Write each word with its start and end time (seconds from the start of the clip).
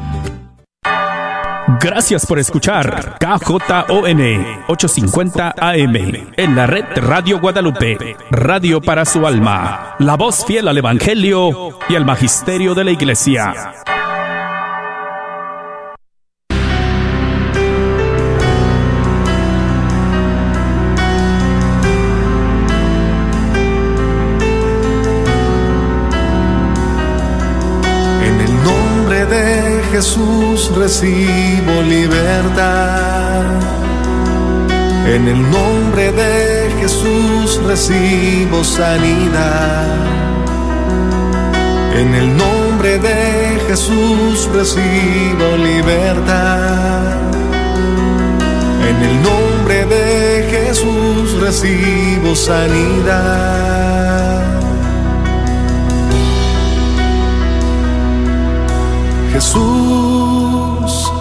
Gracias 1.81 2.25
por 2.25 2.39
escuchar 2.39 3.17
KJON 3.19 4.21
850 4.67 5.55
AM 5.57 5.95
en 6.37 6.55
la 6.55 6.67
red 6.67 6.85
Radio 6.95 7.39
Guadalupe, 7.39 8.15
radio 8.29 8.81
para 8.81 9.03
su 9.03 9.25
alma, 9.25 9.95
la 9.99 10.15
voz 10.15 10.45
fiel 10.45 10.67
al 10.67 10.77
Evangelio 10.77 11.79
y 11.89 11.95
al 11.95 12.05
Magisterio 12.05 12.75
de 12.75 12.83
la 12.83 12.91
Iglesia. 12.91 13.73
Jesús 30.05 30.69
recibo 30.75 31.81
libertad. 31.81 33.41
En 35.07 35.27
el 35.27 35.41
nombre 35.49 36.11
de 36.11 36.69
Jesús 36.79 37.59
recibo 37.65 38.63
sanidad. 38.63 39.97
En 41.95 42.13
el 42.13 42.37
nombre 42.37 42.99
de 42.99 43.59
Jesús 43.67 44.47
recibo 44.53 45.57
libertad. 45.57 47.17
En 48.87 48.97
el 49.09 49.23
nombre 49.23 49.85
de 49.85 50.47
Jesús 50.51 51.33
recibo 51.41 52.35
sanidad. 52.35 54.14
Jesús, 59.45 61.11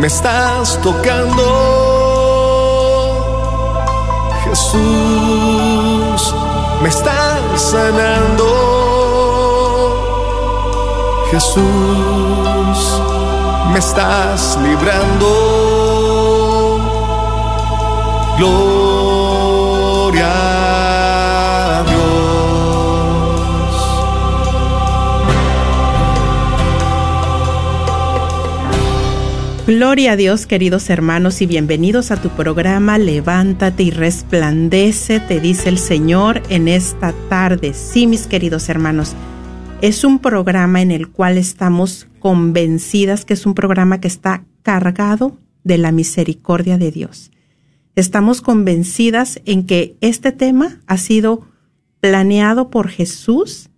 me 0.00 0.08
estás 0.08 0.80
tocando. 0.82 1.44
Jesús, 4.42 6.34
me 6.82 6.88
estás 6.88 7.60
sanando. 7.70 8.48
Jesús, 11.30 12.78
me 13.72 13.78
estás 13.78 14.58
librando. 14.60 15.28
Gloria 18.38 18.77
a 29.70 30.16
Dios, 30.16 30.46
queridos 30.46 30.88
hermanos, 30.88 31.42
y 31.42 31.46
bienvenidos 31.46 32.10
a 32.10 32.16
tu 32.16 32.30
programa 32.30 32.96
Levántate 32.96 33.82
y 33.82 33.90
resplandece, 33.90 35.20
te 35.20 35.40
dice 35.40 35.68
el 35.68 35.76
Señor 35.76 36.42
en 36.48 36.68
esta 36.68 37.12
tarde. 37.28 37.74
Sí, 37.74 38.06
mis 38.06 38.26
queridos 38.26 38.70
hermanos, 38.70 39.14
es 39.82 40.04
un 40.04 40.20
programa 40.20 40.80
en 40.80 40.90
el 40.90 41.08
cual 41.08 41.36
estamos 41.36 42.08
convencidas 42.18 43.26
que 43.26 43.34
es 43.34 43.44
un 43.44 43.52
programa 43.52 44.00
que 44.00 44.08
está 44.08 44.46
cargado 44.62 45.36
de 45.64 45.76
la 45.76 45.92
misericordia 45.92 46.78
de 46.78 46.90
Dios. 46.90 47.30
Estamos 47.94 48.40
convencidas 48.40 49.38
en 49.44 49.66
que 49.66 49.98
este 50.00 50.32
tema 50.32 50.80
ha 50.86 50.96
sido 50.96 51.46
planeado 52.00 52.70
por 52.70 52.88
Jesús 52.88 53.68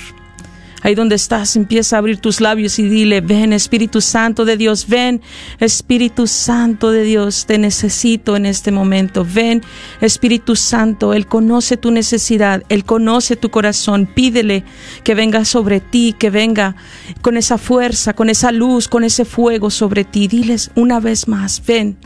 Ahí 0.86 0.94
donde 0.94 1.16
estás, 1.16 1.56
empieza 1.56 1.96
a 1.96 2.00
abrir 2.00 2.20
tus 2.20 2.42
labios 2.42 2.78
y 2.78 2.84
dile, 2.84 3.20
ven 3.20 3.54
Espíritu 3.54 4.02
Santo 4.02 4.46
de 4.46 4.56
Dios, 4.56 4.88
ven 4.88 5.20
Espíritu 5.60 6.28
Santo 6.28 6.92
de 6.92 7.02
Dios, 7.02 7.48
te 7.48 7.58
necesito 7.58 8.36
en 8.36 8.46
este 8.46 8.72
momento. 8.72 9.26
Ven 9.28 9.64
Espíritu 10.00 10.56
Santo, 10.56 11.16
Él 11.16 11.26
conoce 11.26 11.76
tu 11.76 11.90
necesidad, 11.90 12.62
Él 12.70 12.86
conoce 12.86 13.36
tu 13.36 13.50
corazón. 13.50 14.06
Pídele 14.06 14.64
que 15.04 15.16
venga 15.16 15.44
sobre 15.44 15.80
ti, 15.80 16.14
que 16.14 16.30
venga 16.30 16.76
con 17.24 17.36
esa 17.36 17.58
fuerza, 17.58 18.14
con 18.14 18.30
esa 18.30 18.52
luz, 18.52 18.88
con 18.88 19.04
ese 19.04 19.26
fuego 19.26 19.72
sobre 19.72 20.04
ti. 20.04 20.28
Diles 20.28 20.70
una 20.76 21.00
vez 21.00 21.28
más, 21.28 21.66
ven, 21.66 21.98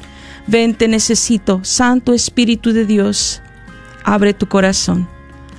ven, 0.48 0.74
te 0.74 0.88
necesito. 0.88 1.60
Santo 1.64 2.14
Espíritu 2.14 2.72
de 2.72 2.86
Dios, 2.86 3.42
abre 4.06 4.34
tu 4.34 4.48
corazón, 4.48 5.06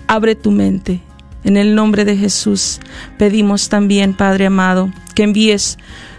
abre 0.07 0.37
tu 0.37 0.51
mente 0.51 1.03
en 1.45 1.57
el 1.57 1.75
nombre 1.75 2.05
de 2.05 2.17
Jesús 2.17 2.81
pedimos 3.19 3.69
también, 3.69 4.15
Padre 4.15 4.47
amado, 4.47 4.91
que 5.15 5.23
envíes 5.23 5.79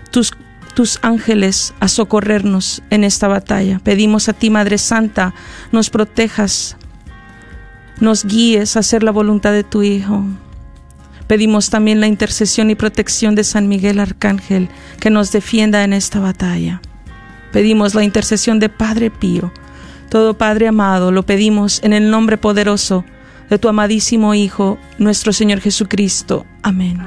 tus, 0.09 0.33
tus 0.73 0.99
ángeles 1.03 1.73
a 1.79 1.87
socorrernos 1.87 2.81
en 2.89 3.03
esta 3.03 3.27
batalla. 3.27 3.79
Pedimos 3.83 4.29
a 4.29 4.33
ti, 4.33 4.49
Madre 4.49 4.77
Santa, 4.77 5.33
nos 5.71 5.89
protejas, 5.89 6.77
nos 7.99 8.25
guíes 8.25 8.75
a 8.75 8.79
hacer 8.79 9.03
la 9.03 9.11
voluntad 9.11 9.51
de 9.51 9.63
tu 9.63 9.83
Hijo. 9.83 10.25
Pedimos 11.27 11.69
también 11.69 12.01
la 12.01 12.07
intercesión 12.07 12.69
y 12.69 12.75
protección 12.75 13.35
de 13.35 13.43
San 13.43 13.69
Miguel 13.69 13.99
Arcángel, 13.99 14.69
que 14.99 15.09
nos 15.09 15.31
defienda 15.31 15.83
en 15.83 15.93
esta 15.93 16.19
batalla. 16.19 16.81
Pedimos 17.53 17.95
la 17.95 18.03
intercesión 18.03 18.59
de 18.59 18.69
Padre 18.69 19.11
Pío. 19.11 19.51
Todo 20.09 20.37
Padre 20.37 20.67
amado, 20.67 21.11
lo 21.11 21.23
pedimos 21.23 21.81
en 21.83 21.93
el 21.93 22.09
nombre 22.09 22.37
poderoso 22.37 23.05
de 23.51 23.59
tu 23.59 23.67
amadísimo 23.67 24.33
Hijo, 24.33 24.79
nuestro 24.97 25.33
Señor 25.33 25.59
Jesucristo. 25.59 26.45
Amén. 26.63 26.97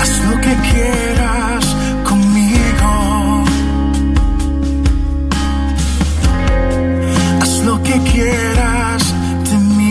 Haz 0.00 0.24
lo 0.24 0.40
que 0.40 0.54
quieras 0.72 1.64
conmigo. 2.02 3.44
Haz 7.40 7.64
lo 7.64 7.80
que 7.84 7.96
quieras 8.12 9.14
de 9.50 9.56
mí. 9.56 9.90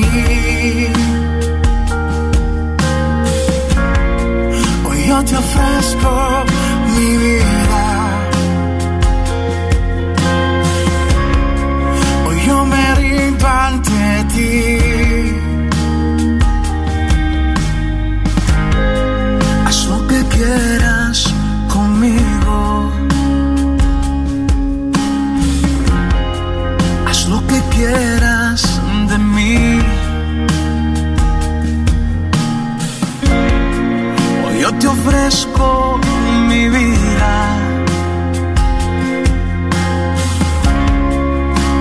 Ofrezco 35.29 35.99
mi 36.47 36.69
vida. 36.69 37.33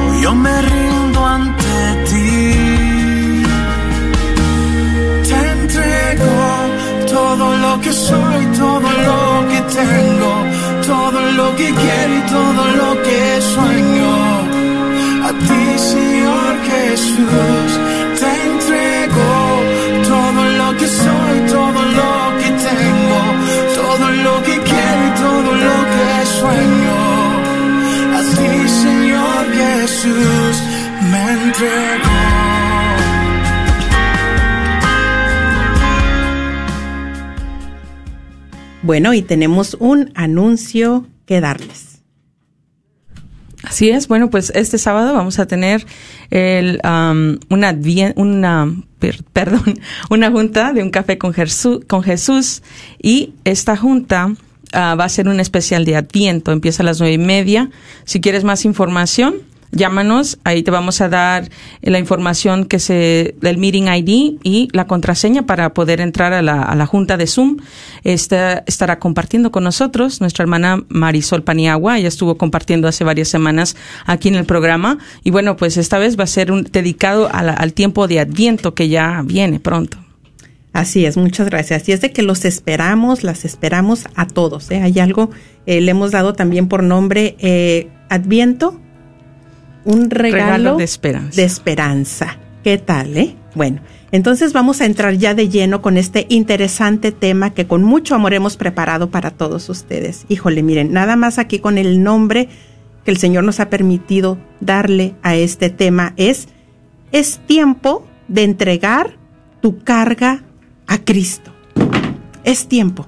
Hoy 0.07 0.23
yo 0.23 0.35
me 0.35 0.63
rindo 0.63 1.27
ante 1.27 1.77
ti. 2.09 3.43
Te 5.29 5.39
entrego 5.57 6.35
todo 7.17 7.57
lo 7.65 7.81
que 7.81 7.93
soy, 7.93 8.41
todo 8.65 8.89
lo 9.09 9.49
que 9.51 9.61
tengo, 9.81 10.33
todo 10.87 11.21
lo 11.39 11.57
que 11.57 11.69
quiero 11.81 12.15
y 12.21 12.23
todo 12.37 12.63
lo 12.81 13.03
que 13.05 13.21
sueño. 13.55 14.13
A 15.29 15.31
ti, 15.47 15.63
Señor 15.95 16.53
Jesús, 16.71 17.71
te 18.21 18.29
entrego 18.51 18.98
todo 25.19 25.51
lo 25.65 25.77
que 25.95 26.27
sueño. 26.39 26.99
A 28.17 28.21
ti, 28.37 28.69
Señor 28.69 29.43
Jesús, 29.59 30.55
me 31.11 31.33
entrego. 31.33 32.19
Bueno, 38.83 39.13
y 39.13 39.23
tenemos 39.23 39.77
un 39.81 40.13
anuncio 40.15 41.07
que 41.27 41.41
darles. 41.41 41.89
Así 43.65 43.91
es, 43.91 44.09
bueno, 44.09 44.31
pues 44.31 44.51
este 44.55 44.79
sábado 44.79 45.13
vamos 45.13 45.39
a 45.39 45.47
tener 45.47 45.85
el, 46.31 46.81
um, 46.85 47.39
una, 47.51 47.77
una 48.17 48.75
per, 48.99 49.23
perdón, 49.33 49.79
una 50.09 50.31
junta 50.31 50.73
de 50.73 50.83
un 50.83 50.91
café 50.91 51.19
con, 51.19 51.35
Jesús, 51.35 51.81
con 51.87 52.03
Jesús 52.03 52.63
y 53.03 53.35
esta 53.45 53.77
junta 53.77 54.35
uh, 54.75 54.97
va 54.99 55.05
a 55.05 55.09
ser 55.09 55.29
un 55.29 55.41
especial 55.41 55.85
de 55.85 55.97
Adviento, 55.97 56.53
empieza 56.53 56.83
a 56.83 56.87
las 56.87 57.01
nueve 57.01 57.15
y 57.15 57.19
media. 57.19 57.71
Si 58.05 58.21
quieres 58.21 58.45
más 58.45 58.65
información, 58.65 59.37
llámanos, 59.73 60.39
ahí 60.45 60.63
te 60.63 60.71
vamos 60.71 61.01
a 61.01 61.09
dar 61.09 61.49
la 61.83 61.99
información 61.99 62.65
que 62.65 62.79
se, 62.79 63.35
del 63.41 63.59
meeting 63.59 63.85
ID 63.85 64.39
y 64.43 64.69
la 64.73 64.87
contraseña 64.87 65.47
para 65.47 65.75
poder 65.75 66.01
entrar 66.01 66.33
a 66.33 66.43
la, 66.43 66.63
a 66.63 66.75
la 66.75 66.87
junta 66.87 67.17
de 67.17 67.27
Zoom. 67.27 67.59
Esta, 68.05 68.65
estará 68.67 68.99
compartiendo 68.99 69.51
con 69.51 69.65
nosotros 69.65 70.21
nuestra 70.21 70.43
hermana 70.45 70.85
Marisol 70.89 71.43
Paniagua, 71.43 71.99
ella 71.99 72.09
estuvo 72.09 72.39
compartiendo 72.39 72.89
hace 72.89 73.05
varias 73.05 73.29
semanas 73.29 73.77
aquí 74.07 74.29
en 74.29 74.37
el 74.37 74.45
programa 74.45 74.99
y 75.25 75.31
bueno, 75.31 75.57
pues 75.57 75.77
esta 75.77 75.99
vez 75.99 76.19
va 76.19 76.25
a 76.25 76.29
ser 76.29 76.53
un, 76.53 76.65
dedicado 76.65 77.29
a 77.33 77.43
la, 77.43 77.53
al 77.53 77.73
tiempo 77.73 78.09
de 78.09 78.21
Adviento 78.21 78.75
que 78.75 78.89
ya 78.89 79.23
viene 79.25 79.61
pronto. 79.61 79.99
Así 80.73 81.07
es, 81.07 81.17
muchas 81.17 81.49
gracias. 81.49 81.89
Y 81.89 81.93
es 81.93 82.01
de 82.01 82.13
que 82.13 82.23
los 82.23 82.45
esperamos, 82.45 83.25
las 83.25 83.45
esperamos 83.45 84.07
a 84.15 84.27
todos. 84.27 84.71
¿eh? 84.71 84.81
Hay 84.83 84.99
algo, 85.01 85.31
eh, 85.67 85.81
le 85.81 85.91
hemos 85.91 86.13
dado 86.13 86.35
también 86.35 86.69
por 86.69 86.83
nombre 86.83 87.37
eh, 87.41 87.89
Adviento, 88.11 88.81
un 89.85 90.11
regalo, 90.11 90.45
regalo, 90.45 90.77
de 90.77 90.85
esperanza. 90.85 91.37
De 91.37 91.45
esperanza. 91.45 92.39
¿Qué 92.65 92.79
tal, 92.79 93.17
eh? 93.17 93.37
Bueno, 93.55 93.81
entonces 94.13 94.53
vamos 94.53 94.81
a 94.81 94.87
entrar 94.87 95.15
ya 95.15 95.35
de 95.35 95.49
lleno 95.49 95.83
con 95.83 95.97
este 95.97 96.27
interesante 96.29 97.13
tema 97.13 97.51
que 97.51 97.67
con 97.67 97.83
mucho 97.83 98.15
amor 98.15 98.35
hemos 98.35 98.57
preparado 98.57 99.11
para 99.11 99.31
todos 99.31 99.69
ustedes. 99.69 100.25
Híjole, 100.29 100.63
miren, 100.63 100.93
nada 100.93 101.17
más 101.17 101.39
aquí 101.39 101.59
con 101.59 101.77
el 101.77 102.03
nombre 102.03 102.49
que 103.05 103.11
el 103.11 103.19
Señor 103.19 103.45
nos 103.45 103.61
ha 103.61 103.71
permitido 103.71 104.39
darle 104.61 105.15
a 105.23 105.37
este 105.37 105.71
tema 105.71 106.15
es, 106.17 106.49
es 107.13 107.41
tiempo 107.47 108.07
de 108.29 108.45
entregar 108.45 109.17
tu 109.61 109.79
carga 109.79 110.45
a 110.89 110.99
Cristo. 110.99 111.53
Es 112.43 112.67
tiempo. 112.67 113.07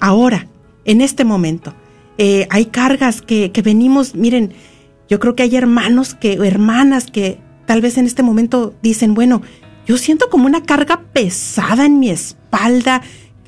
Ahora, 0.00 0.48
en 0.86 1.02
este 1.02 1.24
momento. 1.24 1.74
Eh, 2.16 2.48
hay 2.50 2.64
cargas 2.64 3.22
que, 3.22 3.52
que 3.52 3.62
venimos, 3.62 4.16
miren, 4.16 4.52
yo 5.08 5.20
creo 5.20 5.36
que 5.36 5.44
hay 5.44 5.54
hermanos 5.54 6.14
que, 6.14 6.32
hermanas 6.32 7.10
que 7.10 7.38
tal 7.66 7.80
vez 7.80 7.96
en 7.96 8.06
este 8.06 8.22
momento 8.22 8.74
dicen, 8.82 9.14
bueno, 9.14 9.42
yo 9.86 9.96
siento 9.98 10.28
como 10.28 10.46
una 10.46 10.62
carga 10.64 11.02
pesada 11.12 11.86
en 11.86 12.00
mi 12.00 12.10
espalda. 12.10 13.02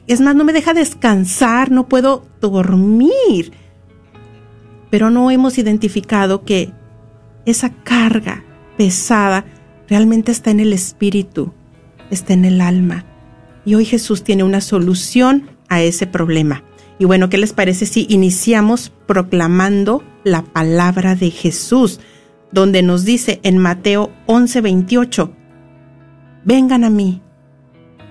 Es 0.06 0.20
más, 0.20 0.34
no 0.36 0.44
me 0.44 0.52
deja 0.52 0.72
descansar, 0.72 1.70
no 1.70 1.88
puedo 1.88 2.26
dormir. 2.40 3.52
Pero 4.90 5.10
no 5.10 5.30
hemos 5.30 5.58
identificado 5.58 6.44
que 6.44 6.72
esa 7.46 7.70
carga 7.70 8.44
pesada 8.76 9.44
realmente 9.88 10.32
está 10.32 10.50
en 10.50 10.60
el 10.60 10.72
espíritu, 10.72 11.52
está 12.10 12.34
en 12.34 12.44
el 12.44 12.60
alma. 12.60 13.04
Y 13.64 13.74
hoy 13.74 13.84
Jesús 13.84 14.24
tiene 14.24 14.44
una 14.44 14.60
solución 14.60 15.50
a 15.68 15.82
ese 15.82 16.06
problema. 16.06 16.64
Y 16.98 17.04
bueno, 17.04 17.28
¿qué 17.30 17.38
les 17.38 17.52
parece 17.52 17.86
si 17.86 18.06
iniciamos 18.10 18.92
proclamando 19.06 20.02
la 20.24 20.42
palabra 20.42 21.14
de 21.14 21.30
Jesús, 21.30 22.00
donde 22.52 22.82
nos 22.82 23.04
dice 23.04 23.40
en 23.42 23.58
Mateo 23.58 24.10
11:28, 24.26 25.30
vengan 26.44 26.84
a 26.84 26.90
mí, 26.90 27.22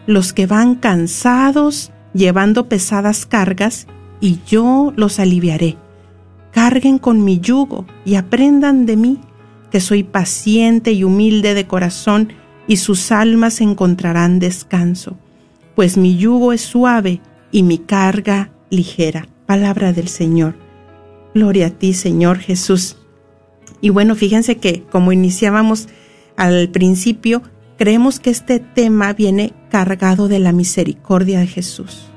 los 0.08 0.34
que 0.34 0.48
van 0.48 0.76
cansados, 0.76 1.92
llevando 2.14 2.68
pesadas 2.68 3.26
cargas, 3.26 3.88
y 4.22 4.40
yo 4.48 4.94
los 4.96 5.20
aliviaré. 5.20 5.78
Carguen 6.52 6.98
con 6.98 7.24
mi 7.24 7.40
yugo 7.40 7.86
y 8.06 8.16
aprendan 8.16 8.86
de 8.86 8.98
mí, 8.98 9.20
que 9.72 9.80
soy 9.80 10.04
paciente 10.04 10.92
y 10.94 11.04
humilde 11.04 11.54
de 11.54 11.68
corazón, 11.68 12.34
y 12.68 12.78
sus 12.78 13.12
almas 13.12 13.62
encontrarán 13.62 14.40
descanso, 14.40 15.18
pues 15.80 15.96
mi 15.96 16.18
yugo 16.18 16.52
es 16.52 16.60
suave 16.60 17.22
y 17.54 17.64
mi 17.64 17.78
carga 17.78 18.52
ligera. 18.70 19.30
Palabra 19.46 19.94
del 19.94 20.10
Señor. 20.10 20.56
Gloria 21.34 21.68
a 21.68 21.70
ti, 21.70 21.94
Señor 21.94 22.40
Jesús. 22.40 22.98
Y 23.80 23.88
bueno, 23.88 24.16
fíjense 24.16 24.58
que 24.58 24.84
como 24.92 25.14
iniciábamos 25.14 25.88
al 26.36 26.68
principio, 26.68 27.44
creemos 27.78 28.20
que 28.20 28.30
este 28.30 28.60
tema 28.60 29.14
viene 29.14 29.54
cargado 29.70 30.28
de 30.28 30.40
la 30.40 30.52
misericordia 30.52 31.40
de 31.40 31.48
Jesús. 31.48 32.08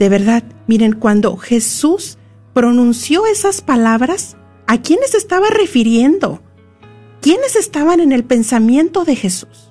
De 0.00 0.08
verdad, 0.08 0.42
miren, 0.66 0.94
cuando 0.94 1.36
Jesús 1.36 2.18
pronunció 2.54 3.24
esas 3.26 3.60
palabras, 3.60 4.36
¿a 4.66 4.78
quiénes 4.78 5.14
estaba 5.14 5.46
refiriendo? 5.48 6.42
¿Quiénes 7.20 7.54
estaban 7.54 8.00
en 8.00 8.10
el 8.10 8.24
pensamiento 8.24 9.04
de 9.04 9.14
Jesús? 9.14 9.70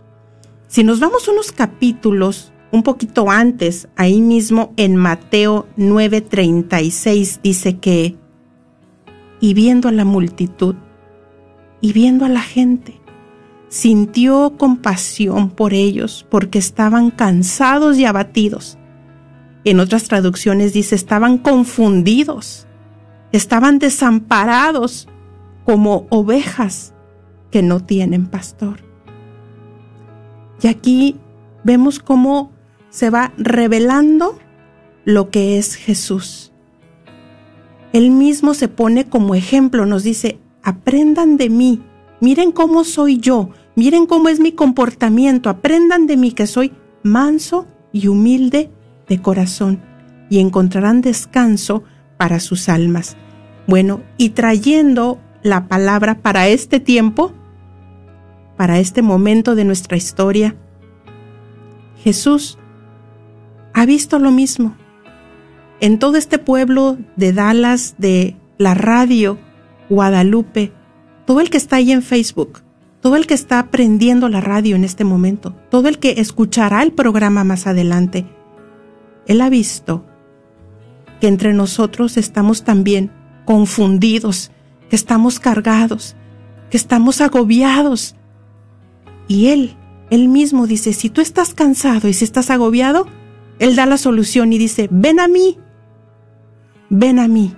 Si 0.69 0.85
nos 0.85 1.01
vamos 1.01 1.27
unos 1.27 1.51
capítulos 1.51 2.52
un 2.73 2.81
poquito 2.81 3.29
antes, 3.29 3.87
ahí 3.95 4.19
mismo 4.19 4.73
en 4.77 4.95
Mateo 4.95 5.67
9:36 5.77 7.39
dice 7.43 7.77
que, 7.77 8.17
y 9.39 9.53
viendo 9.53 9.89
a 9.89 9.91
la 9.91 10.05
multitud, 10.05 10.75
y 11.81 11.93
viendo 11.93 12.25
a 12.25 12.29
la 12.29 12.41
gente, 12.41 12.99
sintió 13.69 14.55
compasión 14.57 15.51
por 15.51 15.75
ellos 15.75 16.25
porque 16.31 16.57
estaban 16.57 17.11
cansados 17.11 17.99
y 17.99 18.05
abatidos. 18.05 18.79
En 19.65 19.79
otras 19.79 20.05
traducciones 20.05 20.73
dice, 20.73 20.95
estaban 20.95 21.37
confundidos, 21.37 22.65
estaban 23.31 23.77
desamparados 23.77 25.07
como 25.63 26.07
ovejas 26.09 26.95
que 27.51 27.61
no 27.61 27.81
tienen 27.81 28.25
pastor. 28.25 28.79
Y 30.59 30.67
aquí 30.67 31.17
vemos 31.63 31.99
cómo 31.99 32.52
se 32.93 33.09
va 33.09 33.33
revelando 33.37 34.37
lo 35.03 35.31
que 35.31 35.57
es 35.57 35.73
Jesús. 35.73 36.53
Él 37.91 38.11
mismo 38.11 38.53
se 38.53 38.67
pone 38.67 39.09
como 39.09 39.33
ejemplo, 39.33 39.87
nos 39.87 40.03
dice, 40.03 40.39
aprendan 40.61 41.37
de 41.37 41.49
mí, 41.49 41.81
miren 42.21 42.51
cómo 42.51 42.83
soy 42.83 43.17
yo, 43.17 43.49
miren 43.75 44.05
cómo 44.05 44.29
es 44.29 44.39
mi 44.39 44.51
comportamiento, 44.51 45.49
aprendan 45.49 46.05
de 46.05 46.17
mí 46.17 46.31
que 46.33 46.45
soy 46.45 46.71
manso 47.01 47.65
y 47.91 48.07
humilde 48.09 48.69
de 49.09 49.21
corazón 49.21 49.81
y 50.29 50.37
encontrarán 50.37 51.01
descanso 51.01 51.83
para 52.17 52.39
sus 52.39 52.69
almas. 52.69 53.17
Bueno, 53.65 54.03
y 54.17 54.29
trayendo 54.29 55.19
la 55.41 55.67
palabra 55.67 56.19
para 56.19 56.47
este 56.47 56.79
tiempo, 56.79 57.33
para 58.55 58.77
este 58.77 59.01
momento 59.01 59.55
de 59.55 59.65
nuestra 59.65 59.97
historia, 59.97 60.55
Jesús 62.03 62.59
ha 63.73 63.85
visto 63.85 64.19
lo 64.19 64.31
mismo. 64.31 64.75
En 65.79 65.99
todo 65.99 66.17
este 66.17 66.39
pueblo 66.39 66.97
de 67.15 67.33
Dallas, 67.33 67.95
de 67.97 68.35
la 68.57 68.73
radio, 68.73 69.37
Guadalupe, 69.89 70.71
todo 71.25 71.41
el 71.41 71.49
que 71.49 71.57
está 71.57 71.77
ahí 71.77 71.91
en 71.91 72.01
Facebook, 72.01 72.61
todo 73.01 73.15
el 73.15 73.27
que 73.27 73.33
está 73.33 73.59
aprendiendo 73.59 74.29
la 74.29 74.39
radio 74.39 74.75
en 74.75 74.83
este 74.83 75.03
momento, 75.03 75.55
todo 75.69 75.87
el 75.89 75.99
que 75.99 76.15
escuchará 76.17 76.83
el 76.83 76.93
programa 76.93 77.43
más 77.43 77.67
adelante, 77.67 78.25
él 79.25 79.41
ha 79.41 79.49
visto 79.49 80.05
que 81.21 81.27
entre 81.27 81.53
nosotros 81.53 82.17
estamos 82.17 82.63
también 82.63 83.11
confundidos, 83.45 84.51
que 84.89 84.95
estamos 84.95 85.39
cargados, 85.39 86.15
que 86.69 86.77
estamos 86.77 87.21
agobiados. 87.21 88.15
Y 89.27 89.47
Él, 89.47 89.75
Él 90.09 90.27
mismo 90.27 90.67
dice, 90.67 90.91
si 90.93 91.09
tú 91.09 91.21
estás 91.21 91.53
cansado 91.53 92.09
y 92.09 92.13
si 92.13 92.25
estás 92.25 92.49
agobiado, 92.49 93.07
él 93.59 93.75
da 93.75 93.85
la 93.85 93.97
solución 93.97 94.53
y 94.53 94.57
dice, 94.57 94.87
ven 94.91 95.19
a 95.19 95.27
mí, 95.27 95.57
ven 96.89 97.19
a 97.19 97.27
mí, 97.27 97.55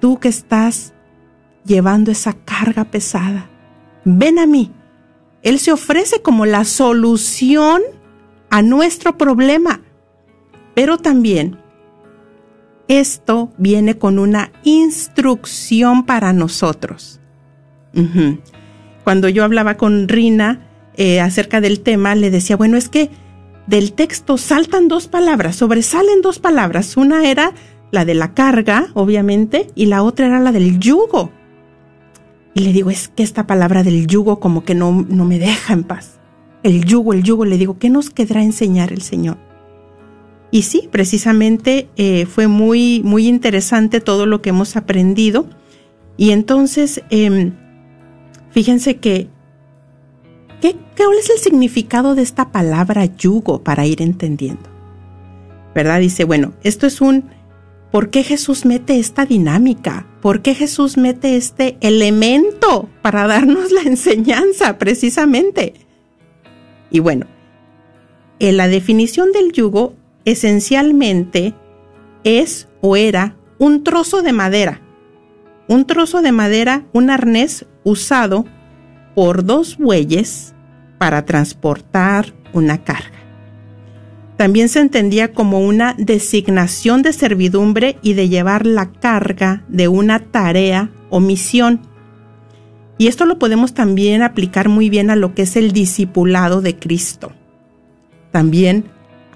tú 0.00 0.18
que 0.18 0.28
estás 0.28 0.94
llevando 1.64 2.10
esa 2.10 2.32
carga 2.32 2.84
pesada, 2.84 3.50
ven 4.04 4.38
a 4.38 4.46
mí. 4.46 4.72
Él 5.42 5.58
se 5.58 5.72
ofrece 5.72 6.22
como 6.22 6.46
la 6.46 6.64
solución 6.64 7.82
a 8.50 8.62
nuestro 8.62 9.18
problema, 9.18 9.82
pero 10.74 10.96
también 10.98 11.58
esto 12.88 13.52
viene 13.58 13.98
con 13.98 14.18
una 14.18 14.52
instrucción 14.62 16.04
para 16.04 16.32
nosotros. 16.32 17.20
Cuando 19.04 19.28
yo 19.28 19.44
hablaba 19.44 19.76
con 19.76 20.08
Rina 20.08 20.66
eh, 20.96 21.20
acerca 21.20 21.60
del 21.60 21.80
tema, 21.80 22.14
le 22.14 22.30
decía, 22.30 22.56
bueno, 22.56 22.76
es 22.76 22.88
que 22.88 23.10
del 23.66 23.92
texto 23.92 24.36
saltan 24.36 24.88
dos 24.88 25.08
palabras, 25.08 25.56
sobresalen 25.56 26.22
dos 26.22 26.38
palabras. 26.38 26.96
Una 26.96 27.30
era 27.30 27.52
la 27.90 28.04
de 28.04 28.14
la 28.14 28.34
carga, 28.34 28.88
obviamente, 28.94 29.68
y 29.74 29.86
la 29.86 30.02
otra 30.02 30.26
era 30.26 30.40
la 30.40 30.52
del 30.52 30.78
yugo. 30.78 31.30
Y 32.54 32.60
le 32.60 32.72
digo, 32.72 32.90
es 32.90 33.08
que 33.08 33.22
esta 33.22 33.46
palabra 33.46 33.82
del 33.82 34.06
yugo 34.06 34.38
como 34.38 34.64
que 34.64 34.74
no, 34.74 35.04
no 35.08 35.24
me 35.24 35.38
deja 35.38 35.72
en 35.72 35.84
paz. 35.84 36.18
El 36.62 36.84
yugo, 36.84 37.12
el 37.12 37.22
yugo, 37.22 37.44
le 37.44 37.58
digo, 37.58 37.78
¿qué 37.78 37.90
nos 37.90 38.10
quedará 38.10 38.42
enseñar 38.42 38.92
el 38.92 39.02
Señor? 39.02 39.38
Y 40.50 40.62
sí, 40.62 40.88
precisamente 40.90 41.88
eh, 41.96 42.26
fue 42.26 42.46
muy, 42.46 43.02
muy 43.04 43.26
interesante 43.26 44.00
todo 44.00 44.24
lo 44.24 44.40
que 44.40 44.50
hemos 44.50 44.76
aprendido. 44.76 45.46
Y 46.16 46.30
entonces, 46.30 47.02
em, 47.10 47.54
fíjense 48.50 48.98
que 48.98 49.28
¿Qué, 50.60 50.76
¿Cuál 50.96 51.18
es 51.18 51.30
el 51.30 51.38
significado 51.38 52.14
de 52.14 52.22
esta 52.22 52.50
palabra 52.52 53.04
yugo 53.04 53.62
para 53.62 53.86
ir 53.86 54.02
entendiendo? 54.02 54.70
¿Verdad? 55.74 56.00
Dice, 56.00 56.24
bueno, 56.24 56.54
esto 56.62 56.86
es 56.86 57.00
un... 57.00 57.24
¿Por 57.90 58.10
qué 58.10 58.24
Jesús 58.24 58.64
mete 58.64 58.98
esta 58.98 59.24
dinámica? 59.24 60.06
¿Por 60.20 60.42
qué 60.42 60.54
Jesús 60.54 60.96
mete 60.96 61.36
este 61.36 61.76
elemento 61.80 62.88
para 63.02 63.26
darnos 63.28 63.70
la 63.70 63.82
enseñanza 63.82 64.78
precisamente? 64.78 65.74
Y 66.90 66.98
bueno, 66.98 67.26
en 68.40 68.56
la 68.56 68.66
definición 68.66 69.30
del 69.32 69.52
yugo 69.52 69.94
esencialmente 70.24 71.54
es 72.24 72.68
o 72.80 72.96
era 72.96 73.36
un 73.58 73.84
trozo 73.84 74.22
de 74.22 74.32
madera. 74.32 74.80
Un 75.68 75.86
trozo 75.86 76.20
de 76.20 76.32
madera, 76.32 76.84
un 76.92 77.10
arnés 77.10 77.66
usado 77.84 78.44
por 79.14 79.44
dos 79.44 79.78
bueyes 79.78 80.54
para 80.98 81.24
transportar 81.24 82.32
una 82.52 82.82
carga. 82.84 83.10
También 84.36 84.68
se 84.68 84.80
entendía 84.80 85.32
como 85.32 85.60
una 85.60 85.94
designación 85.96 87.02
de 87.02 87.12
servidumbre 87.12 87.98
y 88.02 88.14
de 88.14 88.28
llevar 88.28 88.66
la 88.66 88.90
carga 88.90 89.64
de 89.68 89.86
una 89.86 90.18
tarea 90.18 90.90
o 91.08 91.20
misión. 91.20 91.80
Y 92.98 93.06
esto 93.06 93.26
lo 93.26 93.38
podemos 93.38 93.74
también 93.74 94.22
aplicar 94.22 94.68
muy 94.68 94.90
bien 94.90 95.10
a 95.10 95.16
lo 95.16 95.34
que 95.34 95.42
es 95.42 95.56
el 95.56 95.72
discipulado 95.72 96.62
de 96.62 96.76
Cristo. 96.76 97.32
También 98.32 98.84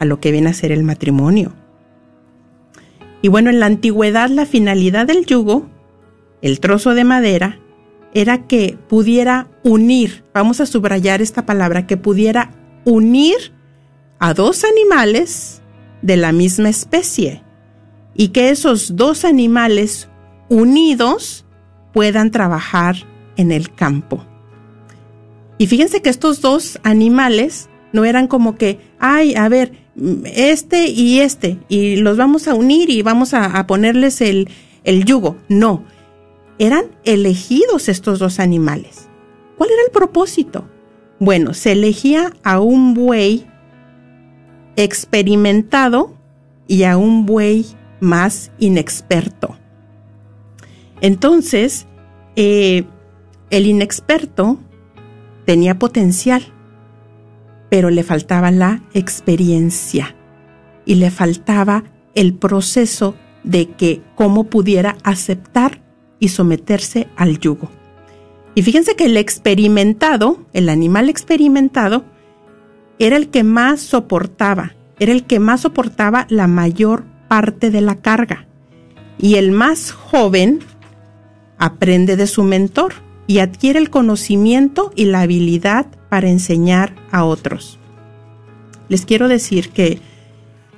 a 0.00 0.04
lo 0.04 0.20
que 0.20 0.32
viene 0.32 0.50
a 0.50 0.54
ser 0.54 0.72
el 0.72 0.82
matrimonio. 0.82 1.52
Y 3.22 3.28
bueno, 3.28 3.50
en 3.50 3.60
la 3.60 3.66
antigüedad 3.66 4.30
la 4.30 4.46
finalidad 4.46 5.06
del 5.06 5.26
yugo, 5.26 5.68
el 6.42 6.60
trozo 6.60 6.94
de 6.94 7.04
madera, 7.04 7.58
era 8.14 8.46
que 8.46 8.78
pudiera 8.88 9.48
unir, 9.62 10.24
vamos 10.32 10.60
a 10.60 10.66
subrayar 10.66 11.20
esta 11.22 11.46
palabra, 11.46 11.86
que 11.86 11.96
pudiera 11.96 12.50
unir 12.84 13.52
a 14.18 14.34
dos 14.34 14.64
animales 14.64 15.62
de 16.02 16.16
la 16.16 16.32
misma 16.32 16.68
especie 16.68 17.42
y 18.14 18.28
que 18.28 18.50
esos 18.50 18.96
dos 18.96 19.24
animales 19.24 20.08
unidos 20.48 21.44
puedan 21.92 22.30
trabajar 22.30 22.96
en 23.36 23.52
el 23.52 23.72
campo. 23.72 24.24
Y 25.58 25.66
fíjense 25.66 26.02
que 26.02 26.10
estos 26.10 26.40
dos 26.40 26.78
animales 26.82 27.68
no 27.92 28.04
eran 28.04 28.26
como 28.26 28.56
que, 28.56 28.80
ay, 28.98 29.34
a 29.34 29.48
ver, 29.48 29.72
este 30.24 30.88
y 30.88 31.20
este, 31.20 31.58
y 31.68 31.96
los 31.96 32.16
vamos 32.16 32.46
a 32.48 32.54
unir 32.54 32.90
y 32.90 33.02
vamos 33.02 33.34
a, 33.34 33.66
ponerles 33.66 34.20
el, 34.20 34.48
el 34.84 35.04
yugo. 35.04 35.36
No, 35.48 35.84
eran 36.58 36.86
elegidos 37.04 37.88
estos 37.88 38.18
dos 38.18 38.40
animales. 38.40 39.08
¿Cuál 39.56 39.70
era 39.70 39.82
el 39.86 39.90
propósito? 39.90 40.68
Bueno, 41.20 41.54
se 41.54 41.72
elegía 41.72 42.32
a 42.44 42.60
un 42.60 42.94
buey 42.94 43.46
experimentado 44.76 46.14
y 46.68 46.84
a 46.84 46.96
un 46.96 47.26
buey 47.26 47.66
más 48.00 48.52
inexperto. 48.58 49.56
Entonces, 51.00 51.86
eh, 52.36 52.84
el 53.50 53.66
inexperto 53.66 54.58
tenía 55.44 55.78
potencial, 55.78 56.42
pero 57.70 57.90
le 57.90 58.02
faltaba 58.02 58.50
la 58.50 58.82
experiencia 58.94 60.14
y 60.84 60.96
le 60.96 61.10
faltaba 61.10 61.84
el 62.14 62.34
proceso 62.34 63.14
de 63.44 63.70
que 63.70 64.02
cómo 64.14 64.44
pudiera 64.44 64.96
aceptar 65.02 65.80
y 66.20 66.28
someterse 66.28 67.08
al 67.16 67.38
yugo. 67.38 67.70
Y 68.54 68.62
fíjense 68.62 68.96
que 68.96 69.04
el 69.04 69.16
experimentado, 69.16 70.44
el 70.52 70.68
animal 70.68 71.08
experimentado, 71.08 72.04
era 72.98 73.16
el 73.16 73.28
que 73.28 73.44
más 73.44 73.80
soportaba, 73.80 74.74
era 74.98 75.12
el 75.12 75.24
que 75.24 75.38
más 75.38 75.60
soportaba 75.60 76.26
la 76.28 76.46
mayor 76.46 77.04
parte 77.28 77.70
de 77.70 77.80
la 77.80 77.96
carga. 77.96 78.46
Y 79.18 79.36
el 79.36 79.52
más 79.52 79.92
joven 79.92 80.60
aprende 81.58 82.16
de 82.16 82.26
su 82.26 82.42
mentor, 82.42 82.94
y 83.28 83.40
adquiere 83.40 83.78
el 83.78 83.90
conocimiento 83.90 84.90
y 84.96 85.04
la 85.04 85.20
habilidad 85.20 85.86
para 86.08 86.28
enseñar 86.28 86.94
a 87.12 87.24
otros. 87.24 87.78
Les 88.88 89.04
quiero 89.04 89.28
decir 89.28 89.68
que 89.68 90.00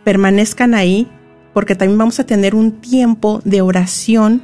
permanezcan 0.05 0.75
ahí 0.75 1.07
porque 1.55 1.77
también 1.77 1.99
vamos 1.99 2.19
a 2.19 2.27
tener 2.27 2.57
un 2.57 2.73
tiempo 2.81 3.41
de 3.45 3.63
oración 3.63 4.43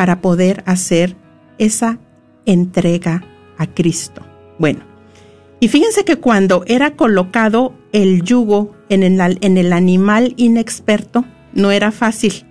para 0.00 0.22
poder 0.22 0.62
hacer 0.64 1.14
esa 1.58 1.98
entrega 2.46 3.22
a 3.58 3.66
Cristo. 3.66 4.22
Bueno, 4.58 4.80
y 5.60 5.68
fíjense 5.68 6.06
que 6.06 6.16
cuando 6.16 6.64
era 6.66 6.96
colocado 6.96 7.74
el 7.92 8.22
yugo 8.22 8.74
en 8.88 9.02
el, 9.02 9.36
en 9.42 9.58
el 9.58 9.74
animal 9.74 10.32
inexperto, 10.38 11.26
no 11.52 11.70
era 11.70 11.92
fácil. 11.92 12.46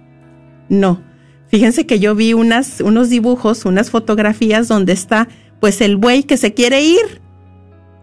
No. 0.70 1.02
Fíjense 1.48 1.88
que 1.88 1.98
yo 1.98 2.14
vi 2.14 2.34
unos 2.34 3.10
dibujos, 3.10 3.66
unas 3.66 3.90
fotografías 3.90 4.68
donde 4.68 4.94
está 4.94 5.28
pues 5.60 5.82
el 5.82 5.96
buey 5.96 6.22
que 6.22 6.38
se 6.38 6.54
quiere 6.54 6.84
ir, 6.84 7.20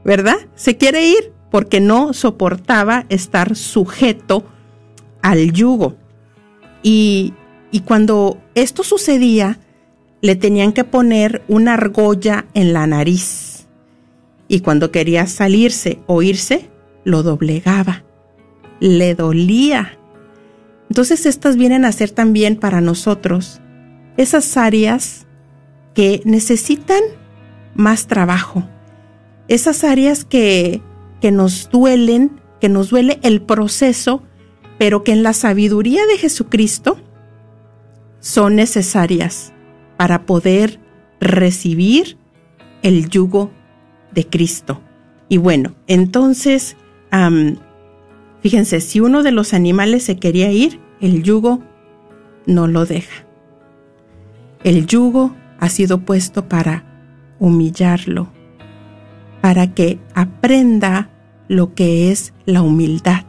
¿verdad? 0.05 0.39
Se 0.57 0.77
quiere 0.77 1.07
ir 1.07 1.33
porque 1.53 1.79
no 1.79 2.15
soportaba 2.15 3.07
estar 3.11 3.55
sujeto 3.55 4.45
al 5.23 5.53
yugo. 5.53 5.95
Y, 6.83 7.33
y 7.77 7.81
cuando 7.81 8.39
esto 8.55 8.83
sucedía, 8.83 9.59
le 10.23 10.35
tenían 10.35 10.73
que 10.73 10.83
poner 10.83 11.45
una 11.47 11.75
argolla 11.75 12.47
en 12.55 12.73
la 12.73 12.87
nariz. 12.87 13.67
Y 14.49 14.61
cuando 14.61 14.91
quería 14.91 15.27
salirse 15.27 15.99
o 16.07 16.23
irse, 16.23 16.71
lo 17.05 17.23
doblegaba. 17.23 18.03
Le 18.81 19.15
dolía. 19.15 19.99
Entonces 20.89 21.27
estas 21.27 21.59
vienen 21.59 21.85
a 21.85 21.93
ser 21.93 22.13
también 22.13 22.57
para 22.57 22.81
nosotros 22.81 23.61
esas 24.17 24.57
áreas 24.57 25.27
que 25.93 26.23
necesitan 26.25 27.03
más 27.75 28.07
trabajo. 28.07 28.67
Esas 29.49 29.85
áreas 29.85 30.25
que, 30.25 30.81
que 31.21 31.31
nos 31.31 31.69
duelen, 31.71 32.41
que 32.59 32.71
nos 32.71 32.89
duele 32.89 33.21
el 33.23 33.43
proceso, 33.43 34.23
pero 34.79 35.05
que 35.05 35.13
en 35.13 35.23
la 35.23 35.35
sabiduría 35.35 36.07
de 36.07 36.17
Jesucristo 36.17 37.03
son 38.21 38.57
necesarias 38.57 39.53
para 39.97 40.27
poder 40.27 40.81
recibir 41.21 42.19
el 42.83 43.09
yugo 43.09 43.51
de 44.13 44.27
Cristo. 44.27 44.81
Y 45.29 45.39
bueno, 45.39 45.75
entonces, 45.87 46.77
fíjense, 48.41 48.81
si 48.81 49.01
uno 49.01 49.23
de 49.23 49.33
los 49.33 49.55
animales 49.55 50.05
se 50.05 50.17
quería 50.19 50.53
ir, 50.53 50.81
el 51.01 51.23
yugo 51.23 51.63
no 52.47 52.67
lo 52.67 52.87
deja. 52.87 53.25
El 54.65 54.87
yugo 54.87 55.35
ha 55.59 55.69
sido 55.69 56.01
puesto 56.01 56.49
para 56.49 56.85
humillarlo, 57.39 58.29
para 59.41 59.75
que 59.75 59.99
aprenda 60.15 61.11
lo 61.49 61.75
que 61.75 62.11
es 62.11 62.33
la 62.47 62.63
humildad, 62.63 63.25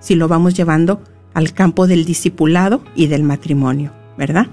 si 0.00 0.14
lo 0.14 0.28
vamos 0.28 0.54
llevando 0.54 1.02
al 1.32 1.52
campo 1.52 1.86
del 1.86 2.04
discipulado 2.04 2.82
y 2.94 3.06
del 3.06 3.22
matrimonio, 3.22 3.92
¿verdad? 4.16 4.46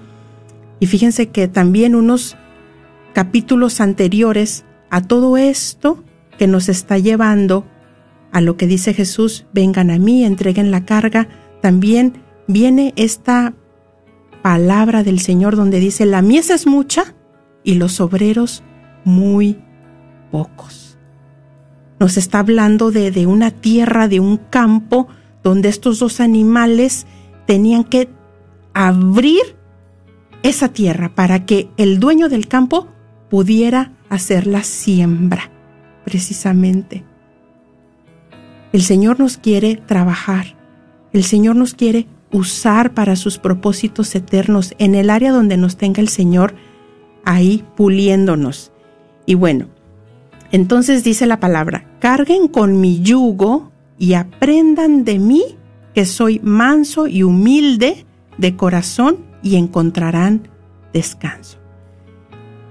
Y 0.79 0.87
fíjense 0.87 1.29
que 1.29 1.47
también 1.47 1.95
unos 1.95 2.37
capítulos 3.13 3.81
anteriores 3.81 4.65
a 4.89 5.01
todo 5.01 5.37
esto 5.37 6.03
que 6.37 6.47
nos 6.47 6.69
está 6.69 6.97
llevando 6.97 7.65
a 8.31 8.41
lo 8.41 8.57
que 8.57 8.67
dice 8.67 8.93
Jesús, 8.93 9.45
vengan 9.53 9.91
a 9.91 9.97
mí, 9.97 10.23
entreguen 10.23 10.71
la 10.71 10.85
carga, 10.85 11.27
también 11.61 12.21
viene 12.47 12.93
esta 12.95 13.53
palabra 14.41 15.03
del 15.03 15.19
Señor 15.19 15.55
donde 15.55 15.79
dice, 15.79 16.05
la 16.05 16.21
mies 16.21 16.49
es 16.49 16.65
mucha 16.65 17.15
y 17.63 17.75
los 17.75 17.99
obreros 17.99 18.63
muy 19.03 19.59
pocos. 20.31 20.97
Nos 21.99 22.15
está 22.17 22.39
hablando 22.39 22.91
de, 22.91 23.11
de 23.11 23.27
una 23.27 23.51
tierra, 23.51 24.07
de 24.07 24.19
un 24.19 24.37
campo, 24.37 25.07
donde 25.43 25.67
estos 25.69 25.99
dos 25.99 26.21
animales 26.21 27.05
tenían 27.45 27.83
que 27.83 28.09
abrir 28.79 29.41
esa 30.41 30.69
tierra 30.69 31.13
para 31.13 31.45
que 31.45 31.69
el 31.75 31.99
dueño 31.99 32.29
del 32.29 32.47
campo 32.47 32.87
pudiera 33.29 33.91
hacer 34.07 34.47
la 34.47 34.63
siembra, 34.63 35.51
precisamente. 36.05 37.03
El 38.71 38.81
Señor 38.81 39.19
nos 39.19 39.35
quiere 39.35 39.75
trabajar, 39.75 40.55
el 41.11 41.25
Señor 41.25 41.57
nos 41.57 41.73
quiere 41.73 42.07
usar 42.31 42.93
para 42.93 43.17
sus 43.17 43.37
propósitos 43.37 44.15
eternos 44.15 44.73
en 44.77 44.95
el 44.95 45.09
área 45.09 45.33
donde 45.33 45.57
nos 45.57 45.75
tenga 45.75 45.99
el 45.99 46.07
Señor 46.07 46.55
ahí 47.25 47.65
puliéndonos. 47.75 48.71
Y 49.25 49.35
bueno, 49.35 49.67
entonces 50.53 51.03
dice 51.03 51.25
la 51.25 51.41
palabra, 51.41 51.85
carguen 51.99 52.47
con 52.47 52.79
mi 52.79 53.01
yugo 53.01 53.73
y 53.97 54.13
aprendan 54.13 55.03
de 55.03 55.19
mí 55.19 55.43
que 55.93 56.05
soy 56.05 56.39
manso 56.41 57.07
y 57.07 57.23
humilde 57.23 58.05
de 58.39 58.55
corazón 58.55 59.17
y 59.43 59.55
encontrarán 59.57 60.47
descanso. 60.93 61.59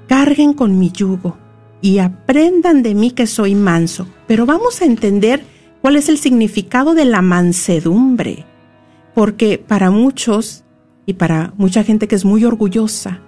Carguen 0.09 0.55
con 0.55 0.79
mi 0.79 0.91
yugo 0.91 1.37
y 1.81 1.99
aprendan 1.99 2.83
de 2.83 2.95
mí 2.95 3.11
que 3.11 3.27
soy 3.27 3.55
manso. 3.55 4.09
Pero 4.27 4.47
vamos 4.47 4.81
a 4.81 4.87
entender 4.87 5.45
cuál 5.81 5.97
es 5.97 6.09
el 6.09 6.19
significado 6.19 6.95
de 6.95 7.05
la 7.05 7.23
mansedumbre, 7.23 8.47
porque 9.15 9.59
para 9.59 9.91
muchos 9.91 10.65
y 11.07 11.15
para 11.15 11.53
mucha 11.57 11.85
gente 11.85 12.09
que 12.09 12.15
es 12.15 12.25
muy 12.25 12.45
orgullosa, 12.45 13.21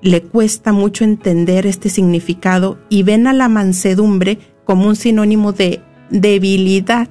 le 0.00 0.22
cuesta 0.22 0.72
mucho 0.72 1.04
entender 1.04 1.66
este 1.66 1.88
significado 1.88 2.78
y 2.90 3.02
ven 3.02 3.26
a 3.26 3.32
la 3.32 3.48
mansedumbre 3.48 4.38
como 4.64 4.86
un 4.86 4.96
sinónimo 4.96 5.52
de 5.52 5.80
debilidad. 6.10 7.08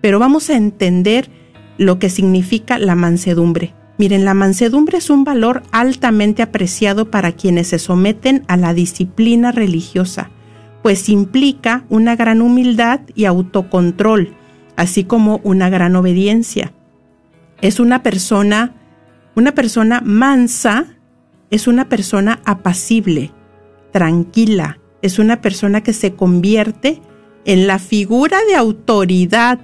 Pero 0.00 0.20
vamos 0.20 0.48
a 0.48 0.56
entender 0.56 1.30
lo 1.78 1.98
que 1.98 2.10
significa 2.10 2.78
la 2.78 2.94
mansedumbre. 2.94 3.74
Miren, 3.96 4.24
la 4.24 4.34
mansedumbre 4.34 4.98
es 4.98 5.10
un 5.10 5.24
valor 5.24 5.62
altamente 5.72 6.42
apreciado 6.42 7.10
para 7.10 7.32
quienes 7.32 7.68
se 7.68 7.78
someten 7.78 8.44
a 8.46 8.56
la 8.56 8.74
disciplina 8.74 9.50
religiosa, 9.50 10.30
pues 10.82 11.08
implica 11.08 11.84
una 11.88 12.14
gran 12.14 12.42
humildad 12.42 13.00
y 13.14 13.24
autocontrol, 13.24 14.34
así 14.76 15.04
como 15.04 15.40
una 15.42 15.68
gran 15.70 15.96
obediencia. 15.96 16.72
Es 17.60 17.80
una 17.80 18.02
persona, 18.04 18.74
una 19.34 19.52
persona 19.52 20.00
mansa, 20.04 20.86
es 21.50 21.66
una 21.66 21.88
persona 21.88 22.40
apacible, 22.44 23.32
tranquila, 23.92 24.78
es 25.02 25.18
una 25.18 25.40
persona 25.40 25.82
que 25.82 25.92
se 25.92 26.14
convierte 26.14 27.00
en 27.44 27.66
la 27.66 27.78
figura 27.78 28.38
de 28.48 28.54
autoridad. 28.54 29.60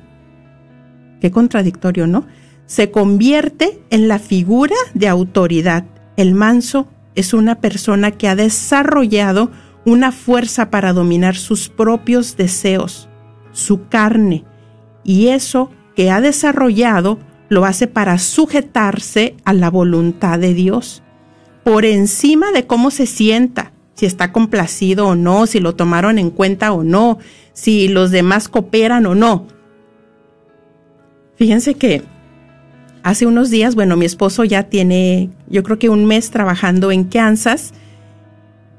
Qué 1.24 1.30
contradictorio, 1.30 2.06
¿no? 2.06 2.26
se 2.66 2.90
convierte 2.90 3.80
en 3.88 4.08
la 4.08 4.18
figura 4.18 4.76
de 4.92 5.08
autoridad. 5.08 5.86
El 6.18 6.34
manso 6.34 6.86
es 7.14 7.32
una 7.32 7.62
persona 7.62 8.10
que 8.10 8.28
ha 8.28 8.36
desarrollado 8.36 9.50
una 9.86 10.12
fuerza 10.12 10.68
para 10.68 10.92
dominar 10.92 11.34
sus 11.34 11.70
propios 11.70 12.36
deseos, 12.36 13.08
su 13.52 13.88
carne, 13.88 14.44
y 15.02 15.28
eso 15.28 15.70
que 15.96 16.10
ha 16.10 16.20
desarrollado 16.20 17.18
lo 17.48 17.64
hace 17.64 17.86
para 17.86 18.18
sujetarse 18.18 19.34
a 19.46 19.54
la 19.54 19.70
voluntad 19.70 20.38
de 20.38 20.52
Dios, 20.52 21.02
por 21.64 21.86
encima 21.86 22.52
de 22.52 22.66
cómo 22.66 22.90
se 22.90 23.06
sienta, 23.06 23.72
si 23.94 24.04
está 24.04 24.30
complacido 24.30 25.08
o 25.08 25.14
no, 25.14 25.46
si 25.46 25.58
lo 25.58 25.74
tomaron 25.74 26.18
en 26.18 26.28
cuenta 26.28 26.70
o 26.74 26.84
no, 26.84 27.16
si 27.54 27.88
los 27.88 28.10
demás 28.10 28.50
cooperan 28.50 29.06
o 29.06 29.14
no. 29.14 29.46
Fíjense 31.36 31.74
que 31.74 32.02
hace 33.02 33.26
unos 33.26 33.50
días, 33.50 33.74
bueno, 33.74 33.96
mi 33.96 34.06
esposo 34.06 34.44
ya 34.44 34.64
tiene, 34.64 35.30
yo 35.48 35.62
creo 35.62 35.78
que 35.78 35.88
un 35.88 36.06
mes 36.06 36.30
trabajando 36.30 36.90
en 36.90 37.04
Kansas. 37.04 37.72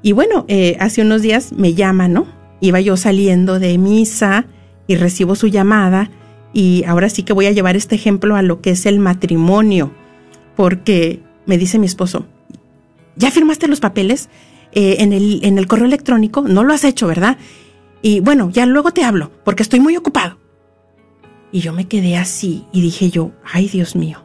Y 0.02 0.12
bueno, 0.12 0.44
eh, 0.48 0.76
hace 0.80 1.02
unos 1.02 1.22
días 1.22 1.52
me 1.52 1.74
llama, 1.74 2.08
¿no? 2.08 2.26
Iba 2.60 2.80
yo 2.80 2.96
saliendo 2.96 3.58
de 3.58 3.76
misa 3.78 4.46
y 4.86 4.96
recibo 4.96 5.34
su 5.34 5.48
llamada. 5.48 6.10
Y 6.52 6.84
ahora 6.84 7.08
sí 7.08 7.22
que 7.22 7.32
voy 7.32 7.46
a 7.46 7.52
llevar 7.52 7.76
este 7.76 7.94
ejemplo 7.94 8.36
a 8.36 8.42
lo 8.42 8.60
que 8.60 8.70
es 8.70 8.86
el 8.86 8.98
matrimonio. 8.98 9.92
Porque 10.56 11.20
me 11.44 11.58
dice 11.58 11.78
mi 11.78 11.86
esposo, 11.86 12.26
¿ya 13.16 13.30
firmaste 13.30 13.68
los 13.68 13.80
papeles 13.80 14.28
eh, 14.72 14.96
en, 15.00 15.12
el, 15.12 15.40
en 15.44 15.58
el 15.58 15.66
correo 15.66 15.86
electrónico? 15.86 16.42
No 16.42 16.64
lo 16.64 16.72
has 16.72 16.84
hecho, 16.84 17.06
¿verdad? 17.06 17.36
Y 18.00 18.20
bueno, 18.20 18.50
ya 18.50 18.66
luego 18.66 18.92
te 18.92 19.04
hablo, 19.04 19.30
porque 19.44 19.62
estoy 19.62 19.80
muy 19.80 19.96
ocupado. 19.96 20.38
Y 21.52 21.60
yo 21.60 21.72
me 21.72 21.86
quedé 21.88 22.16
así 22.16 22.64
y 22.72 22.80
dije 22.80 23.10
yo, 23.10 23.32
ay 23.44 23.68
Dios 23.68 23.96
mío. 23.96 24.22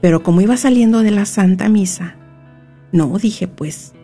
Pero 0.00 0.22
como 0.22 0.40
iba 0.40 0.56
saliendo 0.56 1.00
de 1.00 1.12
la 1.12 1.24
Santa 1.24 1.68
Misa, 1.68 2.16
no, 2.90 3.16
dije 3.18 3.48
pues, 3.48 3.94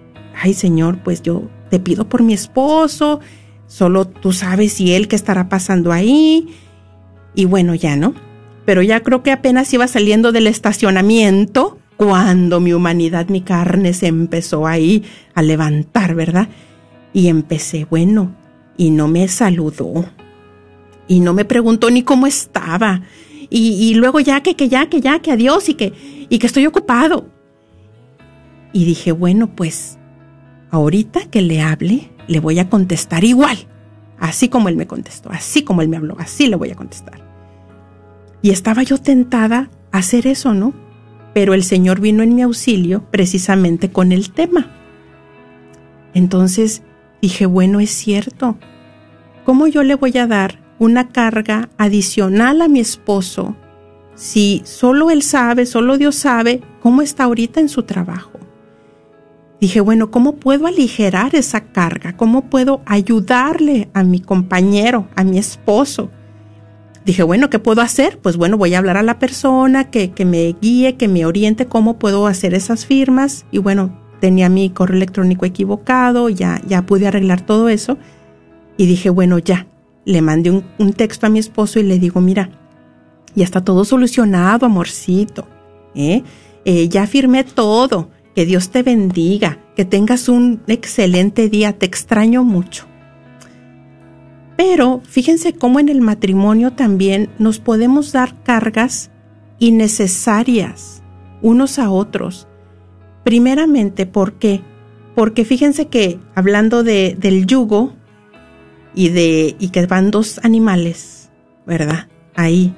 ay 0.41 0.55
Señor, 0.55 1.03
pues 1.03 1.23
yo 1.23 1.49
te 1.71 1.79
pido 1.79 2.09
por 2.09 2.23
mi 2.23 2.33
esposo, 2.33 3.21
solo 3.67 4.07
tú 4.07 4.33
sabes 4.33 4.81
y 4.81 4.95
él 4.95 5.09
qué 5.09 5.17
estará 5.17 5.49
pasando 5.49 5.93
ahí. 5.93 6.49
Y 7.35 7.45
bueno, 7.45 7.75
ya 7.75 7.97
no. 7.97 8.15
Pero 8.65 8.83
ya 8.83 9.01
creo 9.01 9.23
que 9.23 9.33
apenas 9.33 9.73
iba 9.73 9.89
saliendo 9.89 10.33
del 10.33 10.47
estacionamiento 10.47 11.79
cuando 11.97 12.61
mi 12.61 12.73
humanidad, 12.73 13.29
mi 13.29 13.41
carne 13.41 13.93
se 13.93 14.07
empezó 14.07 14.67
ahí 14.67 15.05
a 15.35 15.43
levantar, 15.43 16.15
¿verdad? 16.15 16.49
Y 17.13 17.29
empecé, 17.29 17.87
bueno, 17.87 18.37
y 18.77 18.91
no 18.91 19.09
me 19.09 19.27
saludó. 19.27 20.05
Y 21.09 21.21
no 21.21 21.33
me 21.33 21.45
preguntó 21.45 21.91
ni 21.91 22.03
cómo 22.03 22.27
estaba. 22.27 23.03
Y, 23.51 23.95
luego 23.95 24.21
ya 24.21 24.43
que, 24.43 24.55
que 24.55 24.69
ya, 24.69 24.91
que 24.91 25.01
ya, 25.01 25.21
que 25.21 25.33
adiós 25.33 25.71
y 25.71 25.75
que, 25.75 26.27
y 26.29 26.39
que 26.39 26.47
estoy 26.47 26.67
ocupado. 26.67 27.31
Y 28.75 28.85
dije, 28.85 29.11
bueno, 29.13 29.55
pues 29.57 29.99
ahorita 30.71 31.27
que 31.31 31.41
le 31.41 31.63
hable, 31.63 32.11
le 32.27 32.41
voy 32.41 32.59
a 32.59 32.69
contestar 32.69 33.25
igual, 33.25 33.57
así 34.19 34.51
como 34.51 34.69
él 34.69 34.77
me 34.77 34.87
contestó, 34.87 35.31
así 35.31 35.63
como 35.63 35.81
él 35.81 35.89
me 35.89 35.97
habló, 35.97 36.17
así 36.19 36.47
le 36.47 36.57
voy 36.57 36.71
a 36.71 36.77
contestar. 36.77 37.21
Y 38.43 38.51
estaba 38.51 38.83
yo 38.83 38.99
tentada 38.99 39.71
a 39.93 39.99
hacer 39.99 40.27
eso, 40.27 40.53
¿no? 40.53 40.75
Pero 41.33 41.55
el 41.55 41.65
Señor 41.65 42.01
vino 42.01 42.23
en 42.23 42.35
mi 42.35 42.43
auxilio 42.43 43.05
precisamente 43.11 43.91
con 43.91 44.13
el 44.13 44.31
tema. 44.31 44.71
Entonces 46.15 46.83
dije, 47.23 47.47
bueno, 47.47 47.81
es 47.81 47.91
cierto. 47.91 48.59
¿Cómo 49.45 49.67
yo 49.67 49.83
le 49.83 49.95
voy 49.95 50.17
a 50.19 50.27
dar 50.27 50.68
una 50.79 51.09
carga 51.09 51.69
adicional 51.79 52.63
a 52.63 52.69
mi 52.69 52.81
esposo 52.81 53.57
si 54.19 54.63
solo 54.65 55.11
él 55.11 55.23
sabe, 55.23 55.65
solo 55.65 55.97
Dios 55.97 56.17
sabe 56.17 56.61
cómo 56.81 57.03
está 57.03 57.25
ahorita 57.25 57.61
en 57.61 57.69
su 57.69 57.85
trabajo? 57.85 58.33
Dije, 59.61 59.81
bueno, 59.81 60.11
¿cómo 60.11 60.37
puedo 60.37 60.67
aligerar 60.67 61.37
esa 61.37 61.61
carga? 61.61 62.17
¿Cómo 62.17 62.51
puedo 62.51 62.83
ayudarle 62.85 63.91
a 63.95 64.03
mi 64.03 64.21
compañero, 64.21 65.07
a 65.15 65.23
mi 65.23 65.39
esposo? 65.39 66.11
Dije, 67.05 67.23
bueno, 67.23 67.49
¿qué 67.49 67.61
puedo 67.61 67.81
hacer? 67.81 68.19
Pues 68.19 68.37
bueno, 68.37 68.59
voy 68.59 68.75
a 68.75 68.79
hablar 68.79 68.97
a 68.97 69.03
la 69.05 69.21
persona 69.21 69.89
que, 69.91 70.11
que 70.11 70.25
me 70.25 70.57
guíe, 70.61 70.97
que 70.97 71.07
me 71.07 71.25
oriente 71.25 71.67
cómo 71.67 71.99
puedo 72.01 72.27
hacer 72.27 72.55
esas 72.55 72.87
firmas. 72.87 73.47
Y 73.53 73.59
bueno, 73.59 74.01
tenía 74.21 74.49
mi 74.49 74.71
correo 74.71 74.97
electrónico 74.97 75.47
equivocado, 75.47 76.29
ya, 76.29 76.61
ya 76.67 76.83
pude 76.83 77.07
arreglar 77.07 77.41
todo 77.41 77.69
eso. 77.69 77.99
Y 78.77 78.87
dije, 78.87 79.11
bueno, 79.11 79.39
ya, 79.39 79.67
le 80.09 80.23
mandé 80.23 80.51
un, 80.51 80.65
un 80.79 80.95
texto 80.95 81.27
a 81.27 81.29
mi 81.29 81.39
esposo 81.39 81.79
y 81.79 81.83
le 81.83 81.99
digo, 81.99 82.23
mira, 82.23 82.51
ya 83.35 83.45
está 83.45 83.63
todo 83.63 83.85
solucionado, 83.85 84.65
amorcito. 84.65 85.47
¿eh? 85.95 86.23
Eh, 86.65 86.89
ya 86.89 87.07
firmé 87.07 87.45
todo 87.45 88.09
que 88.35 88.47
Dios 88.47 88.71
te 88.71 88.83
bendiga, 88.83 89.59
que 89.77 89.85
tengas 89.85 90.31
un 90.31 90.63
excelente 90.67 91.51
día, 91.51 91.79
te 91.79 91.85
extraño 91.85 92.43
mucho. 92.43 92.87
Pero 94.57 95.03
fíjense 95.05 95.53
cómo 95.53 95.79
en 95.79 95.91
el 95.91 96.01
matrimonio 96.01 96.73
también 96.73 97.29
nos 97.39 97.59
podemos 97.59 98.11
dar 98.13 98.43
cargas 98.43 99.11
innecesarias 99.59 101.03
unos 101.43 101.79
a 101.79 101.91
otros. 101.91 102.49
Primeramente, 103.25 104.07
¿por 104.07 104.39
qué? 104.39 104.63
Porque 105.15 105.45
fíjense 105.45 105.87
que 105.89 106.19
hablando 106.35 106.83
de, 106.83 107.15
del 107.19 107.47
yugo 107.47 107.93
y 108.99 109.09
de 109.11 109.57
y 109.59 109.69
que 109.69 109.87
van 109.87 110.11
dos 110.11 110.41
animales, 110.43 111.31
¿verdad? 111.67 112.09
Ahí 112.35 112.75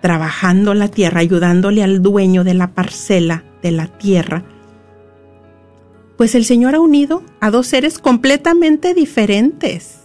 trabajando 0.00 0.74
la 0.74 0.88
tierra, 0.88 1.20
ayudándole 1.20 1.82
al 1.82 2.02
dueño 2.02 2.44
de 2.44 2.54
la 2.54 2.74
parcela 2.74 3.44
de 3.62 3.72
la 3.72 3.86
tierra 3.86 4.44
pues 6.16 6.34
el 6.34 6.44
Señor 6.44 6.74
ha 6.74 6.80
unido 6.80 7.22
a 7.40 7.50
dos 7.50 7.66
seres 7.66 7.98
completamente 7.98 8.94
diferentes, 8.94 9.98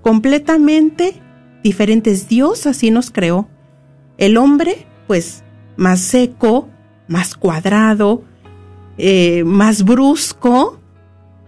completamente 0.00 1.14
diferentes. 1.62 2.28
Dios 2.28 2.66
así 2.66 2.90
nos 2.90 3.10
creó. 3.10 3.48
El 4.16 4.36
hombre, 4.38 4.86
pues, 5.06 5.44
más 5.76 6.00
seco, 6.00 6.68
más 7.06 7.36
cuadrado, 7.36 8.24
eh, 8.96 9.44
más 9.44 9.84
brusco, 9.84 10.77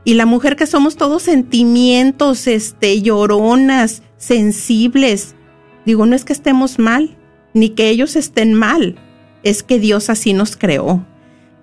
y 0.05 0.15
la 0.15 0.27
mujer 0.27 0.57
que 0.57 0.67
somos 0.67 0.97
todos 0.97 1.23
sentimientos, 1.23 2.47
este, 2.47 3.03
lloronas, 3.03 4.03
sensibles. 4.17 5.35
Digo, 5.85 6.07
no 6.07 6.17
es 6.17 6.25
que 6.25 6.33
estemos 6.33 6.79
mal, 6.79 7.17
ni 7.53 7.71
que 7.71 7.89
ellos 7.89 8.17
estén 8.17 8.55
mal, 8.55 8.97
es 9.43 9.63
que 9.63 9.79
Dios 9.79 10.11
así 10.11 10.33
nos 10.33 10.57
creó. 10.57 11.05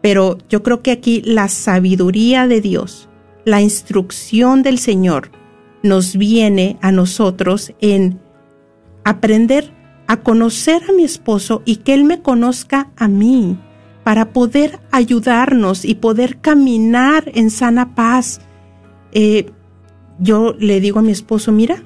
Pero 0.01 0.37
yo 0.49 0.61
creo 0.63 0.83
que 0.83 0.91
aquí 0.91 1.21
la 1.25 1.47
sabiduría 1.47 2.47
de 2.47 2.61
Dios, 2.61 3.09
la 3.45 3.61
instrucción 3.61 4.61
del 4.61 4.77
Señor, 4.77 5.31
nos 5.83 6.15
viene 6.15 6.77
a 6.81 6.91
nosotros 6.91 7.73
en 7.81 8.19
aprender 9.03 9.73
a 10.07 10.17
conocer 10.17 10.83
a 10.87 10.93
mi 10.93 11.03
esposo 11.03 11.61
y 11.65 11.77
que 11.77 11.93
él 11.93 12.03
me 12.03 12.21
conozca 12.21 12.91
a 12.95 13.07
mí 13.07 13.57
para 14.07 14.31
poder 14.31 14.79
ayudarnos 14.89 15.83
y 15.83 15.95
poder 15.95 16.39
caminar 16.39 17.29
en 17.35 17.49
sana 17.49 17.93
paz. 17.93 18.39
Eh, 19.11 19.51
yo 20.17 20.55
le 20.57 20.79
digo 20.79 20.99
a 20.99 21.01
mi 21.01 21.11
esposo, 21.11 21.51
mira, 21.51 21.83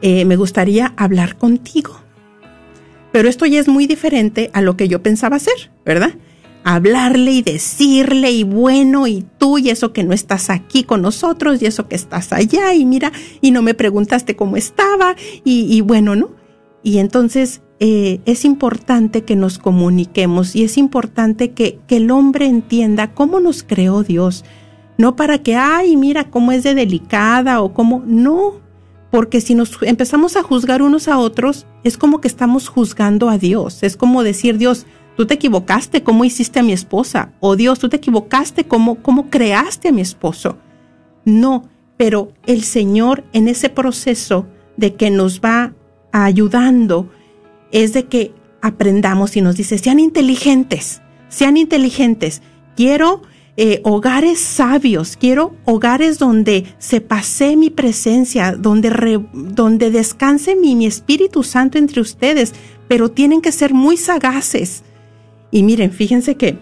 eh, 0.00 0.24
me 0.24 0.34
gustaría 0.34 0.92
hablar 0.96 1.36
contigo. 1.36 2.00
Pero 3.12 3.28
esto 3.28 3.46
ya 3.46 3.60
es 3.60 3.68
muy 3.68 3.86
diferente 3.86 4.50
a 4.52 4.62
lo 4.62 4.76
que 4.76 4.88
yo 4.88 5.00
pensaba 5.00 5.36
hacer, 5.36 5.70
¿verdad? 5.84 6.14
hablarle 6.64 7.30
y 7.30 7.42
decirle 7.42 8.32
y 8.32 8.42
bueno 8.42 9.06
y 9.06 9.24
tú 9.38 9.58
y 9.58 9.70
eso 9.70 9.92
que 9.92 10.02
no 10.02 10.14
estás 10.14 10.50
aquí 10.50 10.82
con 10.82 11.02
nosotros 11.02 11.62
y 11.62 11.66
eso 11.66 11.86
que 11.86 11.94
estás 11.94 12.32
allá 12.32 12.74
y 12.74 12.84
mira 12.84 13.12
y 13.40 13.52
no 13.52 13.62
me 13.62 13.74
preguntaste 13.74 14.34
cómo 14.34 14.56
estaba 14.56 15.14
y, 15.44 15.80
bueno, 15.82 16.16
¿no? 16.16 16.30
Y 16.82 16.98
entonces 16.98 17.62
eh, 17.84 18.20
es 18.26 18.44
importante 18.44 19.24
que 19.24 19.34
nos 19.34 19.58
comuniquemos 19.58 20.54
y 20.54 20.62
es 20.62 20.78
importante 20.78 21.50
que, 21.50 21.80
que 21.88 21.96
el 21.96 22.12
hombre 22.12 22.46
entienda 22.46 23.12
cómo 23.12 23.40
nos 23.40 23.64
creó 23.64 24.04
Dios, 24.04 24.44
no 24.98 25.16
para 25.16 25.38
que, 25.38 25.56
ay, 25.56 25.96
mira 25.96 26.30
cómo 26.30 26.52
es 26.52 26.62
de 26.62 26.76
delicada 26.76 27.60
o 27.60 27.74
cómo, 27.74 28.00
no, 28.06 28.60
porque 29.10 29.40
si 29.40 29.56
nos 29.56 29.82
empezamos 29.82 30.36
a 30.36 30.44
juzgar 30.44 30.80
unos 30.80 31.08
a 31.08 31.18
otros, 31.18 31.66
es 31.82 31.98
como 31.98 32.20
que 32.20 32.28
estamos 32.28 32.68
juzgando 32.68 33.28
a 33.28 33.36
Dios, 33.36 33.82
es 33.82 33.96
como 33.96 34.22
decir 34.22 34.58
Dios, 34.58 34.86
tú 35.16 35.26
te 35.26 35.34
equivocaste 35.34 36.04
cómo 36.04 36.24
hiciste 36.24 36.60
a 36.60 36.62
mi 36.62 36.72
esposa, 36.72 37.32
o 37.40 37.56
Dios, 37.56 37.80
tú 37.80 37.88
te 37.88 37.96
equivocaste 37.96 38.62
cómo, 38.62 39.02
cómo 39.02 39.28
creaste 39.28 39.88
a 39.88 39.92
mi 39.92 40.02
esposo. 40.02 40.56
No, 41.24 41.68
pero 41.96 42.32
el 42.46 42.62
Señor 42.62 43.24
en 43.32 43.48
ese 43.48 43.70
proceso 43.70 44.46
de 44.76 44.94
que 44.94 45.10
nos 45.10 45.40
va 45.40 45.74
ayudando 46.12 47.10
es 47.72 47.92
de 47.92 48.04
que 48.04 48.32
aprendamos 48.60 49.36
y 49.36 49.40
nos 49.40 49.56
dice, 49.56 49.78
sean 49.78 49.98
inteligentes, 49.98 51.02
sean 51.28 51.56
inteligentes. 51.56 52.42
Quiero 52.76 53.22
eh, 53.56 53.80
hogares 53.84 54.38
sabios, 54.38 55.16
quiero 55.16 55.56
hogares 55.64 56.18
donde 56.18 56.64
se 56.78 57.00
pase 57.00 57.56
mi 57.56 57.70
presencia, 57.70 58.52
donde, 58.52 59.20
donde 59.32 59.90
descanse 59.90 60.54
mi, 60.54 60.76
mi 60.76 60.86
Espíritu 60.86 61.42
Santo 61.42 61.78
entre 61.78 62.00
ustedes, 62.00 62.52
pero 62.86 63.10
tienen 63.10 63.40
que 63.40 63.52
ser 63.52 63.74
muy 63.74 63.96
sagaces 63.96 64.84
y 65.52 65.62
miren, 65.62 65.92
fíjense 65.92 66.34
que 66.34 66.58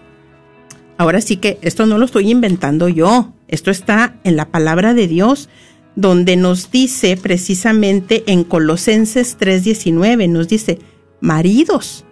ahora 0.99 1.23
sí 1.23 1.37
que 1.37 1.59
esto 1.63 1.87
no 1.87 1.97
lo 1.97 2.05
estoy 2.05 2.31
inventando 2.31 2.89
yo, 2.89 3.33
esto 3.49 3.71
está 3.71 4.17
en 4.25 4.37
la 4.37 4.49
palabra 4.51 4.93
de 4.93 5.07
Dios, 5.07 5.49
donde 5.95 6.37
nos 6.37 6.71
dice 6.71 7.17
precisamente 7.17 8.25
en 8.27 8.43
Colosenses 8.43 9.39
3:19, 9.39 10.29
nos 10.29 10.49
dice, 10.49 10.81
maridos, 11.21 12.05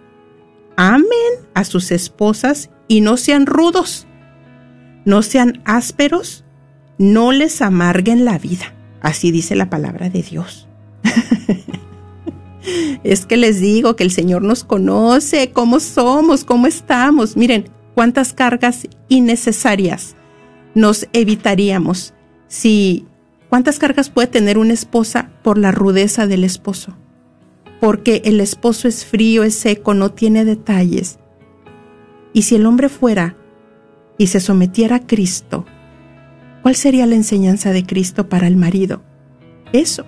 amen 0.77 1.05
a 1.53 1.63
sus 1.63 1.91
esposas 1.91 2.69
y 2.87 3.01
no 3.01 3.17
sean 3.17 3.45
rudos, 3.45 4.07
no 5.05 5.21
sean 5.21 5.61
ásperos, 5.65 6.45
no 6.97 7.31
les 7.31 7.61
amarguen 7.61 8.25
la 8.25 8.37
vida. 8.37 8.73
Así 9.01 9.31
dice 9.31 9.55
la 9.55 9.69
palabra 9.69 10.09
de 10.09 10.23
Dios. 10.23 10.67
Es 13.03 13.25
que 13.25 13.37
les 13.37 13.61
digo 13.61 13.95
que 13.95 14.03
el 14.03 14.11
Señor 14.11 14.41
nos 14.41 14.63
conoce, 14.63 15.51
cómo 15.51 15.79
somos, 15.79 16.43
cómo 16.43 16.67
estamos. 16.67 17.37
Miren, 17.37 17.69
cuántas 17.95 18.33
cargas 18.33 18.87
innecesarias 19.07 20.15
nos 20.75 21.07
evitaríamos 21.13 22.13
si... 22.47 23.05
¿Cuántas 23.49 23.79
cargas 23.79 24.11
puede 24.11 24.27
tener 24.27 24.59
una 24.59 24.73
esposa 24.73 25.31
por 25.41 25.57
la 25.57 25.71
rudeza 25.71 26.27
del 26.27 26.43
esposo? 26.43 26.95
Porque 27.79 28.21
el 28.25 28.41
esposo 28.41 28.87
es 28.87 29.05
frío, 29.05 29.43
es 29.43 29.55
seco, 29.55 29.93
no 29.93 30.11
tiene 30.11 30.45
detalles. 30.45 31.19
Y 32.33 32.43
si 32.43 32.55
el 32.55 32.65
hombre 32.65 32.89
fuera 32.89 33.37
y 34.17 34.27
se 34.27 34.39
sometiera 34.39 34.97
a 34.97 35.07
Cristo, 35.07 35.65
¿cuál 36.61 36.75
sería 36.75 37.05
la 37.05 37.15
enseñanza 37.15 37.71
de 37.71 37.85
Cristo 37.85 38.27
para 38.27 38.47
el 38.47 38.57
marido? 38.57 39.01
Eso, 39.71 40.05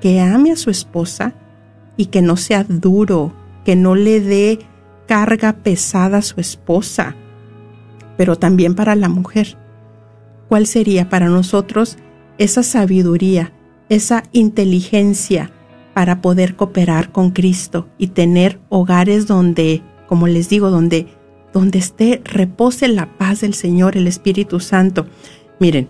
que 0.00 0.20
ame 0.20 0.50
a 0.52 0.56
su 0.56 0.70
esposa, 0.70 1.34
y 1.96 2.06
que 2.06 2.22
no 2.22 2.36
sea 2.36 2.64
duro, 2.64 3.32
que 3.64 3.76
no 3.76 3.94
le 3.94 4.20
dé 4.20 4.58
carga 5.06 5.52
pesada 5.52 6.18
a 6.18 6.22
su 6.22 6.40
esposa, 6.40 7.14
pero 8.16 8.36
también 8.36 8.74
para 8.74 8.94
la 8.94 9.08
mujer. 9.08 9.56
¿Cuál 10.48 10.66
sería 10.66 11.08
para 11.08 11.28
nosotros 11.28 11.96
esa 12.38 12.62
sabiduría, 12.62 13.52
esa 13.88 14.24
inteligencia 14.32 15.50
para 15.94 16.20
poder 16.20 16.56
cooperar 16.56 17.12
con 17.12 17.30
Cristo 17.30 17.88
y 17.98 18.08
tener 18.08 18.60
hogares 18.68 19.26
donde, 19.26 19.82
como 20.06 20.26
les 20.26 20.48
digo, 20.48 20.70
donde 20.70 21.06
donde 21.54 21.78
esté, 21.78 22.20
repose 22.24 22.88
la 22.88 23.16
paz 23.16 23.40
del 23.40 23.54
Señor, 23.54 23.96
el 23.96 24.08
Espíritu 24.08 24.58
Santo. 24.58 25.06
Miren, 25.60 25.88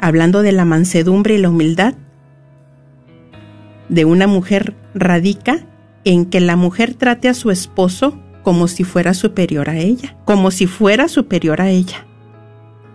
hablando 0.00 0.42
de 0.42 0.52
la 0.52 0.64
mansedumbre 0.64 1.34
y 1.34 1.38
la 1.38 1.50
humildad, 1.50 1.94
de 3.88 4.04
una 4.04 4.28
mujer 4.28 4.76
radica 4.94 5.66
en 6.04 6.24
que 6.24 6.40
la 6.40 6.54
mujer 6.54 6.94
trate 6.94 7.28
a 7.28 7.34
su 7.34 7.50
esposo 7.50 8.16
como 8.44 8.68
si 8.68 8.84
fuera 8.84 9.12
superior 9.12 9.68
a 9.68 9.76
ella, 9.76 10.16
como 10.24 10.52
si 10.52 10.68
fuera 10.68 11.08
superior 11.08 11.60
a 11.60 11.68
ella. 11.68 12.06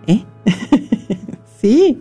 ¿Eh? 0.06 0.24
sí, 1.60 2.00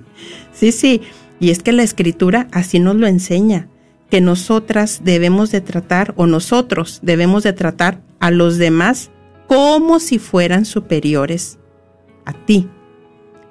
sí, 0.53 0.71
sí. 0.71 1.01
Y 1.39 1.51
es 1.51 1.61
que 1.61 1.71
la 1.71 1.83
escritura 1.83 2.47
así 2.51 2.79
nos 2.79 2.95
lo 2.95 3.07
enseña, 3.07 3.67
que 4.09 4.21
nosotras 4.21 5.01
debemos 5.03 5.51
de 5.51 5.61
tratar 5.61 6.13
o 6.17 6.27
nosotros 6.27 6.99
debemos 7.03 7.43
de 7.43 7.53
tratar 7.53 8.01
a 8.19 8.31
los 8.31 8.57
demás 8.57 9.11
como 9.47 9.99
si 9.99 10.19
fueran 10.19 10.65
superiores 10.65 11.59
a 12.25 12.33
ti. 12.33 12.69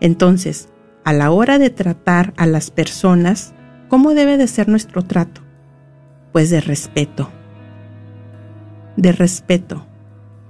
Entonces, 0.00 0.68
a 1.04 1.12
la 1.12 1.30
hora 1.30 1.58
de 1.58 1.70
tratar 1.70 2.34
a 2.36 2.46
las 2.46 2.70
personas, 2.70 3.54
¿cómo 3.88 4.14
debe 4.14 4.36
de 4.36 4.46
ser 4.46 4.68
nuestro 4.68 5.02
trato? 5.02 5.42
Pues 6.32 6.50
de 6.50 6.60
respeto. 6.60 7.30
De 8.96 9.12
respeto. 9.12 9.86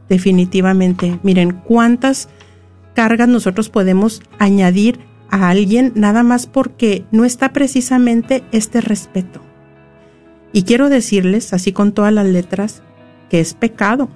Definitivamente. 0.08 1.18
Miren, 1.22 1.52
cuántas 1.52 2.28
cargas 2.94 3.28
nosotros 3.28 3.68
podemos 3.68 4.22
añadir 4.38 5.00
a 5.34 5.50
alguien 5.50 5.90
nada 5.96 6.22
más 6.22 6.46
porque 6.46 7.04
no 7.10 7.24
está 7.24 7.52
precisamente 7.52 8.44
este 8.52 8.80
respeto. 8.80 9.40
Y 10.52 10.62
quiero 10.62 10.88
decirles, 10.88 11.52
así 11.52 11.72
con 11.72 11.90
todas 11.90 12.12
las 12.12 12.26
letras, 12.26 12.84
que 13.28 13.40
es 13.40 13.54
pecado. 13.54 14.08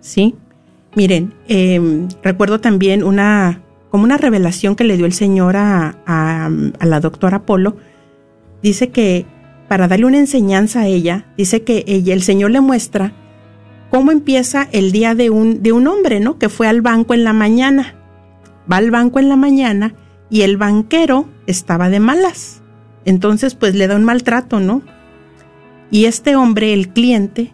¿Sí? 0.00 0.34
Miren, 0.96 1.32
em, 1.46 2.08
recuerdo 2.20 2.60
también 2.60 3.04
una, 3.04 3.62
como 3.90 4.02
una 4.02 4.16
revelación 4.16 4.74
que 4.74 4.82
le 4.82 4.96
dio 4.96 5.06
el 5.06 5.12
Señor 5.12 5.56
a, 5.56 5.94
a, 6.04 6.50
la 6.84 6.98
doctora 6.98 7.42
Polo. 7.46 7.76
Dice 8.60 8.88
que 8.88 9.24
para 9.68 9.86
darle 9.86 10.06
una 10.06 10.18
enseñanza 10.18 10.80
a 10.80 10.86
ella, 10.88 11.26
dice 11.36 11.62
que 11.62 11.84
ella, 11.86 12.12
el 12.12 12.22
Señor 12.22 12.50
le 12.50 12.60
muestra 12.60 13.12
cómo 13.88 14.10
empieza 14.10 14.68
el 14.72 14.90
día 14.90 15.14
de 15.14 15.30
un, 15.30 15.62
de 15.62 15.70
un 15.70 15.86
hombre, 15.86 16.18
¿no? 16.18 16.40
Que 16.40 16.48
fue 16.48 16.66
al 16.66 16.82
banco 16.82 17.14
en 17.14 17.22
la 17.22 17.32
mañana. 17.32 17.94
Va 18.72 18.78
al 18.78 18.90
banco 18.90 19.18
en 19.18 19.28
la 19.28 19.36
mañana 19.36 19.94
y 20.30 20.42
el 20.42 20.56
banquero 20.56 21.28
estaba 21.46 21.90
de 21.90 22.00
malas. 22.00 22.62
Entonces, 23.04 23.54
pues 23.54 23.74
le 23.74 23.86
da 23.86 23.96
un 23.96 24.04
maltrato, 24.04 24.60
¿no? 24.60 24.80
Y 25.90 26.06
este 26.06 26.36
hombre, 26.36 26.72
el 26.72 26.88
cliente, 26.88 27.52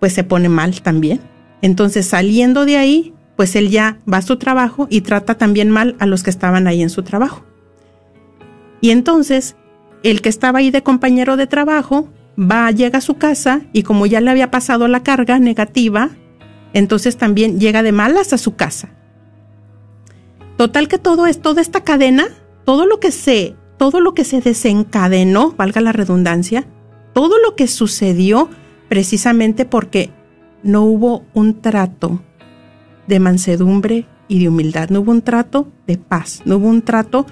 pues 0.00 0.14
se 0.14 0.24
pone 0.24 0.48
mal 0.48 0.80
también. 0.80 1.20
Entonces, 1.60 2.06
saliendo 2.06 2.64
de 2.64 2.78
ahí, 2.78 3.12
pues 3.36 3.54
él 3.54 3.68
ya 3.68 3.98
va 4.10 4.18
a 4.18 4.22
su 4.22 4.36
trabajo 4.36 4.86
y 4.88 5.02
trata 5.02 5.34
también 5.36 5.70
mal 5.70 5.96
a 5.98 6.06
los 6.06 6.22
que 6.22 6.30
estaban 6.30 6.66
ahí 6.66 6.82
en 6.82 6.90
su 6.90 7.02
trabajo. 7.02 7.44
Y 8.80 8.90
entonces, 8.90 9.56
el 10.02 10.22
que 10.22 10.28
estaba 10.28 10.60
ahí 10.60 10.70
de 10.70 10.82
compañero 10.82 11.36
de 11.36 11.46
trabajo, 11.46 12.08
va, 12.38 12.70
llega 12.70 12.98
a 12.98 13.02
su 13.02 13.14
casa 13.14 13.62
y 13.72 13.82
como 13.82 14.06
ya 14.06 14.20
le 14.20 14.30
había 14.30 14.50
pasado 14.50 14.88
la 14.88 15.02
carga 15.02 15.38
negativa, 15.38 16.10
entonces 16.72 17.16
también 17.16 17.60
llega 17.60 17.82
de 17.82 17.92
malas 17.92 18.32
a 18.32 18.38
su 18.38 18.56
casa. 18.56 18.88
Total 20.56 20.88
que 20.88 20.98
todo 20.98 21.26
es 21.26 21.40
toda 21.40 21.60
esta 21.60 21.82
cadena, 21.82 22.26
todo 22.64 22.86
lo 22.86 23.00
que 23.00 23.10
se 23.10 23.56
todo 23.76 24.00
lo 24.00 24.14
que 24.14 24.24
se 24.24 24.40
desencadenó, 24.40 25.52
valga 25.56 25.80
la 25.80 25.92
redundancia, 25.92 26.64
todo 27.12 27.38
lo 27.38 27.56
que 27.56 27.66
sucedió 27.66 28.48
precisamente 28.88 29.64
porque 29.64 30.10
no 30.62 30.84
hubo 30.84 31.24
un 31.34 31.60
trato 31.60 32.22
de 33.06 33.20
mansedumbre 33.20 34.06
y 34.28 34.40
de 34.40 34.48
humildad, 34.48 34.90
no 34.90 35.00
hubo 35.00 35.10
un 35.10 35.22
trato 35.22 35.70
de 35.86 35.98
paz, 35.98 36.42
no 36.44 36.56
hubo 36.56 36.68
un 36.68 36.82
trato 36.82 37.26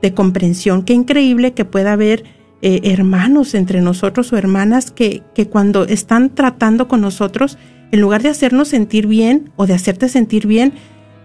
de 0.00 0.14
comprensión. 0.14 0.82
Qué 0.82 0.94
increíble 0.94 1.52
que 1.52 1.64
pueda 1.64 1.92
haber 1.92 2.24
eh, 2.62 2.80
hermanos 2.84 3.54
entre 3.54 3.80
nosotros 3.80 4.32
o 4.32 4.36
hermanas 4.36 4.90
que, 4.90 5.22
que 5.34 5.48
cuando 5.48 5.84
están 5.84 6.34
tratando 6.34 6.88
con 6.88 7.00
nosotros, 7.00 7.58
en 7.90 8.00
lugar 8.00 8.22
de 8.22 8.30
hacernos 8.30 8.68
sentir 8.68 9.06
bien 9.06 9.50
o 9.56 9.66
de 9.66 9.74
hacerte 9.74 10.08
sentir 10.08 10.46
bien, 10.46 10.72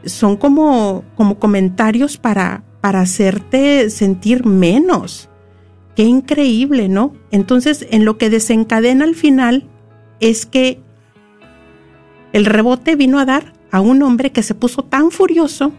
son 0.06 0.38
como, 0.38 1.04
como 1.16 1.40
comentarios 1.40 2.18
para, 2.18 2.64
para 2.82 3.02
hacerte 3.02 3.90
sentir 3.90 4.46
menos. 4.46 5.30
Qué 5.96 6.04
increíble, 6.04 6.90
¿no? 6.90 7.14
Entonces, 7.32 7.88
en 7.92 8.06
lo 8.06 8.18
que 8.18 8.30
desencadena 8.30 9.06
al 9.06 9.16
final 9.16 9.70
es 10.20 10.46
que 10.46 10.82
el 12.32 12.46
rebote 12.46 12.96
vino 12.96 13.20
a 13.20 13.26
dar 13.26 13.54
a 13.72 13.80
un 13.82 14.02
hombre 14.04 14.32
que 14.32 14.44
se 14.44 14.56
puso 14.56 14.84
tan 14.84 15.12
furioso 15.12 15.72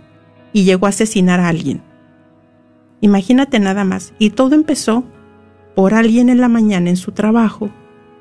y 0.53 0.65
llegó 0.65 0.87
a 0.87 0.91
asesinar 0.91 1.41
a 1.41 1.49
alguien. 1.49 1.83
Imagínate 3.01 3.59
nada 3.59 3.85
más. 3.85 4.15
Y 4.19 4.31
todo 4.31 4.55
empezó 4.55 5.05
por 5.75 5.95
alguien 5.95 6.29
en 6.29 6.41
la 6.41 6.49
mañana 6.49 6.91
en 6.91 6.97
su 6.97 7.13
trabajo 7.13 7.71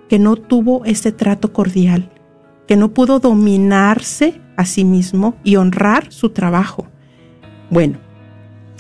que 0.10 0.20
no 0.20 0.36
tuvo 0.36 0.84
ese 0.86 1.12
trato 1.12 1.54
cordial, 1.54 2.12
que 2.68 2.76
no 2.76 2.94
pudo 2.94 3.20
dominarse 3.20 4.42
a 4.56 4.66
sí 4.66 4.84
mismo 4.84 5.36
y 5.44 5.56
honrar 5.56 6.12
su 6.12 6.30
trabajo. 6.30 6.88
Bueno, 7.70 7.98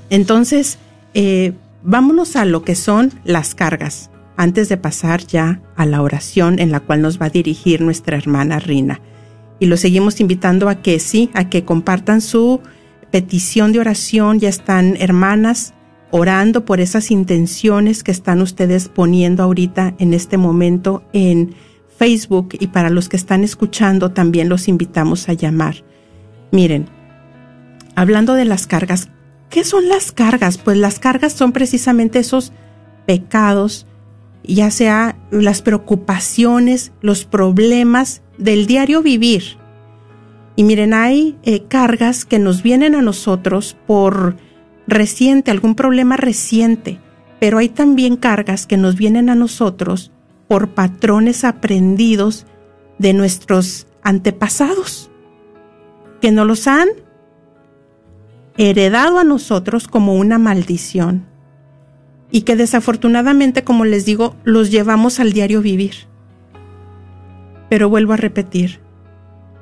entonces 0.10 0.78
eh, 1.14 1.54
vámonos 1.84 2.36
a 2.36 2.46
lo 2.46 2.64
que 2.64 2.76
son 2.76 3.12
las 3.24 3.56
cargas, 3.56 4.10
antes 4.36 4.70
de 4.70 4.78
pasar 4.78 5.26
ya 5.26 5.62
a 5.76 5.86
la 5.86 6.02
oración 6.02 6.60
en 6.60 6.72
la 6.72 6.80
cual 6.80 7.02
nos 7.02 7.22
va 7.22 7.28
a 7.28 7.32
dirigir 7.32 7.82
nuestra 7.82 8.18
hermana 8.18 8.60
Rina. 8.60 9.02
Y 9.60 9.68
lo 9.68 9.78
seguimos 9.78 10.20
invitando 10.20 10.70
a 10.70 10.82
que 10.82 11.00
sí, 11.00 11.30
a 11.34 11.50
que 11.50 11.64
compartan 11.64 12.22
su 12.22 12.62
petición 13.12 13.72
de 13.72 13.80
oración. 13.80 14.40
Ya 14.40 14.50
están 14.50 14.98
hermanas 15.00 15.74
orando 16.12 16.66
por 16.66 16.80
esas 16.80 17.12
intenciones 17.12 18.04
que 18.04 18.12
están 18.12 18.42
ustedes 18.42 18.90
poniendo 18.90 19.44
ahorita 19.44 19.96
en 20.00 20.14
este 20.14 20.38
momento 20.38 21.04
en 21.14 21.56
Facebook 22.04 22.58
y 22.60 22.68
para 22.68 22.90
los 22.90 23.08
que 23.08 23.16
están 23.16 23.46
escuchando 23.46 24.12
también 24.12 24.50
los 24.50 24.68
invitamos 24.68 25.30
a 25.30 25.34
llamar. 25.34 25.86
Miren, 26.52 26.90
hablando 27.96 28.34
de 28.34 28.44
las 28.44 28.68
cargas, 28.68 29.08
¿qué 29.50 29.64
son 29.64 29.88
las 29.88 30.12
cargas? 30.12 30.58
Pues 30.58 30.76
las 30.76 31.00
cargas 31.00 31.32
son 31.32 31.54
precisamente 31.54 32.20
esos 32.20 32.52
pecados, 33.06 33.88
ya 34.44 34.70
sea 34.70 35.16
las 35.32 35.62
preocupaciones, 35.62 36.92
los 37.00 37.24
problemas 37.24 38.22
del 38.38 38.68
diario 38.68 39.02
vivir. 39.02 39.56
Y 40.58 40.66
miren, 40.66 40.94
hay 40.94 41.38
eh, 41.44 41.64
cargas 41.70 42.26
que 42.26 42.38
nos 42.38 42.64
vienen 42.64 42.96
a 42.96 43.02
nosotros 43.02 43.78
por 43.88 44.36
reciente, 44.88 45.52
algún 45.52 45.74
problema 45.74 46.18
reciente, 46.18 47.00
pero 47.40 47.60
hay 47.60 47.70
también 47.70 48.18
cargas 48.18 48.68
que 48.68 48.76
nos 48.76 48.98
vienen 48.98 49.30
a 49.30 49.36
nosotros 49.36 50.12
por 50.48 50.70
patrones 50.70 51.44
aprendidos 51.44 52.46
de 53.00 53.14
nuestros 53.14 53.88
antepasados, 54.04 55.10
que 56.22 56.32
nos 56.32 56.48
los 56.48 56.68
han 56.68 56.90
heredado 58.58 59.20
a 59.20 59.24
nosotros 59.24 59.88
como 59.88 60.16
una 60.16 60.38
maldición 60.38 61.26
y 62.32 62.42
que 62.42 62.56
desafortunadamente, 62.56 63.64
como 63.64 63.86
les 63.86 64.06
digo, 64.06 64.36
los 64.44 64.72
llevamos 64.72 65.20
al 65.20 65.34
diario 65.34 65.62
vivir. 65.62 65.94
Pero 67.70 67.90
vuelvo 67.90 68.14
a 68.14 68.18
repetir, 68.18 68.80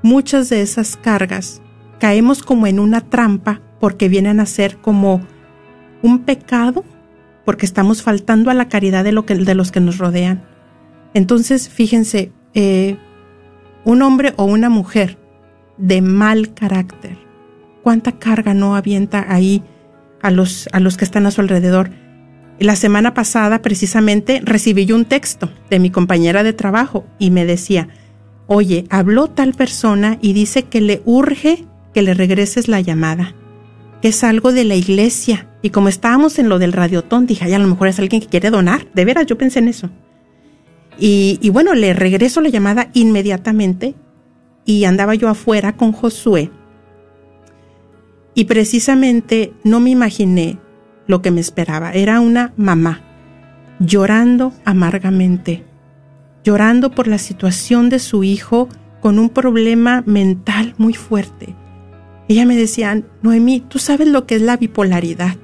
muchas 0.01 0.49
de 0.49 0.61
esas 0.61 0.97
cargas 0.97 1.61
caemos 1.99 2.43
como 2.43 2.67
en 2.67 2.79
una 2.79 3.01
trampa 3.01 3.61
porque 3.79 4.09
vienen 4.09 4.39
a 4.39 4.45
ser 4.45 4.77
como 4.77 5.21
un 6.01 6.19
pecado, 6.19 6.83
porque 7.45 7.65
estamos 7.65 8.03
faltando 8.03 8.49
a 8.49 8.53
la 8.53 8.69
caridad 8.69 9.03
de, 9.03 9.11
lo 9.11 9.23
de 9.23 9.55
los 9.55 9.71
que 9.71 9.79
nos 9.79 9.97
rodean. 9.97 10.43
Entonces, 11.13 11.69
fíjense, 11.69 12.31
eh, 12.53 12.97
un 13.83 14.01
hombre 14.01 14.33
o 14.37 14.45
una 14.45 14.69
mujer 14.69 15.17
de 15.77 16.01
mal 16.01 16.53
carácter, 16.53 17.17
¿cuánta 17.83 18.13
carga 18.13 18.53
no 18.53 18.75
avienta 18.75 19.25
ahí 19.27 19.63
a 20.21 20.31
los, 20.31 20.69
a 20.71 20.79
los 20.79 20.97
que 20.97 21.05
están 21.05 21.25
a 21.25 21.31
su 21.31 21.41
alrededor? 21.41 21.89
La 22.59 22.75
semana 22.75 23.13
pasada, 23.13 23.61
precisamente, 23.61 24.41
recibí 24.43 24.85
yo 24.85 24.95
un 24.95 25.05
texto 25.05 25.49
de 25.69 25.79
mi 25.79 25.89
compañera 25.89 26.43
de 26.43 26.53
trabajo 26.53 27.05
y 27.17 27.31
me 27.31 27.45
decía, 27.45 27.89
oye, 28.47 28.85
habló 28.89 29.27
tal 29.27 29.53
persona 29.53 30.17
y 30.21 30.33
dice 30.33 30.63
que 30.63 30.81
le 30.81 31.01
urge 31.05 31.65
que 31.93 32.03
le 32.03 32.13
regreses 32.13 32.67
la 32.67 32.81
llamada 32.81 33.35
que 34.01 34.09
es 34.09 34.23
algo 34.23 34.51
de 34.51 34.65
la 34.65 34.75
iglesia. 34.75 35.47
Y 35.61 35.69
como 35.69 35.87
estábamos 35.87 36.39
en 36.39 36.49
lo 36.49 36.59
del 36.59 36.73
radiotón, 36.73 37.27
dije, 37.27 37.45
ay, 37.45 37.53
a 37.53 37.59
lo 37.59 37.67
mejor 37.67 37.87
es 37.87 37.99
alguien 37.99 38.21
que 38.21 38.27
quiere 38.27 38.49
donar. 38.49 38.87
De 38.93 39.05
veras, 39.05 39.27
yo 39.27 39.37
pensé 39.37 39.59
en 39.59 39.67
eso. 39.67 39.89
Y, 41.03 41.49
bueno, 41.49 41.73
le 41.73 41.93
regreso 41.93 42.41
la 42.41 42.49
llamada 42.49 42.91
inmediatamente 42.93 43.95
y 44.65 44.83
andaba 44.85 45.15
yo 45.15 45.29
afuera 45.29 45.75
con 45.75 45.93
Josué. 45.93 46.51
Y 48.35 48.45
precisamente 48.45 49.51
no 49.63 49.79
me 49.79 49.89
imaginé 49.89 50.59
lo 51.07 51.23
que 51.23 51.31
me 51.31 51.41
esperaba. 51.41 51.91
Era 51.93 52.19
una 52.19 52.53
mamá 52.55 53.01
llorando 53.79 54.53
amargamente, 54.63 55.65
llorando 56.43 56.91
por 56.91 57.07
la 57.07 57.17
situación 57.17 57.89
de 57.89 57.97
su 57.97 58.23
hijo 58.23 58.69
con 58.99 59.17
un 59.17 59.29
problema 59.29 60.03
mental 60.05 60.75
muy 60.77 60.93
fuerte. 60.93 61.55
Ella 62.27 62.45
me 62.45 62.55
decía, 62.55 63.01
Noemí, 63.23 63.61
¿tú 63.61 63.79
sabes 63.79 64.07
lo 64.07 64.27
que 64.27 64.35
es 64.35 64.43
la 64.43 64.55
bipolaridad? 64.55 65.35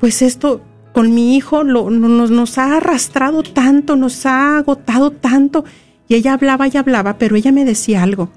Pues 0.00 0.20
esto 0.20 0.60
con 0.94 1.12
mi 1.12 1.36
hijo 1.36 1.64
lo, 1.64 1.90
nos, 1.90 2.30
nos 2.30 2.56
ha 2.56 2.76
arrastrado 2.76 3.42
tanto, 3.42 3.96
nos 3.96 4.24
ha 4.26 4.58
agotado 4.58 5.10
tanto. 5.10 5.64
Y 6.06 6.14
ella 6.14 6.34
hablaba 6.34 6.68
y 6.68 6.76
hablaba, 6.76 7.18
pero 7.18 7.34
ella 7.34 7.50
me 7.50 7.64
decía 7.64 8.04
algo. 8.04 8.30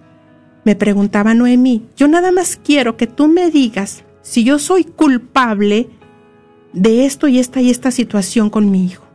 Me 0.66 0.76
preguntaba 0.76 1.36
Noemí, 1.36 1.86
yo 1.96 2.08
nada 2.08 2.32
más 2.32 2.58
quiero 2.62 2.98
que 2.98 3.06
tú 3.06 3.28
me 3.28 3.52
digas 3.52 4.04
si 4.24 4.44
yo 4.44 4.58
soy 4.58 4.86
culpable 4.86 5.88
de 6.74 7.06
esto 7.06 7.28
y 7.28 7.38
esta 7.38 7.62
y 7.62 7.70
esta 7.70 7.92
situación 7.92 8.50
con 8.50 8.72
mi 8.72 8.86
hijo. 8.86 9.06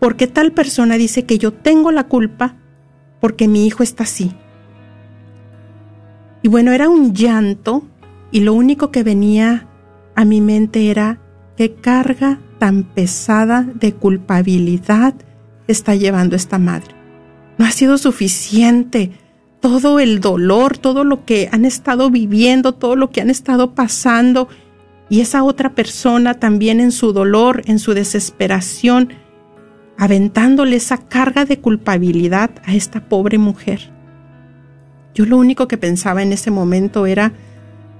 Porque 0.00 0.26
tal 0.26 0.50
persona 0.50 0.96
dice 0.96 1.26
que 1.26 1.38
yo 1.38 1.52
tengo 1.52 1.92
la 1.92 2.08
culpa 2.08 2.56
porque 3.20 3.46
mi 3.46 3.68
hijo 3.68 3.84
está 3.84 4.02
así. 4.02 4.32
Y 6.42 6.48
bueno, 6.48 6.72
era 6.72 6.88
un 6.88 7.14
llanto 7.14 7.84
y 8.32 8.40
lo 8.40 8.52
único 8.52 8.90
que 8.90 9.04
venía 9.04 9.68
a 10.16 10.24
mi 10.24 10.40
mente 10.40 10.90
era 10.90 11.20
qué 11.56 11.74
carga 11.74 12.40
tan 12.58 12.82
pesada 12.84 13.62
de 13.62 13.92
culpabilidad 13.94 15.14
está 15.66 15.94
llevando 15.94 16.36
esta 16.36 16.58
madre. 16.58 16.94
No 17.58 17.64
ha 17.64 17.70
sido 17.70 17.98
suficiente 17.98 19.12
todo 19.60 19.98
el 19.98 20.20
dolor, 20.20 20.78
todo 20.78 21.04
lo 21.04 21.24
que 21.24 21.48
han 21.52 21.64
estado 21.64 22.10
viviendo, 22.10 22.72
todo 22.74 22.96
lo 22.96 23.10
que 23.10 23.20
han 23.20 23.30
estado 23.30 23.74
pasando 23.74 24.48
y 25.08 25.20
esa 25.20 25.42
otra 25.42 25.74
persona 25.74 26.34
también 26.34 26.80
en 26.80 26.92
su 26.92 27.12
dolor, 27.12 27.62
en 27.66 27.78
su 27.78 27.94
desesperación, 27.94 29.10
aventándole 29.96 30.76
esa 30.76 30.98
carga 30.98 31.44
de 31.44 31.58
culpabilidad 31.58 32.50
a 32.64 32.74
esta 32.74 33.08
pobre 33.08 33.38
mujer. 33.38 33.90
Yo 35.14 35.24
lo 35.24 35.38
único 35.38 35.66
que 35.66 35.78
pensaba 35.78 36.22
en 36.22 36.32
ese 36.32 36.50
momento 36.50 37.06
era 37.06 37.32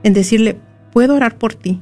en 0.04 0.12
decirle, 0.12 0.60
puedo 0.92 1.16
orar 1.16 1.36
por 1.36 1.54
ti, 1.54 1.80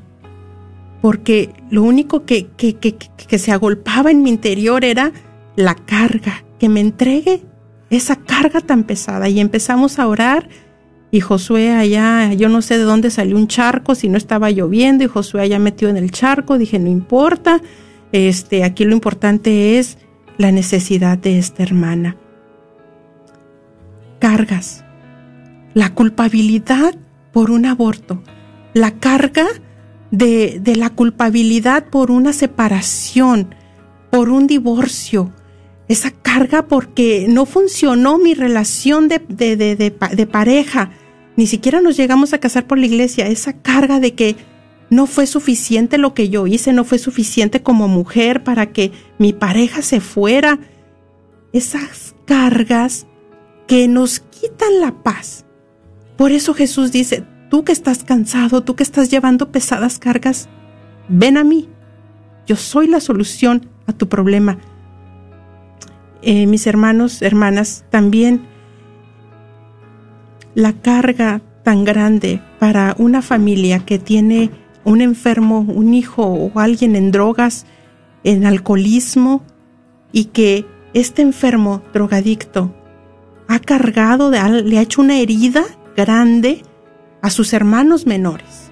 porque 1.06 1.50
lo 1.70 1.84
único 1.84 2.24
que, 2.24 2.48
que, 2.56 2.78
que, 2.78 2.96
que 2.96 3.38
se 3.38 3.52
agolpaba 3.52 4.10
en 4.10 4.24
mi 4.24 4.28
interior 4.28 4.84
era 4.84 5.12
la 5.54 5.76
carga, 5.76 6.42
que 6.58 6.68
me 6.68 6.80
entregue 6.80 7.44
esa 7.90 8.16
carga 8.16 8.60
tan 8.60 8.82
pesada. 8.82 9.28
Y 9.28 9.38
empezamos 9.38 10.00
a 10.00 10.08
orar 10.08 10.48
y 11.12 11.20
Josué 11.20 11.70
allá, 11.70 12.32
yo 12.32 12.48
no 12.48 12.60
sé 12.60 12.76
de 12.76 12.82
dónde 12.82 13.12
salió 13.12 13.36
un 13.36 13.46
charco, 13.46 13.94
si 13.94 14.08
no 14.08 14.18
estaba 14.18 14.50
lloviendo, 14.50 15.04
y 15.04 15.06
Josué 15.06 15.42
allá 15.42 15.60
metió 15.60 15.88
en 15.88 15.96
el 15.96 16.10
charco, 16.10 16.58
dije, 16.58 16.80
no 16.80 16.90
importa, 16.90 17.62
este, 18.10 18.64
aquí 18.64 18.84
lo 18.84 18.92
importante 18.92 19.78
es 19.78 19.98
la 20.38 20.50
necesidad 20.50 21.18
de 21.18 21.38
esta 21.38 21.62
hermana. 21.62 22.16
Cargas, 24.18 24.84
la 25.72 25.94
culpabilidad 25.94 26.96
por 27.30 27.52
un 27.52 27.64
aborto, 27.64 28.24
la 28.74 28.90
carga 28.90 29.46
de, 30.16 30.60
de 30.60 30.76
la 30.76 30.90
culpabilidad 30.90 31.86
por 31.90 32.10
una 32.10 32.32
separación, 32.32 33.54
por 34.10 34.30
un 34.30 34.46
divorcio, 34.46 35.32
esa 35.88 36.10
carga 36.10 36.66
porque 36.66 37.26
no 37.28 37.44
funcionó 37.44 38.18
mi 38.18 38.34
relación 38.34 39.08
de, 39.08 39.20
de, 39.28 39.56
de, 39.56 39.76
de, 39.76 40.26
pareja, 40.26 40.90
ni 41.36 41.46
siquiera 41.46 41.80
nos 41.80 41.96
llegamos 41.96 42.32
a 42.32 42.38
casar 42.38 42.66
por 42.66 42.78
la 42.78 42.86
iglesia, 42.86 43.28
esa 43.28 43.52
carga 43.60 44.00
de 44.00 44.14
que 44.14 44.36
no 44.88 45.06
fue 45.06 45.26
suficiente 45.26 45.98
lo 45.98 46.14
que 46.14 46.28
yo 46.28 46.46
hice, 46.46 46.72
no 46.72 46.84
fue 46.84 46.98
suficiente 46.98 47.62
como 47.62 47.86
mujer 47.86 48.42
para 48.42 48.72
que 48.72 48.92
mi 49.18 49.32
pareja 49.32 49.82
se 49.82 50.00
fuera, 50.00 50.58
esas 51.52 52.14
cargas 52.24 53.06
que 53.66 53.86
nos 53.86 54.20
quitan 54.20 54.80
la 54.80 55.02
paz. 55.02 55.44
Por 56.16 56.32
eso 56.32 56.54
Jesús 56.54 56.90
dice, 56.90 57.24
tú 57.50 57.64
que 57.64 57.72
estás 57.72 58.04
cansado, 58.04 58.62
tú 58.62 58.76
que 58.76 58.82
estás 58.82 59.10
llevando 59.10 59.50
pesadas 59.50 59.98
cargas, 59.98 60.48
ven 61.08 61.36
a 61.36 61.44
mí. 61.44 61.68
Yo 62.46 62.56
soy 62.56 62.86
la 62.86 63.00
solución 63.00 63.68
a 63.86 63.92
tu 63.92 64.08
problema. 64.08 64.58
Eh, 66.22 66.46
mis 66.46 66.66
hermanos, 66.66 67.22
hermanas, 67.22 67.84
también 67.90 68.46
la 70.54 70.72
carga 70.72 71.42
tan 71.62 71.84
grande 71.84 72.40
para 72.58 72.94
una 72.98 73.22
familia 73.22 73.80
que 73.84 73.98
tiene 73.98 74.50
un 74.84 75.00
enfermo, 75.00 75.60
un 75.60 75.94
hijo 75.94 76.22
o 76.22 76.58
alguien 76.58 76.96
en 76.96 77.10
drogas, 77.10 77.66
en 78.24 78.46
alcoholismo, 78.46 79.42
y 80.12 80.26
que 80.26 80.64
este 80.94 81.22
enfermo 81.22 81.82
drogadicto 81.92 82.74
ha 83.48 83.58
cargado, 83.58 84.30
le 84.30 84.78
ha 84.78 84.82
hecho 84.82 85.02
una 85.02 85.18
herida 85.18 85.64
grande 85.96 86.62
a 87.26 87.30
sus 87.30 87.52
hermanos 87.52 88.06
menores. 88.06 88.70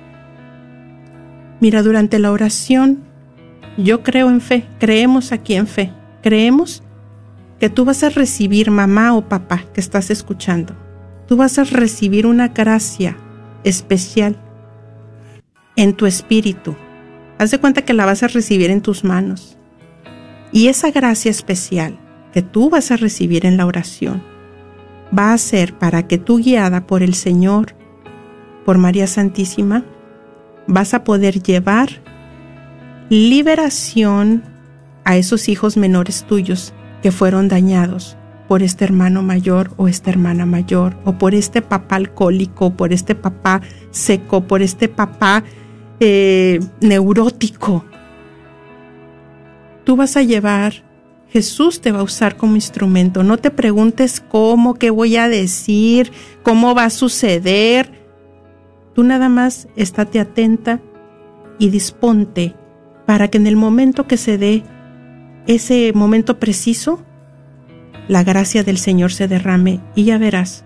Mira, 1.59 1.83
durante 1.83 2.21
la 2.21 2.31
oración, 2.31 3.03
yo 3.77 4.05
creo 4.05 4.31
en 4.31 4.41
fe, 4.41 4.65
creemos 4.79 5.33
aquí 5.33 5.55
en 5.55 5.67
fe, 5.67 5.93
creemos 6.23 6.85
que 7.59 7.69
tú 7.69 7.85
vas 7.85 8.05
a 8.05 8.11
recibir, 8.11 8.71
mamá 8.71 9.13
o 9.13 9.29
papá 9.29 9.65
que 9.75 9.81
estás 9.81 10.09
escuchando, 10.09 10.77
tú 11.27 11.37
vas 11.37 11.59
a 11.59 11.65
recibir 11.65 12.29
una 12.29 12.47
gracia 12.47 13.17
especial 13.65 14.37
en 15.75 15.93
tu 15.93 16.07
espíritu. 16.07 16.77
Haz 17.39 17.51
de 17.51 17.59
cuenta 17.59 17.83
que 17.83 17.93
la 17.93 18.07
vas 18.07 18.23
a 18.23 18.29
recibir 18.29 18.71
en 18.71 18.83
tus 18.83 19.03
manos. 19.03 19.59
Y 20.53 20.69
esa 20.69 20.93
gracia 20.93 21.33
especial 21.33 21.99
que 22.33 22.43
tú 22.43 22.71
vas 22.71 22.93
a 22.93 22.97
recibir 22.99 23.47
en 23.47 23.57
la 23.57 23.67
oración 23.67 24.23
va 25.13 25.33
a 25.33 25.39
ser 25.39 25.77
para 25.77 26.07
que 26.07 26.19
tú 26.19 26.37
guiada 26.39 26.87
por 26.87 27.03
el 27.03 27.15
Señor, 27.15 27.75
por 28.65 28.79
María 28.79 29.07
Santísima, 29.07 29.85
vas 30.67 30.95
a 30.95 31.05
poder 31.05 31.43
llevar 31.43 32.03
liberación 33.11 34.43
a 35.05 35.17
esos 35.17 35.49
hijos 35.49 35.77
menores 35.77 36.25
tuyos 36.25 36.73
que 37.03 37.13
fueron 37.13 37.49
dañados 37.49 38.17
por 38.49 38.63
este 38.63 38.85
hermano 38.85 39.23
mayor 39.23 39.73
o 39.77 39.89
esta 39.89 40.11
hermana 40.11 40.47
mayor, 40.47 40.97
o 41.05 41.15
por 41.19 41.35
este 41.35 41.63
papá 41.63 41.97
alcohólico, 41.97 42.75
por 42.75 42.93
este 42.93 43.15
papá 43.15 43.63
seco, 43.91 44.43
por 44.43 44.63
este 44.63 44.89
papá 44.89 45.45
eh, 46.01 46.61
neurótico. 46.81 47.85
Tú 49.85 49.97
vas 49.97 50.17
a 50.17 50.23
llevar, 50.23 50.85
Jesús 51.31 51.81
te 51.81 51.93
va 51.93 52.01
a 52.01 52.05
usar 52.05 52.37
como 52.37 52.55
instrumento. 52.55 53.23
No 53.23 53.39
te 53.39 53.51
preguntes 53.51 54.21
cómo, 54.21 54.75
qué 54.75 54.91
voy 54.91 55.17
a 55.17 55.29
decir, 55.29 56.13
cómo 56.43 56.75
va 56.75 56.85
a 56.85 56.91
suceder. 56.91 58.04
Tú 58.95 59.03
nada 59.03 59.29
más 59.29 59.69
estate 59.77 60.21
atenta 60.21 60.81
y 61.59 61.71
disponte 61.71 62.55
para 63.07 63.29
que 63.29 63.39
en 63.39 63.47
el 63.47 63.57
momento 63.57 64.07
que 64.07 64.17
se 64.17 64.39
dé 64.39 64.63
ese 65.47 65.93
momento 65.95 66.39
preciso, 66.39 67.03
la 68.09 68.23
gracia 68.23 68.63
del 68.63 68.79
Señor 68.79 69.13
se 69.13 69.29
derrame 69.29 69.81
y 69.95 70.05
ya 70.05 70.19
verás 70.19 70.65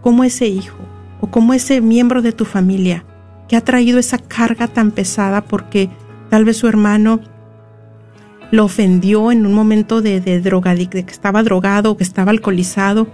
cómo 0.00 0.24
ese 0.24 0.46
hijo 0.46 0.78
o 1.20 1.30
cómo 1.30 1.54
ese 1.54 1.80
miembro 1.80 2.22
de 2.22 2.32
tu 2.32 2.44
familia 2.44 3.04
que 3.48 3.56
ha 3.56 3.62
traído 3.62 3.98
esa 3.98 4.18
carga 4.18 4.68
tan 4.68 4.90
pesada 4.90 5.42
porque 5.42 5.90
tal 6.28 6.44
vez 6.44 6.58
su 6.58 6.68
hermano 6.68 7.20
lo 8.50 8.64
ofendió 8.64 9.32
en 9.32 9.46
un 9.46 9.52
momento 9.52 10.00
de, 10.00 10.20
de 10.20 10.40
que 10.88 11.00
estaba 11.00 11.42
drogado 11.42 11.90
o 11.90 11.96
que 11.96 12.04
estaba 12.04 12.30
alcoholizado, 12.30 13.08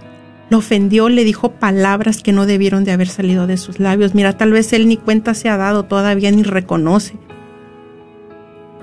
lo 0.49 0.59
ofendió, 0.59 1.09
le 1.09 1.23
dijo 1.23 1.53
palabras 1.53 2.21
que 2.21 2.31
no 2.31 2.45
debieron 2.45 2.83
de 2.83 2.91
haber 2.91 3.07
salido 3.07 3.47
de 3.47 3.57
sus 3.57 3.79
labios. 3.79 4.13
Mira, 4.13 4.37
tal 4.37 4.51
vez 4.51 4.71
él 4.73 4.87
ni 4.87 4.97
cuenta 4.97 5.33
se 5.33 5.49
ha 5.49 5.57
dado 5.57 5.83
todavía 5.83 6.31
ni 6.31 6.43
reconoce 6.43 7.17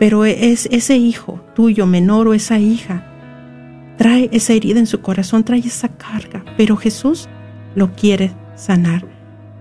pero 0.02 0.24
es 0.24 0.66
ese 0.72 0.96
hijo 0.96 1.40
tuyo 1.54 1.86
menor 1.86 2.26
o 2.26 2.34
esa 2.34 2.58
hija 2.58 3.06
trae 3.96 4.28
esa 4.32 4.52
herida 4.52 4.80
en 4.80 4.88
su 4.88 5.00
corazón, 5.00 5.44
trae 5.44 5.60
esa 5.60 5.86
carga, 5.90 6.44
pero 6.56 6.76
Jesús 6.76 7.28
lo 7.76 7.92
quiere 7.92 8.32
sanar. 8.56 9.06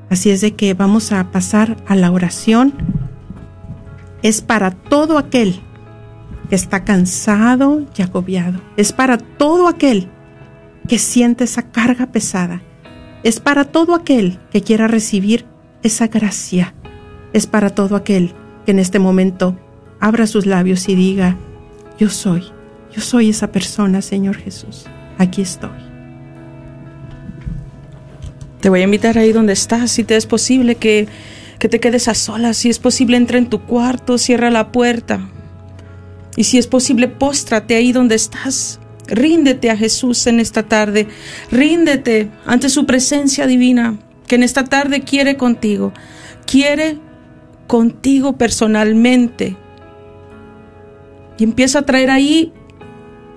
Así 0.10 0.32
es 0.32 0.42
de 0.42 0.56
que 0.56 0.74
vamos 0.74 1.12
a 1.12 1.30
pasar 1.32 1.78
a 1.88 1.96
la 1.96 2.10
oración. 2.10 2.74
Es 4.24 4.42
para 4.42 4.72
todo 4.72 5.20
aquel 5.20 5.62
que 6.50 6.56
está 6.56 6.84
cansado 6.86 7.86
y 7.96 8.02
agobiado. 8.02 8.60
Es 8.78 8.94
para 8.94 9.20
todo 9.20 9.68
aquel 9.68 10.10
que 10.88 10.98
siente 10.98 11.44
esa 11.44 11.72
carga 11.72 12.08
pesada. 12.08 12.62
Es 13.24 13.40
para 13.40 13.66
todo 13.66 13.96
aquel 13.96 14.40
que 14.52 14.62
quiera 14.62 14.88
recibir 14.88 15.46
esa 15.84 16.08
gracia. 16.08 16.74
Es 17.34 17.48
para 17.48 17.70
todo 17.70 17.96
aquel 17.96 18.34
que 18.66 18.72
en 18.72 18.80
este 18.80 19.00
momento 19.00 19.58
abra 20.00 20.28
sus 20.28 20.46
labios 20.46 20.90
y 20.90 20.96
diga, 20.96 21.38
yo 22.00 22.10
soy, 22.10 22.44
yo 22.94 23.02
soy 23.02 23.30
esa 23.30 23.52
persona, 23.52 24.02
Señor 24.02 24.38
Jesús, 24.38 24.86
aquí 25.18 25.42
estoy. 25.42 25.70
Te 28.60 28.70
voy 28.70 28.82
a 28.82 28.84
invitar 28.84 29.18
ahí 29.18 29.32
donde 29.32 29.54
estás, 29.54 29.92
si 29.92 30.04
te 30.04 30.16
es 30.16 30.26
posible 30.26 30.76
que, 30.76 31.08
que 31.58 31.70
te 31.70 31.80
quedes 31.80 32.08
a 32.08 32.14
solas, 32.14 32.58
si 32.58 32.70
es 32.70 32.80
posible 32.80 33.18
entra 33.18 33.38
en 33.38 33.50
tu 33.50 33.62
cuarto, 33.62 34.18
cierra 34.18 34.52
la 34.52 34.72
puerta. 34.72 35.30
Y 36.36 36.44
si 36.44 36.58
es 36.58 36.68
posible, 36.68 37.08
póstrate 37.08 37.76
ahí 37.76 37.92
donde 37.92 38.16
estás. 38.16 38.81
Ríndete 39.12 39.70
a 39.70 39.78
Jesús 39.78 40.26
en 40.26 40.40
esta 40.40 40.64
tarde. 40.64 41.08
Ríndete 41.52 42.32
ante 42.46 42.70
su 42.70 42.86
presencia 42.86 43.46
divina 43.46 43.98
que 44.28 44.36
en 44.36 44.44
esta 44.44 44.64
tarde 44.64 45.02
quiere 45.02 45.36
contigo. 45.36 45.92
Quiere 46.46 46.98
contigo 47.68 48.38
personalmente. 48.38 49.58
Y 51.38 51.44
empieza 51.44 51.80
a 51.80 51.86
traer 51.86 52.10
ahí 52.10 52.54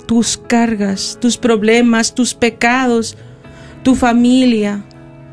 tus 0.07 0.37
cargas, 0.37 1.18
tus 1.20 1.37
problemas, 1.37 2.14
tus 2.14 2.35
pecados, 2.35 3.16
tu 3.83 3.95
familia, 3.95 4.85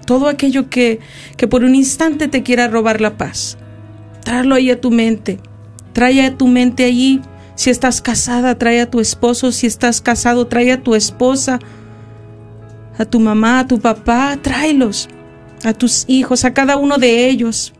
todo 0.05 0.27
aquello 0.27 0.69
que, 0.69 0.99
que 1.37 1.47
por 1.47 1.63
un 1.63 1.75
instante 1.75 2.27
te 2.27 2.43
quiera 2.43 2.67
robar 2.67 3.01
la 3.01 3.17
paz. 3.17 3.57
Tráelo 4.23 4.55
ahí 4.55 4.71
a 4.71 4.81
tu 4.81 4.91
mente. 4.91 5.39
Trae 5.93 6.25
a 6.25 6.37
tu 6.37 6.47
mente 6.47 6.85
allí. 6.85 7.21
Si 7.61 7.69
estás 7.69 8.01
casada, 8.01 8.57
trae 8.57 8.81
a 8.81 8.89
tu 8.89 8.99
esposo. 8.99 9.51
Si 9.51 9.67
estás 9.67 10.01
casado, 10.01 10.47
trae 10.47 10.71
a 10.71 10.81
tu 10.81 10.95
esposa, 10.95 11.59
a 12.97 13.05
tu 13.05 13.19
mamá, 13.19 13.59
a 13.59 13.67
tu 13.67 13.79
papá. 13.79 14.35
Tráelos 14.41 15.07
a 15.63 15.71
tus 15.71 16.05
hijos, 16.07 16.43
a 16.43 16.55
cada 16.55 16.75
uno 16.75 16.97
de 16.97 17.29
ellos. 17.29 17.71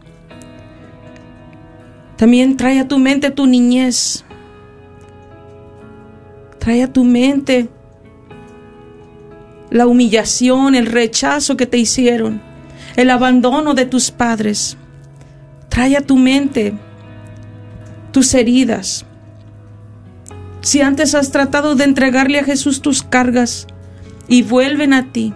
También 2.16 2.58
trae 2.58 2.80
a 2.80 2.88
tu 2.88 3.00
mente 3.00 3.32
tu 3.32 3.48
niñez. 3.48 4.24
Trae 6.60 6.84
a 6.84 6.94
tu 6.94 7.04
mente 7.04 7.68
la 9.72 9.88
humillación, 9.88 10.76
el 10.76 10.86
rechazo 10.86 11.58
que 11.58 11.66
te 11.66 11.80
hicieron, 11.80 12.40
el 12.98 13.10
abandono 13.10 13.74
de 13.74 13.88
tus 13.88 14.12
padres. 14.12 14.78
Trae 15.70 15.98
a 15.98 16.02
tu 16.02 16.18
mente 16.18 16.76
tus 18.12 18.32
heridas. 18.36 19.08
Si 20.62 20.82
antes 20.82 21.16
has 21.16 21.32
tratado 21.32 21.76
de 21.76 21.84
entregarle 21.84 22.40
a 22.40 22.44
Jesús 22.44 22.82
tus 22.82 23.02
cargas 23.02 23.68
y 24.28 24.44
vuelven 24.44 24.94
a 24.94 25.12
ti 25.12 25.34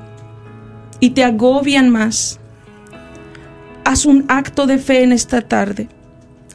y 0.99 1.11
te 1.11 1.23
agobian 1.23 1.89
más, 1.89 2.39
haz 3.83 4.05
un 4.05 4.25
acto 4.27 4.67
de 4.67 4.77
fe 4.77 5.03
en 5.03 5.11
esta 5.11 5.41
tarde. 5.41 5.89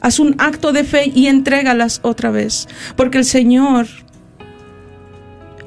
Haz 0.01 0.19
un 0.19 0.35
acto 0.39 0.71
de 0.71 0.83
fe 0.83 1.11
y 1.13 1.27
entrégalas 1.27 1.99
otra 2.01 2.31
vez, 2.31 2.67
porque 2.95 3.19
el 3.19 3.25
Señor 3.25 3.87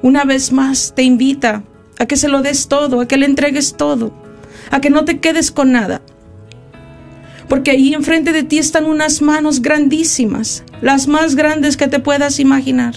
una 0.02 0.24
vez 0.24 0.52
más 0.52 0.92
te 0.94 1.02
invita 1.02 1.62
a 1.98 2.06
que 2.06 2.16
se 2.16 2.28
lo 2.28 2.42
des 2.42 2.68
todo, 2.68 3.00
a 3.00 3.08
que 3.08 3.16
le 3.16 3.26
entregues 3.26 3.76
todo, 3.76 4.12
a 4.70 4.80
que 4.80 4.90
no 4.90 5.04
te 5.04 5.20
quedes 5.20 5.50
con 5.50 5.72
nada. 5.72 6.02
Porque 7.54 7.70
ahí 7.70 7.94
enfrente 7.94 8.32
de 8.32 8.42
ti 8.42 8.58
están 8.58 8.84
unas 8.84 9.22
manos 9.22 9.62
grandísimas, 9.62 10.64
las 10.80 11.06
más 11.06 11.36
grandes 11.36 11.76
que 11.76 11.86
te 11.86 12.00
puedas 12.00 12.40
imaginar. 12.40 12.94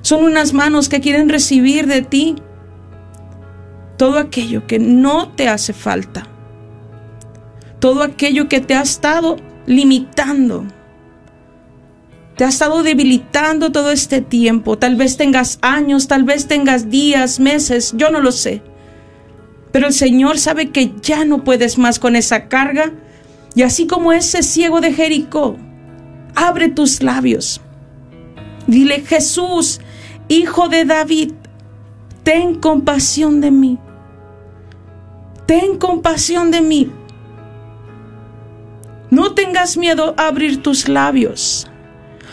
Son 0.00 0.24
unas 0.24 0.52
manos 0.52 0.88
que 0.88 1.00
quieren 1.00 1.28
recibir 1.28 1.86
de 1.86 2.02
ti 2.02 2.34
todo 3.96 4.18
aquello 4.18 4.66
que 4.66 4.80
no 4.80 5.28
te 5.28 5.48
hace 5.48 5.72
falta, 5.72 6.26
todo 7.78 8.02
aquello 8.02 8.48
que 8.48 8.58
te 8.58 8.74
ha 8.74 8.82
estado 8.82 9.36
limitando, 9.66 10.64
te 12.36 12.44
ha 12.44 12.48
estado 12.48 12.82
debilitando 12.82 13.70
todo 13.70 13.92
este 13.92 14.20
tiempo. 14.20 14.78
Tal 14.78 14.96
vez 14.96 15.16
tengas 15.16 15.60
años, 15.62 16.08
tal 16.08 16.24
vez 16.24 16.48
tengas 16.48 16.90
días, 16.90 17.38
meses, 17.38 17.94
yo 17.96 18.10
no 18.10 18.20
lo 18.20 18.32
sé. 18.32 18.62
Pero 19.70 19.86
el 19.86 19.92
Señor 19.92 20.40
sabe 20.40 20.70
que 20.70 20.92
ya 21.00 21.24
no 21.24 21.44
puedes 21.44 21.78
más 21.78 22.00
con 22.00 22.16
esa 22.16 22.48
carga. 22.48 22.92
Y 23.54 23.62
así 23.62 23.86
como 23.86 24.12
ese 24.12 24.42
ciego 24.42 24.80
de 24.80 24.92
Jericó, 24.92 25.56
abre 26.34 26.68
tus 26.68 27.02
labios. 27.02 27.60
Dile, 28.66 29.00
Jesús, 29.00 29.80
hijo 30.28 30.68
de 30.68 30.84
David, 30.84 31.32
ten 32.22 32.54
compasión 32.54 33.40
de 33.40 33.50
mí. 33.50 33.78
Ten 35.46 35.78
compasión 35.78 36.50
de 36.50 36.60
mí. 36.60 36.90
No 39.10 39.34
tengas 39.34 39.76
miedo 39.76 40.14
a 40.16 40.28
abrir 40.28 40.62
tus 40.62 40.88
labios. 40.88 41.68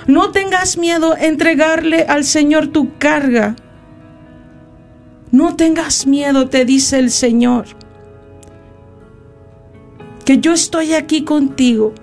No 0.07 0.31
tengas 0.31 0.77
miedo 0.77 1.13
a 1.13 1.25
entregarle 1.25 2.03
al 2.03 2.23
Señor 2.23 2.67
tu 2.67 2.97
carga. 2.97 3.55
No 5.31 5.55
tengas 5.55 6.07
miedo, 6.07 6.47
te 6.47 6.65
dice 6.65 6.97
el 6.97 7.11
Señor, 7.11 7.65
que 10.29 10.37
yo 10.37 10.53
estoy 10.53 10.93
aquí 10.93 11.23
contigo. 11.23 11.95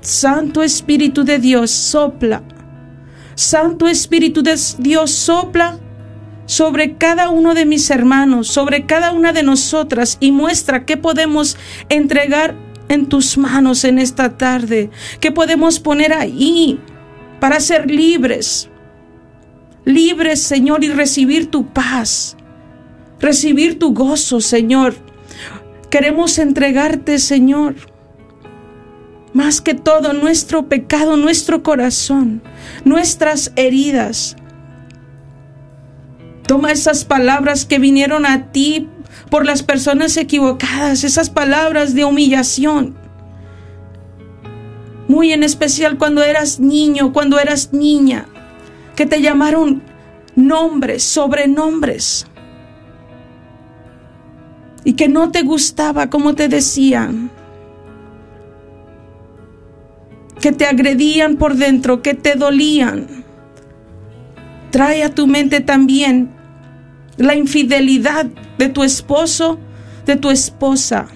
Santo 0.00 0.62
Espíritu 0.62 1.24
de 1.24 1.40
Dios, 1.40 1.72
sopla. 1.72 2.44
Santo 3.34 3.88
Espíritu 3.88 4.44
de 4.44 4.56
Dios, 4.78 5.10
sopla 5.10 5.80
sobre 6.46 6.96
cada 6.96 7.30
uno 7.30 7.54
de 7.54 7.66
mis 7.66 7.90
hermanos, 7.90 8.46
sobre 8.46 8.86
cada 8.86 9.10
una 9.10 9.32
de 9.32 9.42
nosotras 9.42 10.18
y 10.20 10.30
muestra 10.30 10.86
qué 10.86 10.96
podemos 10.96 11.56
entregar 11.88 12.54
en 12.88 13.06
tus 13.06 13.36
manos 13.36 13.82
en 13.82 13.98
esta 13.98 14.36
tarde, 14.36 14.88
que 15.18 15.32
podemos 15.32 15.80
poner 15.80 16.12
ahí 16.12 16.78
para 17.40 17.58
ser 17.58 17.90
libres. 17.90 18.70
Libres, 19.84 20.40
Señor, 20.42 20.84
y 20.84 20.92
recibir 20.92 21.50
tu 21.50 21.66
paz, 21.66 22.36
recibir 23.18 23.80
tu 23.80 23.92
gozo, 23.92 24.40
Señor. 24.40 25.07
Queremos 25.90 26.38
entregarte, 26.38 27.18
Señor, 27.18 27.74
más 29.32 29.62
que 29.62 29.72
todo 29.72 30.12
nuestro 30.12 30.68
pecado, 30.68 31.16
nuestro 31.16 31.62
corazón, 31.62 32.42
nuestras 32.84 33.52
heridas. 33.56 34.36
Toma 36.46 36.72
esas 36.72 37.06
palabras 37.06 37.64
que 37.64 37.78
vinieron 37.78 38.26
a 38.26 38.52
ti 38.52 38.88
por 39.30 39.46
las 39.46 39.62
personas 39.62 40.16
equivocadas, 40.18 41.04
esas 41.04 41.30
palabras 41.30 41.94
de 41.94 42.04
humillación. 42.04 42.94
Muy 45.08 45.32
en 45.32 45.42
especial 45.42 45.96
cuando 45.96 46.22
eras 46.22 46.60
niño, 46.60 47.14
cuando 47.14 47.38
eras 47.38 47.72
niña, 47.72 48.26
que 48.94 49.06
te 49.06 49.22
llamaron 49.22 49.82
nombres, 50.36 51.02
sobrenombres. 51.02 52.26
Y 54.88 54.94
que 54.94 55.06
no 55.06 55.30
te 55.30 55.42
gustaba 55.42 56.08
como 56.08 56.34
te 56.34 56.48
decían. 56.48 57.30
Que 60.40 60.50
te 60.50 60.64
agredían 60.64 61.36
por 61.36 61.56
dentro, 61.56 62.00
que 62.00 62.14
te 62.14 62.36
dolían. 62.36 63.06
Trae 64.70 65.02
a 65.02 65.14
tu 65.14 65.26
mente 65.26 65.60
también 65.60 66.30
la 67.18 67.34
infidelidad 67.34 68.24
de 68.56 68.70
tu 68.70 68.82
esposo, 68.82 69.58
de 70.06 70.16
tu 70.16 70.30
esposa. 70.30 71.08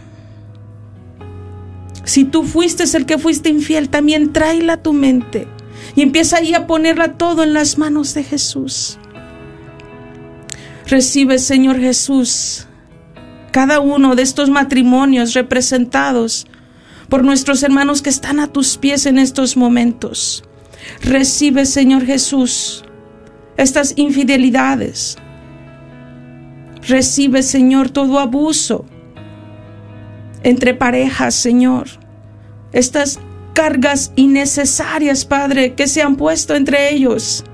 Si 2.04 2.24
tú 2.24 2.42
fuiste 2.42 2.84
el 2.94 3.06
que 3.06 3.16
fuiste 3.16 3.48
infiel, 3.48 3.88
también 3.88 4.34
tráela 4.34 4.74
a 4.74 4.82
tu 4.82 4.92
mente 4.92 5.48
y 5.96 6.02
empieza 6.02 6.36
ahí 6.36 6.52
a 6.52 6.66
ponerla 6.66 7.14
todo 7.14 7.42
en 7.42 7.54
las 7.54 7.78
manos 7.78 8.12
de 8.12 8.22
Jesús. 8.22 8.98
Recibe, 10.86 11.38
Señor 11.38 11.80
Jesús, 11.80 12.66
cada 13.52 13.78
uno 13.78 14.16
de 14.16 14.22
estos 14.22 14.50
matrimonios 14.50 15.34
representados 15.34 16.46
por 17.08 17.24
nuestros 17.24 17.62
hermanos 17.62 18.02
que 18.02 18.10
están 18.10 18.40
a 18.40 18.48
tus 18.48 18.76
pies 18.76 19.06
en 19.06 19.18
estos 19.18 19.56
momentos. 19.56 20.42
Recibe, 21.02 21.64
Señor 21.66 22.04
Jesús, 22.04 22.84
estas 23.56 23.92
infidelidades, 23.96 25.16
Recibe, 26.86 27.42
Señor, 27.42 27.90
todo 27.90 28.18
abuso 28.18 28.84
entre 30.42 30.74
parejas, 30.74 31.34
Señor. 31.34 31.86
Estas 32.72 33.20
cargas 33.54 34.12
innecesarias, 34.16 35.24
Padre, 35.24 35.74
que 35.74 35.86
se 35.86 36.02
han 36.02 36.16
puesto 36.16 36.56
entre 36.56 36.92
ellos. 36.92 37.44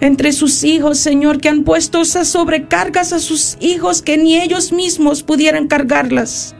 Entre 0.00 0.32
sus 0.32 0.62
hijos, 0.62 0.98
Señor, 0.98 1.40
que 1.40 1.48
han 1.48 1.64
puesto 1.64 2.02
esas 2.02 2.28
sobrecargas 2.28 3.12
a 3.12 3.18
sus 3.18 3.56
hijos 3.60 4.00
que 4.02 4.16
ni 4.16 4.36
ellos 4.36 4.72
mismos 4.72 5.22
pudieran 5.22 5.66
cargarlas. 5.66 6.54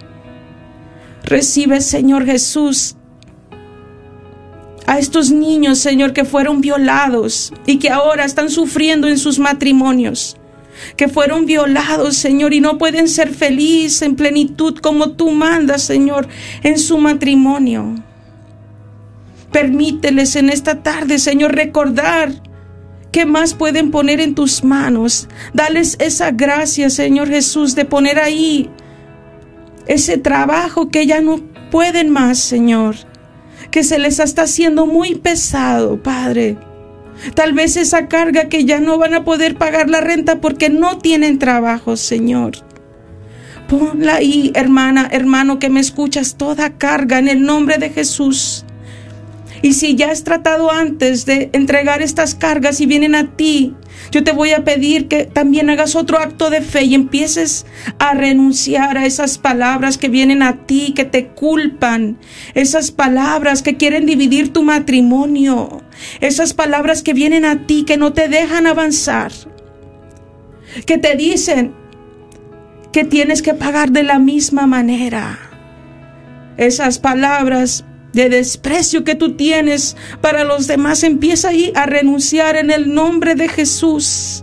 Recibe, 1.23 1.81
Señor 1.81 2.25
Jesús, 2.25 2.97
a 4.87 4.99
estos 4.99 5.31
niños, 5.31 5.79
Señor, 5.79 6.15
que 6.15 6.25
fueron 6.25 6.61
violados 6.61 7.53
y 7.67 7.79
que 7.79 7.91
ahora 7.91 8.25
están 8.25 8.49
sufriendo 8.49 9.07
en 9.07 9.19
sus 9.19 9.39
matrimonios 9.39 10.37
que 10.97 11.09
fueron 11.09 11.47
violados, 11.47 12.17
Señor, 12.17 12.55
y 12.55 12.61
no 12.61 12.79
pueden 12.79 13.09
ser 13.09 13.35
felices 13.35 14.03
en 14.03 14.17
plenitud 14.17 14.79
como 14.79 15.11
tú 15.11 15.31
mandas, 15.31 15.83
Señor, 15.83 16.29
en 16.63 16.79
su 16.79 16.99
matrimonio. 16.99 17.95
Permíteles 19.53 20.37
en 20.37 20.51
esta 20.51 20.83
tarde, 20.83 21.19
Señor, 21.19 21.55
recordar 21.55 22.33
qué 23.13 23.27
más 23.27 23.55
pueden 23.55 23.91
poner 23.91 24.21
en 24.21 24.35
tus 24.35 24.65
manos. 24.65 25.29
Dales 25.55 25.97
esa 26.01 26.31
gracia, 26.31 26.91
Señor 26.91 27.29
Jesús, 27.29 27.75
de 27.75 27.85
poner 27.85 28.19
ahí 28.19 28.71
ese 29.87 30.19
trabajo 30.19 30.91
que 30.91 31.07
ya 31.07 31.21
no 31.21 31.41
pueden 31.71 32.11
más, 32.11 32.39
Señor, 32.39 32.97
que 33.71 33.85
se 33.85 33.99
les 33.99 34.19
está 34.19 34.43
haciendo 34.43 34.87
muy 34.87 35.15
pesado, 35.15 36.03
Padre 36.03 36.59
Tal 37.35 37.53
vez 37.53 37.77
esa 37.77 38.09
carga 38.09 38.49
que 38.49 38.65
ya 38.65 38.81
no 38.81 38.99
van 38.99 39.15
a 39.15 39.25
poder 39.25 39.57
pagar 39.57 39.91
la 39.91 40.01
renta 40.01 40.41
porque 40.41 40.69
no 40.69 40.99
tienen 40.99 41.39
trabajo, 41.39 41.97
Señor. 41.97 42.53
Ponla 43.69 44.17
ahí, 44.17 44.53
hermana, 44.55 45.09
hermano, 45.11 45.59
que 45.59 45.69
me 45.69 45.81
escuchas, 45.81 46.37
toda 46.37 46.79
carga 46.79 47.19
en 47.19 47.29
el 47.29 47.43
nombre 47.43 47.79
de 47.79 47.91
Jesús. 47.91 48.65
Y 49.63 49.73
si 49.73 49.97
ya 49.97 50.11
has 50.11 50.25
tratado 50.25 50.71
antes 50.71 51.27
de 51.27 51.51
entregar 51.53 52.03
estas 52.03 52.35
cargas 52.35 52.81
y 52.81 52.87
vienen 52.87 53.15
a 53.15 53.37
ti, 53.37 53.75
yo 54.11 54.25
te 54.25 54.33
voy 54.33 54.53
a 54.53 54.65
pedir 54.65 55.09
que 55.09 55.25
también 55.25 55.71
hagas 55.71 55.97
otro 55.97 56.19
acto 56.19 56.51
de 56.51 56.63
fe 56.63 56.85
y 56.85 56.95
empieces 56.95 57.67
a 57.99 58.15
renunciar 58.15 58.97
a 58.97 59.07
esas 59.07 59.39
palabras 59.39 59.99
que 59.99 60.09
vienen 60.09 60.43
a 60.43 60.67
ti, 60.67 60.93
que 60.95 61.05
te 61.05 61.29
culpan, 61.29 62.19
esas 62.55 62.91
palabras 62.91 63.63
que 63.63 63.77
quieren 63.77 64.07
dividir 64.07 64.53
tu 64.53 64.63
matrimonio, 64.63 65.83
esas 66.21 66.55
palabras 66.55 67.03
que 67.03 67.13
vienen 67.13 67.45
a 67.45 67.67
ti, 67.67 67.85
que 67.85 67.97
no 67.97 68.13
te 68.13 68.29
dejan 68.29 68.67
avanzar, 68.67 69.33
que 70.87 70.99
te 70.99 71.17
dicen 71.17 71.75
que 72.93 73.05
tienes 73.05 73.43
que 73.43 73.55
pagar 73.55 73.91
de 73.91 74.03
la 74.03 74.19
misma 74.19 74.67
manera. 74.67 75.39
Esas 76.57 76.99
palabras 76.99 77.85
de 78.19 78.29
desprecio 78.29 79.05
que 79.05 79.15
tú 79.15 79.37
tienes 79.37 79.97
para 80.21 80.43
los 80.43 80.67
demás, 80.67 81.05
empieza 81.05 81.51
ahí 81.51 81.73
a 81.77 81.87
renunciar 81.87 82.57
en 82.57 82.73
el 82.73 82.93
nombre 82.93 83.37
de 83.37 83.49
Jesús. 83.49 84.43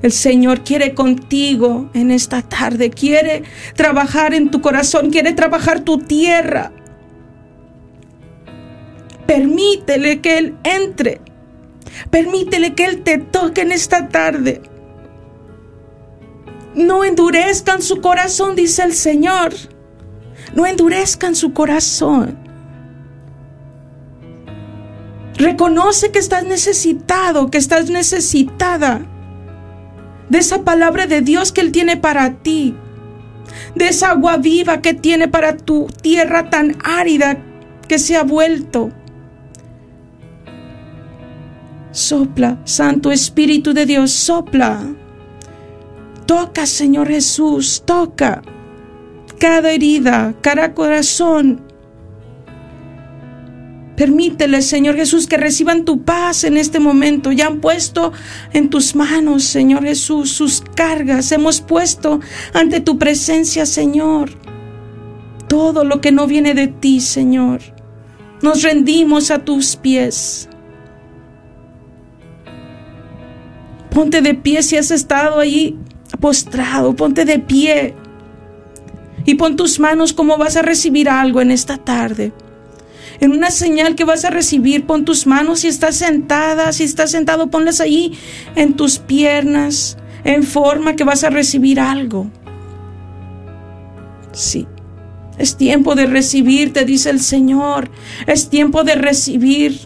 El 0.00 0.12
Señor 0.12 0.62
quiere 0.62 0.94
contigo 0.94 1.90
en 1.92 2.12
esta 2.12 2.42
tarde, 2.42 2.90
quiere 2.90 3.42
trabajar 3.74 4.32
en 4.32 4.52
tu 4.52 4.60
corazón, 4.60 5.10
quiere 5.10 5.32
trabajar 5.32 5.80
tu 5.80 5.98
tierra. 5.98 6.70
Permítele 9.26 10.20
que 10.20 10.38
Él 10.38 10.56
entre, 10.62 11.20
permítele 12.10 12.76
que 12.76 12.84
Él 12.84 13.02
te 13.02 13.18
toque 13.18 13.62
en 13.62 13.72
esta 13.72 14.08
tarde. 14.08 14.62
No 16.76 17.02
endurezcan 17.02 17.82
su 17.82 18.00
corazón, 18.00 18.54
dice 18.54 18.84
el 18.84 18.92
Señor. 18.94 19.52
No 20.54 20.66
endurezcan 20.66 21.34
su 21.34 21.52
corazón. 21.52 22.36
Reconoce 25.36 26.10
que 26.10 26.18
estás 26.18 26.44
necesitado, 26.44 27.50
que 27.50 27.58
estás 27.58 27.90
necesitada 27.90 29.02
de 30.28 30.38
esa 30.38 30.62
palabra 30.62 31.06
de 31.06 31.20
Dios 31.20 31.52
que 31.52 31.60
Él 31.60 31.70
tiene 31.70 31.96
para 31.96 32.34
ti, 32.34 32.74
de 33.74 33.88
esa 33.88 34.10
agua 34.10 34.36
viva 34.36 34.82
que 34.82 34.94
tiene 34.94 35.28
para 35.28 35.56
tu 35.56 35.86
tierra 36.02 36.50
tan 36.50 36.76
árida 36.82 37.38
que 37.86 37.98
se 37.98 38.16
ha 38.16 38.24
vuelto. 38.24 38.90
Sopla, 41.92 42.58
Santo 42.64 43.12
Espíritu 43.12 43.72
de 43.72 43.86
Dios, 43.86 44.10
sopla. 44.10 44.80
Toca, 46.26 46.66
Señor 46.66 47.08
Jesús, 47.08 47.82
toca 47.86 48.42
cada 49.38 49.72
herida, 49.72 50.34
cada 50.40 50.74
corazón. 50.74 51.62
Permítele, 53.96 54.62
Señor 54.62 54.94
Jesús, 54.94 55.26
que 55.26 55.36
reciban 55.36 55.84
tu 55.84 56.04
paz 56.04 56.44
en 56.44 56.56
este 56.56 56.78
momento. 56.78 57.32
Ya 57.32 57.48
han 57.48 57.60
puesto 57.60 58.12
en 58.52 58.70
tus 58.70 58.94
manos, 58.94 59.42
Señor 59.42 59.82
Jesús, 59.82 60.30
sus 60.30 60.62
cargas. 60.76 61.32
Hemos 61.32 61.60
puesto 61.60 62.20
ante 62.52 62.80
tu 62.80 62.96
presencia, 62.96 63.66
Señor, 63.66 64.30
todo 65.48 65.82
lo 65.82 66.00
que 66.00 66.12
no 66.12 66.28
viene 66.28 66.54
de 66.54 66.68
ti, 66.68 67.00
Señor. 67.00 67.60
Nos 68.40 68.62
rendimos 68.62 69.32
a 69.32 69.44
tus 69.44 69.74
pies. 69.74 70.48
Ponte 73.90 74.22
de 74.22 74.34
pie 74.34 74.62
si 74.62 74.76
has 74.76 74.92
estado 74.92 75.40
ahí 75.40 75.76
postrado. 76.20 76.94
Ponte 76.94 77.24
de 77.24 77.40
pie 77.40 77.96
y 79.24 79.34
pon 79.34 79.56
tus 79.56 79.80
manos 79.80 80.12
como 80.12 80.38
vas 80.38 80.56
a 80.56 80.62
recibir 80.62 81.08
algo 81.08 81.40
en 81.40 81.50
esta 81.50 81.76
tarde. 81.78 82.32
En 83.20 83.32
una 83.32 83.50
señal 83.50 83.94
que 83.94 84.04
vas 84.04 84.24
a 84.24 84.30
recibir, 84.30 84.86
pon 84.86 85.04
tus 85.04 85.26
manos 85.26 85.60
si 85.60 85.68
estás 85.68 85.96
sentada, 85.96 86.72
si 86.72 86.84
estás 86.84 87.10
sentado, 87.10 87.50
ponlas 87.50 87.80
ahí 87.80 88.16
en 88.54 88.74
tus 88.74 88.98
piernas, 88.98 89.96
en 90.24 90.44
forma 90.44 90.94
que 90.94 91.04
vas 91.04 91.24
a 91.24 91.30
recibir 91.30 91.80
algo. 91.80 92.30
Sí. 94.32 94.66
Es 95.36 95.56
tiempo 95.56 95.94
de 95.94 96.06
recibir, 96.06 96.72
te 96.72 96.84
dice 96.84 97.10
el 97.10 97.20
Señor. 97.20 97.90
Es 98.26 98.50
tiempo 98.50 98.82
de 98.82 98.96
recibir. 98.96 99.80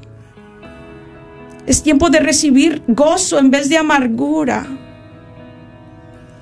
Es 1.66 1.82
tiempo 1.82 2.10
de 2.10 2.20
recibir 2.20 2.82
gozo 2.86 3.38
en 3.38 3.50
vez 3.50 3.68
de 3.68 3.76
amargura. 3.76 4.66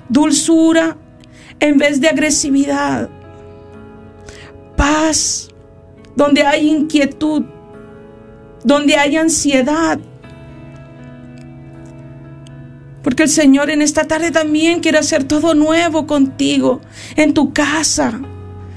Dulzura 0.07 0.97
en 1.61 1.77
vez 1.77 2.01
de 2.01 2.09
agresividad. 2.09 3.09
Paz 4.75 5.47
donde 6.15 6.43
hay 6.43 6.67
inquietud, 6.69 7.43
donde 8.63 8.95
hay 8.95 9.15
ansiedad. 9.15 9.99
Porque 13.03 13.23
el 13.23 13.29
Señor 13.29 13.69
en 13.69 13.81
esta 13.81 14.05
tarde 14.05 14.31
también 14.31 14.79
quiere 14.79 14.97
hacer 14.97 15.23
todo 15.23 15.53
nuevo 15.55 16.05
contigo, 16.05 16.81
en 17.15 17.33
tu 17.33 17.53
casa, 17.53 18.21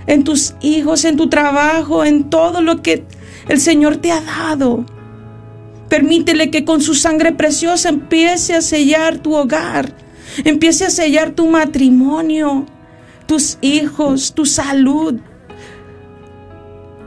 en 0.06 0.24
tus 0.24 0.54
hijos, 0.60 1.04
en 1.04 1.16
tu 1.16 1.28
trabajo, 1.28 2.04
en 2.04 2.30
todo 2.30 2.62
lo 2.62 2.80
que 2.80 3.04
el 3.48 3.60
Señor 3.60 3.96
te 3.96 4.12
ha 4.12 4.20
dado. 4.20 4.86
Permítele 5.88 6.50
que 6.50 6.64
con 6.64 6.80
su 6.80 6.94
sangre 6.94 7.32
preciosa 7.32 7.90
empiece 7.90 8.54
a 8.54 8.62
sellar 8.62 9.18
tu 9.18 9.34
hogar, 9.34 9.92
empiece 10.44 10.86
a 10.86 10.90
sellar 10.90 11.32
tu 11.32 11.46
matrimonio, 11.48 12.66
tus 13.26 13.58
hijos, 13.60 14.34
tu 14.34 14.44
salud. 14.46 15.20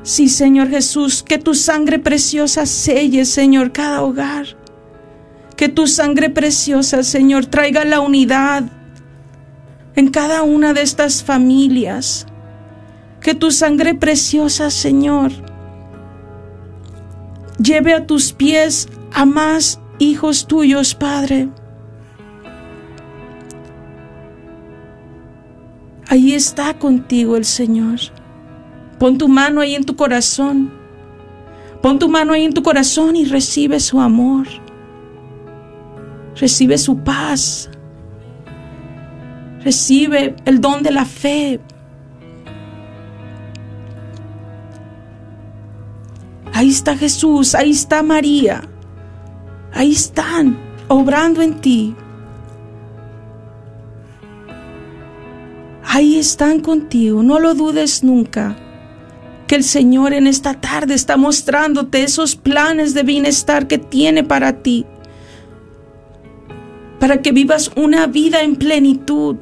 Sí, 0.03 0.29
Señor 0.29 0.69
Jesús, 0.69 1.21
que 1.21 1.37
tu 1.37 1.53
sangre 1.53 1.99
preciosa 1.99 2.65
selle, 2.65 3.25
Señor, 3.25 3.71
cada 3.71 4.03
hogar. 4.03 4.45
Que 5.55 5.69
tu 5.69 5.87
sangre 5.87 6.29
preciosa, 6.29 7.03
Señor, 7.03 7.47
traiga 7.47 7.83
la 7.83 7.99
unidad 7.99 8.63
en 9.95 10.09
cada 10.09 10.43
una 10.43 10.73
de 10.73 10.81
estas 10.81 11.23
familias. 11.23 12.25
Que 13.19 13.33
tu 13.33 13.51
sangre 13.51 13.95
preciosa, 13.95 14.69
Señor, 14.69 15.31
lleve 17.61 17.93
a 17.93 18.05
tus 18.05 18.31
pies 18.31 18.87
a 19.11 19.25
más 19.25 19.79
hijos 19.99 20.47
tuyos, 20.47 20.95
Padre. 20.95 21.49
Ahí 26.09 26.33
está 26.33 26.77
contigo 26.79 27.35
el 27.35 27.45
Señor. 27.45 27.99
Pon 28.97 29.17
tu 29.17 29.27
mano 29.27 29.61
ahí 29.61 29.75
en 29.75 29.83
tu 29.83 29.95
corazón. 29.95 30.71
Pon 31.81 31.99
tu 31.99 32.07
mano 32.07 32.33
ahí 32.33 32.45
en 32.45 32.53
tu 32.53 32.63
corazón 32.63 33.15
y 33.15 33.25
recibe 33.25 33.79
su 33.79 33.99
amor. 33.99 34.47
Recibe 36.35 36.77
su 36.77 36.97
paz. 36.99 37.69
Recibe 39.63 40.35
el 40.45 40.61
don 40.61 40.81
de 40.81 40.91
la 40.91 41.05
fe. 41.05 41.59
Ahí 46.53 46.69
está 46.69 46.97
Jesús, 46.97 47.53
ahí 47.53 47.71
está 47.71 48.01
María. 48.01 48.61
Ahí 49.73 49.91
están 49.91 50.57
obrando 50.87 51.41
en 51.41 51.61
ti. 51.61 51.95
Ahí 55.87 56.17
están 56.17 56.59
contigo, 56.59 57.23
no 57.23 57.39
lo 57.39 57.53
dudes 57.53 58.03
nunca. 58.03 58.55
Que 59.47 59.55
el 59.55 59.63
Señor 59.63 60.13
en 60.13 60.27
esta 60.27 60.55
tarde 60.55 60.93
está 60.93 61.15
mostrándote 61.15 62.03
esos 62.03 62.35
planes 62.35 62.93
de 62.93 63.03
bienestar 63.03 63.67
que 63.67 63.77
tiene 63.77 64.23
para 64.23 64.61
ti. 64.61 64.85
Para 66.99 67.21
que 67.21 67.31
vivas 67.31 67.71
una 67.77 68.07
vida 68.07 68.41
en 68.41 68.57
plenitud. 68.57 69.37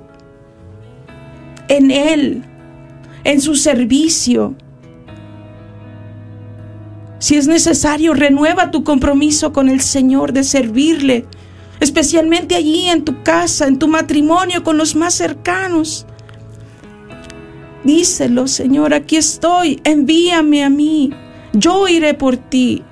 En 1.68 1.90
Él. 1.90 2.44
En 3.24 3.42
su 3.42 3.56
servicio. 3.56 4.56
Si 7.18 7.36
es 7.36 7.48
necesario, 7.48 8.14
renueva 8.14 8.70
tu 8.70 8.84
compromiso 8.84 9.52
con 9.52 9.70
el 9.70 9.82
Señor 9.82 10.32
de 10.32 10.44
servirle. 10.44 11.26
Especialmente 11.80 12.54
allí 12.54 12.88
en 12.88 13.04
tu 13.04 13.24
casa, 13.24 13.68
en 13.68 13.80
tu 13.80 13.88
matrimonio, 13.88 14.64
con 14.64 14.78
los 14.78 14.96
más 14.96 15.16
cercanos. 15.16 16.06
Díselo, 17.86 18.48
Señor, 18.48 18.96
aquí 18.96 19.16
estoy, 19.16 19.80
envíame 19.84 20.64
a 20.64 20.72
mí. 20.72 21.12
Yo 21.54 21.88
iré 21.88 22.16
por 22.16 22.36
ti. 22.36 22.84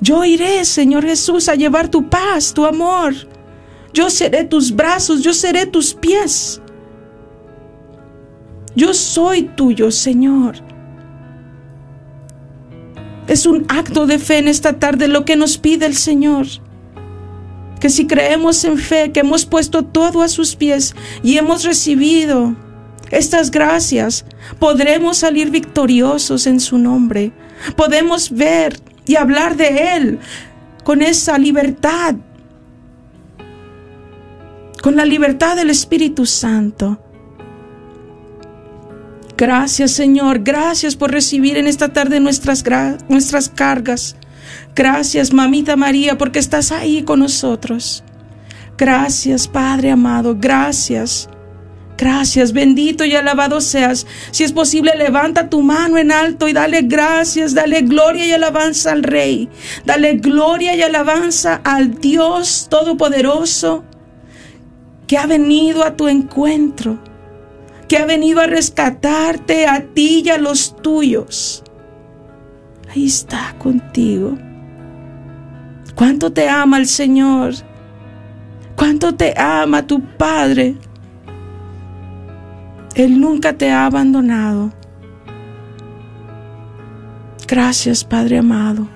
Yo 0.00 0.24
iré, 0.24 0.64
Señor 0.64 1.04
Jesús, 1.04 1.48
a 1.48 1.54
llevar 1.54 1.88
tu 1.88 2.10
paz, 2.10 2.52
tu 2.52 2.66
amor. 2.66 3.14
Yo 3.94 4.10
seré 4.10 4.44
tus 4.44 4.74
brazos, 4.74 5.22
yo 5.22 5.32
seré 5.32 5.66
tus 5.66 5.94
pies. 5.94 6.60
Yo 8.74 8.92
soy 8.92 9.42
tuyo, 9.42 9.92
Señor. 9.92 10.56
Es 13.28 13.46
un 13.46 13.66
acto 13.68 14.06
de 14.06 14.18
fe 14.18 14.38
en 14.38 14.48
esta 14.48 14.80
tarde 14.80 15.06
lo 15.06 15.24
que 15.24 15.36
nos 15.36 15.58
pide 15.58 15.86
el 15.86 15.96
Señor. 15.96 16.46
Que 17.78 17.88
si 17.88 18.08
creemos 18.08 18.64
en 18.64 18.78
fe, 18.78 19.12
que 19.12 19.20
hemos 19.20 19.46
puesto 19.46 19.84
todo 19.84 20.22
a 20.22 20.28
sus 20.28 20.56
pies 20.56 20.96
y 21.22 21.38
hemos 21.38 21.62
recibido 21.62 22.56
estas 23.10 23.50
gracias, 23.50 24.24
podremos 24.58 25.18
salir 25.18 25.50
victoriosos 25.50 26.46
en 26.46 26.60
su 26.60 26.78
nombre. 26.78 27.32
Podemos 27.76 28.30
ver 28.30 28.80
y 29.06 29.16
hablar 29.16 29.56
de 29.56 29.96
Él 29.96 30.18
con 30.84 31.02
esa 31.02 31.38
libertad, 31.38 32.14
con 34.82 34.96
la 34.96 35.04
libertad 35.04 35.56
del 35.56 35.70
Espíritu 35.70 36.24
Santo. 36.24 36.98
Gracias 39.36 39.92
Señor, 39.92 40.40
gracias 40.40 40.96
por 40.96 41.10
recibir 41.10 41.56
en 41.56 41.66
esta 41.66 41.92
tarde 41.92 42.20
nuestras, 42.20 42.62
nuestras 43.08 43.48
cargas. 43.48 44.16
Gracias 44.74 45.32
Mamita 45.32 45.76
María 45.76 46.18
porque 46.18 46.38
estás 46.38 46.72
ahí 46.72 47.02
con 47.02 47.20
nosotros. 47.20 48.04
Gracias 48.76 49.48
Padre 49.48 49.90
amado, 49.90 50.36
gracias. 50.38 51.28
Gracias, 52.00 52.54
bendito 52.54 53.04
y 53.04 53.14
alabado 53.14 53.60
seas. 53.60 54.06
Si 54.30 54.42
es 54.42 54.52
posible, 54.52 54.92
levanta 54.96 55.50
tu 55.50 55.60
mano 55.60 55.98
en 55.98 56.10
alto 56.10 56.48
y 56.48 56.54
dale 56.54 56.80
gracias, 56.80 57.52
dale 57.52 57.82
gloria 57.82 58.24
y 58.24 58.32
alabanza 58.32 58.92
al 58.92 59.02
Rey. 59.02 59.50
Dale 59.84 60.14
gloria 60.14 60.74
y 60.74 60.80
alabanza 60.80 61.60
al 61.62 62.00
Dios 62.00 62.68
Todopoderoso 62.70 63.84
que 65.06 65.18
ha 65.18 65.26
venido 65.26 65.84
a 65.84 65.94
tu 65.94 66.08
encuentro, 66.08 66.98
que 67.86 67.98
ha 67.98 68.06
venido 68.06 68.40
a 68.40 68.46
rescatarte 68.46 69.66
a 69.66 69.82
ti 69.82 70.22
y 70.24 70.30
a 70.30 70.38
los 70.38 70.76
tuyos. 70.80 71.62
Ahí 72.88 73.04
está 73.04 73.54
contigo. 73.58 74.38
¿Cuánto 75.94 76.32
te 76.32 76.48
ama 76.48 76.78
el 76.78 76.86
Señor? 76.86 77.52
¿Cuánto 78.74 79.14
te 79.14 79.34
ama 79.38 79.86
tu 79.86 80.00
Padre? 80.00 80.76
Él 82.94 83.20
nunca 83.20 83.52
te 83.52 83.70
ha 83.70 83.86
abandonado. 83.86 84.72
Gracias, 87.46 88.04
Padre 88.04 88.38
amado. 88.38 88.88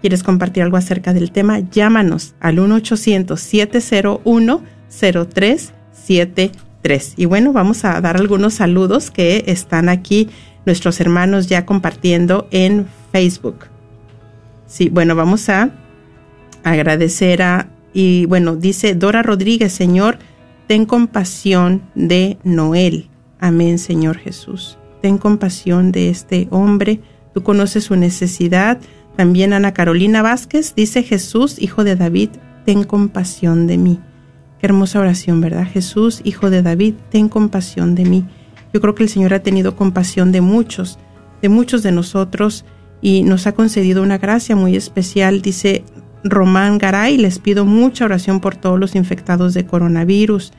¿Quieres 0.00 0.24
compartir 0.24 0.62
algo 0.62 0.76
acerca 0.76 1.14
del 1.14 1.30
tema? 1.30 1.60
Llámanos 1.60 2.34
al 2.40 2.58
1-800-701 2.58 4.60
0373. 4.88 7.14
Y 7.16 7.26
bueno, 7.26 7.52
vamos 7.52 7.84
a 7.84 8.00
dar 8.00 8.16
algunos 8.16 8.54
saludos 8.54 9.10
que 9.10 9.44
están 9.46 9.88
aquí 9.88 10.28
nuestros 10.68 11.00
hermanos 11.00 11.48
ya 11.48 11.64
compartiendo 11.64 12.46
en 12.50 12.86
Facebook. 13.10 13.66
Sí, 14.66 14.90
bueno, 14.90 15.16
vamos 15.16 15.48
a 15.48 15.70
agradecer 16.62 17.42
a, 17.42 17.70
y 17.94 18.26
bueno, 18.26 18.54
dice 18.54 18.94
Dora 18.94 19.22
Rodríguez, 19.22 19.72
Señor, 19.72 20.18
ten 20.66 20.84
compasión 20.84 21.82
de 21.94 22.36
Noel. 22.44 23.08
Amén, 23.40 23.78
Señor 23.78 24.18
Jesús. 24.18 24.78
Ten 25.00 25.16
compasión 25.16 25.90
de 25.90 26.10
este 26.10 26.48
hombre. 26.50 27.00
Tú 27.32 27.42
conoces 27.42 27.84
su 27.84 27.96
necesidad. 27.96 28.78
También 29.16 29.52
Ana 29.52 29.72
Carolina 29.72 30.22
Vázquez 30.22 30.74
dice 30.74 31.02
Jesús, 31.02 31.56
hijo 31.58 31.84
de 31.84 31.96
David, 31.96 32.30
ten 32.66 32.84
compasión 32.84 33.66
de 33.66 33.78
mí. 33.78 34.00
Qué 34.60 34.66
hermosa 34.66 35.00
oración, 35.00 35.40
¿verdad? 35.40 35.66
Jesús, 35.66 36.20
hijo 36.24 36.50
de 36.50 36.62
David, 36.62 36.94
ten 37.10 37.28
compasión 37.28 37.94
de 37.94 38.04
mí. 38.04 38.24
Yo 38.72 38.80
creo 38.80 38.94
que 38.94 39.04
el 39.04 39.08
Señor 39.08 39.32
ha 39.34 39.42
tenido 39.42 39.76
compasión 39.76 40.32
de 40.32 40.40
muchos, 40.40 40.98
de 41.40 41.48
muchos 41.48 41.82
de 41.82 41.92
nosotros 41.92 42.64
y 43.00 43.22
nos 43.22 43.46
ha 43.46 43.52
concedido 43.52 44.02
una 44.02 44.18
gracia 44.18 44.56
muy 44.56 44.76
especial. 44.76 45.42
Dice 45.42 45.84
Román 46.24 46.78
Garay, 46.78 47.16
les 47.16 47.38
pido 47.38 47.64
mucha 47.64 48.04
oración 48.04 48.40
por 48.40 48.56
todos 48.56 48.78
los 48.78 48.94
infectados 48.94 49.54
de 49.54 49.64
coronavirus. 49.64 50.52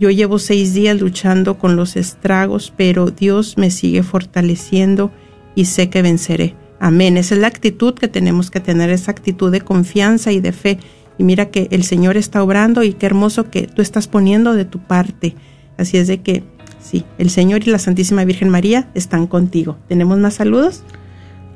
Yo 0.00 0.10
llevo 0.10 0.38
seis 0.38 0.74
días 0.74 0.98
luchando 0.98 1.58
con 1.58 1.76
los 1.76 1.96
estragos, 1.96 2.72
pero 2.76 3.10
Dios 3.10 3.56
me 3.58 3.70
sigue 3.70 4.02
fortaleciendo 4.02 5.12
y 5.54 5.66
sé 5.66 5.90
que 5.90 6.02
venceré. 6.02 6.56
Amén. 6.80 7.16
Esa 7.16 7.36
es 7.36 7.40
la 7.40 7.46
actitud 7.46 7.94
que 7.94 8.08
tenemos 8.08 8.50
que 8.50 8.58
tener, 8.58 8.90
esa 8.90 9.12
actitud 9.12 9.52
de 9.52 9.60
confianza 9.60 10.32
y 10.32 10.40
de 10.40 10.52
fe 10.52 10.78
y 11.18 11.24
mira 11.24 11.46
que 11.46 11.68
el 11.70 11.84
Señor 11.84 12.16
está 12.16 12.42
obrando 12.42 12.82
y 12.82 12.94
qué 12.94 13.06
hermoso 13.06 13.50
que 13.50 13.66
tú 13.66 13.82
estás 13.82 14.08
poniendo 14.08 14.54
de 14.54 14.64
tu 14.64 14.78
parte. 14.78 15.34
Así 15.78 15.96
es 15.96 16.08
de 16.08 16.20
que 16.20 16.42
sí, 16.80 17.04
el 17.18 17.30
Señor 17.30 17.62
y 17.66 17.70
la 17.70 17.78
Santísima 17.78 18.24
Virgen 18.24 18.48
María 18.48 18.88
están 18.94 19.26
contigo. 19.26 19.76
¿Tenemos 19.88 20.18
más 20.18 20.34
saludos? 20.34 20.84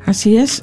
Así 0.04 0.36
es. 0.36 0.62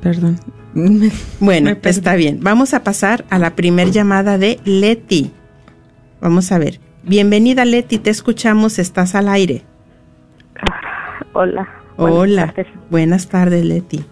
perdón. 0.00 0.38
bueno, 1.40 1.70
está 1.82 2.14
bien. 2.14 2.38
Vamos 2.42 2.74
a 2.74 2.84
pasar 2.84 3.24
a 3.30 3.38
la 3.38 3.56
primer 3.56 3.90
llamada 3.90 4.38
de 4.38 4.60
Leti. 4.64 5.32
Vamos 6.20 6.52
a 6.52 6.58
ver. 6.58 6.80
Bienvenida 7.02 7.64
Leti, 7.64 7.98
te 7.98 8.10
escuchamos, 8.10 8.78
estás 8.78 9.14
al 9.14 9.28
aire. 9.28 9.62
Hola. 11.32 11.68
Hola. 11.96 12.54
Buenas 12.90 13.28
tardes, 13.28 13.64
Leti. 13.64 14.04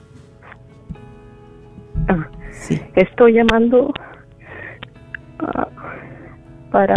Estoy 2.95 3.35
llamando 3.35 3.93
ah, 5.39 5.69
para 6.71 6.95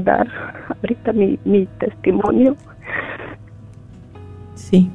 dar 0.00 0.26
ahorita 0.68 1.12
mi, 1.12 1.38
mi 1.44 1.66
testimonio. 1.78 2.56
Sí. 4.54 4.90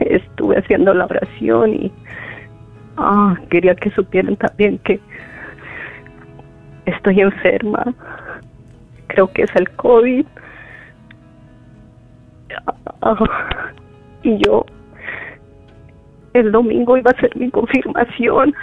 Estuve 0.00 0.58
haciendo 0.58 0.94
la 0.94 1.04
oración 1.04 1.74
y 1.74 1.92
ah, 2.96 3.36
quería 3.50 3.74
que 3.74 3.90
supieran 3.90 4.36
también 4.36 4.78
que 4.78 5.00
estoy 6.86 7.20
enferma. 7.20 7.94
Creo 9.08 9.30
que 9.32 9.42
es 9.42 9.56
el 9.56 9.70
COVID. 9.72 10.26
Ah, 13.02 13.16
y 14.22 14.38
yo 14.38 14.64
el 16.40 16.52
domingo 16.52 16.96
iba 16.96 17.10
a 17.10 17.20
ser 17.20 17.36
mi 17.36 17.50
confirmación. 17.50 18.54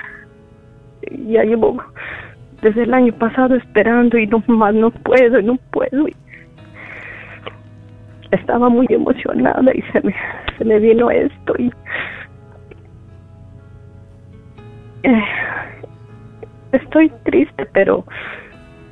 Ya 1.28 1.44
llevo 1.44 1.78
desde 2.62 2.84
el 2.84 2.94
año 2.94 3.14
pasado 3.14 3.56
esperando 3.56 4.18
y 4.18 4.28
no 4.28 4.44
más 4.48 4.74
no 4.74 4.90
puedo, 4.92 5.42
no 5.42 5.58
puedo. 5.72 6.06
estaba 8.32 8.70
muy 8.70 8.88
emocionada 8.90 9.72
y 9.74 9.82
se 9.92 10.02
me, 10.02 10.16
se 10.58 10.66
me 10.66 10.80
vino 10.80 11.10
esto 11.12 11.54
y 11.58 11.72
eh, 15.04 15.24
estoy 16.72 17.10
triste 17.24 17.66
pero 17.72 18.04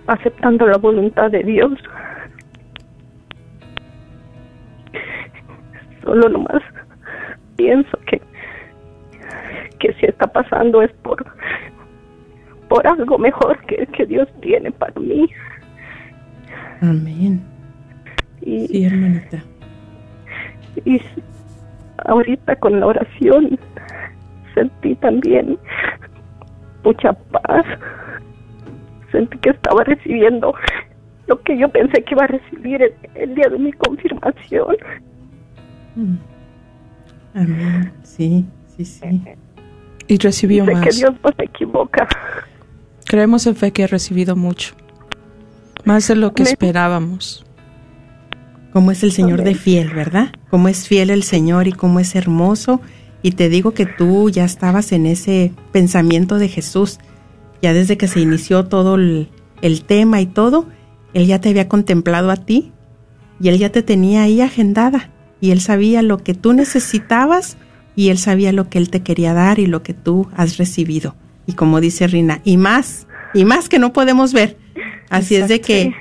aceptando 0.08 0.68
la 0.68 0.78
voluntad 0.78 1.32
de 1.32 1.44
Dios. 1.44 1.74
Solo 6.04 6.30
nomás 6.30 6.62
pienso 7.56 7.98
que 8.06 8.22
que 9.84 9.94
si 9.96 10.06
está 10.06 10.28
pasando 10.28 10.82
es 10.82 10.92
por 11.04 11.26
por 12.70 12.88
algo 12.88 13.18
mejor 13.18 13.60
que, 13.66 13.86
que 13.88 14.06
Dios 14.06 14.28
tiene 14.42 14.72
para 14.72 14.98
mí. 15.00 15.30
Amén. 16.82 17.44
Y, 18.42 18.68
sí, 18.68 18.86
hermanita. 18.86 19.44
Y 20.86 21.02
ahorita 22.06 22.56
con 22.56 22.80
la 22.80 22.88
oración 22.88 23.60
sentí 24.56 24.96
también 24.96 25.60
mucha 26.84 27.14
paz. 27.14 27.66
Sentí 29.12 29.38
que 29.40 29.52
estaba 29.52 29.84
recibiendo 29.84 30.56
lo 31.28 31.40
que 31.42 31.58
yo 31.58 31.70
pensé 31.70 32.04
que 32.04 32.16
iba 32.16 32.24
a 32.24 32.28
recibir 32.28 32.82
el, 33.14 33.36
día 33.36 33.50
de 33.50 33.60
mi 33.60 33.74
confirmación. 33.74 34.76
Mm. 35.96 36.16
Amén. 37.36 37.92
Sí, 38.04 38.46
sí, 38.66 38.86
sí. 38.86 39.22
Y 40.08 40.18
recibió 40.18 40.66
más. 40.66 40.84
que 40.84 40.92
Dios 40.92 41.14
no 41.24 41.30
se 41.36 41.44
equivoca. 41.46 42.08
Creemos 43.06 43.46
en 43.48 43.56
fe 43.56 43.72
que 43.72 43.84
he 43.84 43.88
recibido 43.88 44.36
mucho. 44.36 44.76
Más 45.86 46.08
de 46.08 46.16
lo 46.16 46.34
que 46.34 46.44
esperábamos. 46.44 47.46
Como 48.72 48.92
es 48.92 49.04
el 49.04 49.12
Señor 49.12 49.44
de 49.44 49.54
fiel, 49.54 49.92
¿verdad? 49.92 50.34
Como 50.50 50.68
es 50.68 50.88
fiel 50.88 51.10
el 51.10 51.24
Señor 51.24 51.68
y 51.68 51.74
cómo 51.74 52.00
es 52.00 52.16
hermoso. 52.16 52.82
Y 53.22 53.32
te 53.32 53.50
digo 53.50 53.74
que 53.74 53.86
tú 53.86 54.30
ya 54.30 54.46
estabas 54.46 54.92
en 54.92 55.06
ese 55.06 55.54
pensamiento 55.72 56.40
de 56.40 56.48
Jesús. 56.48 57.00
Ya 57.62 57.74
desde 57.74 57.98
que 57.98 58.08
se 58.08 58.20
inició 58.20 58.66
todo 58.66 58.96
el, 58.96 59.30
el 59.62 59.84
tema 59.86 60.22
y 60.22 60.26
todo, 60.26 60.68
Él 61.14 61.28
ya 61.28 61.40
te 61.40 61.50
había 61.50 61.70
contemplado 61.70 62.32
a 62.32 62.38
ti 62.38 62.72
y 63.40 63.50
Él 63.50 63.58
ya 63.58 63.72
te 63.72 63.84
tenía 63.84 64.24
ahí 64.24 64.42
agendada. 64.42 65.12
Y 65.40 65.52
Él 65.52 65.62
sabía 65.62 66.02
lo 66.02 66.18
que 66.18 66.34
tú 66.34 66.54
necesitabas 66.54 67.58
y 67.96 68.10
Él 68.10 68.18
sabía 68.18 68.52
lo 68.52 68.70
que 68.70 68.78
Él 68.78 68.90
te 68.90 69.02
quería 69.02 69.34
dar 69.34 69.60
y 69.60 69.68
lo 69.68 69.84
que 69.84 69.94
tú 69.94 70.28
has 70.36 70.58
recibido. 70.58 71.16
Y 71.46 71.54
como 71.54 71.82
dice 71.82 72.08
Rina, 72.08 72.42
y 72.44 72.58
más, 72.58 73.08
y 73.34 73.46
más 73.46 73.70
que 73.70 73.80
no 73.80 73.94
podemos 73.94 74.34
ver. 74.34 74.58
Así 75.10 75.36
es 75.36 75.48
de 75.48 75.62
que 75.62 75.94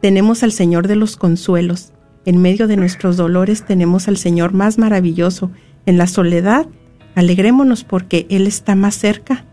tenemos 0.00 0.42
al 0.42 0.52
Señor 0.52 0.88
de 0.88 0.96
los 0.96 1.16
consuelos. 1.16 1.92
En 2.24 2.40
medio 2.40 2.66
de 2.66 2.76
nuestros 2.76 3.16
dolores 3.16 3.64
tenemos 3.64 4.08
al 4.08 4.16
Señor 4.16 4.52
más 4.52 4.78
maravilloso. 4.78 5.50
En 5.86 5.98
la 5.98 6.06
soledad, 6.06 6.66
alegrémonos 7.14 7.84
porque 7.84 8.26
Él 8.30 8.46
está 8.46 8.74
más 8.74 8.94
cerca 8.94 9.44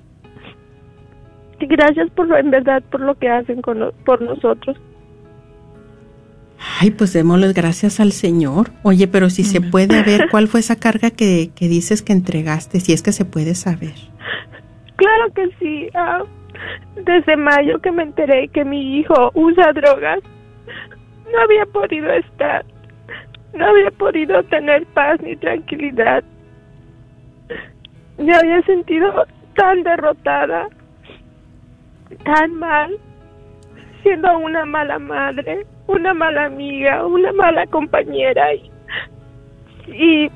gracias 1.60 2.10
por 2.12 2.34
en 2.38 2.52
verdad 2.52 2.82
por 2.90 3.02
lo 3.02 3.16
que 3.16 3.30
hacen 3.30 3.62
con, 3.62 3.92
por 4.06 4.22
nosotros. 4.22 4.78
Ay, 6.80 6.92
pues 6.92 7.12
démosle 7.12 7.52
gracias 7.52 8.00
al 8.00 8.14
Señor. 8.14 8.72
Oye, 8.84 9.10
pero 9.10 9.30
si 9.30 9.44
se 9.44 9.60
puede 9.60 10.04
ver 10.04 10.28
cuál 10.32 10.48
fue 10.48 10.62
esa 10.62 10.78
carga 10.78 11.12
que, 11.12 11.52
que 11.54 11.68
dices 11.68 12.02
que 12.02 12.14
entregaste, 12.14 12.80
si 12.80 12.94
es 12.94 13.02
que 13.02 13.12
se 13.12 13.26
puede 13.26 13.56
saber. 13.56 13.96
Claro 14.96 15.34
que 15.36 15.50
sí. 15.60 15.90
Ah, 15.94 16.24
desde 16.96 17.38
mayo 17.38 17.80
que 17.80 17.92
me 17.92 18.04
enteré 18.04 18.48
que 18.50 18.66
mi 18.66 18.98
hijo 19.00 19.32
usa 19.34 19.74
drogas, 19.74 20.20
no 21.32 21.40
había 21.42 21.66
podido 21.68 22.12
estar, 22.12 22.66
no 23.54 23.66
había 23.66 23.92
podido 23.92 24.44
tener 24.44 24.86
paz 24.88 25.22
ni 25.22 25.36
tranquilidad. 25.36 26.24
Me 28.18 28.36
había 28.36 28.62
sentido 28.64 29.26
tan 29.56 29.84
derrotada, 29.84 30.68
tan 32.24 32.54
mal, 32.56 32.98
siendo 34.04 34.38
una 34.40 34.66
mala 34.66 35.00
madre, 35.00 35.66
una 35.88 36.14
mala 36.14 36.46
amiga, 36.46 37.06
una 37.06 37.32
mala 37.32 37.66
compañera 37.68 38.54
y, 38.54 38.72
y 39.88 40.32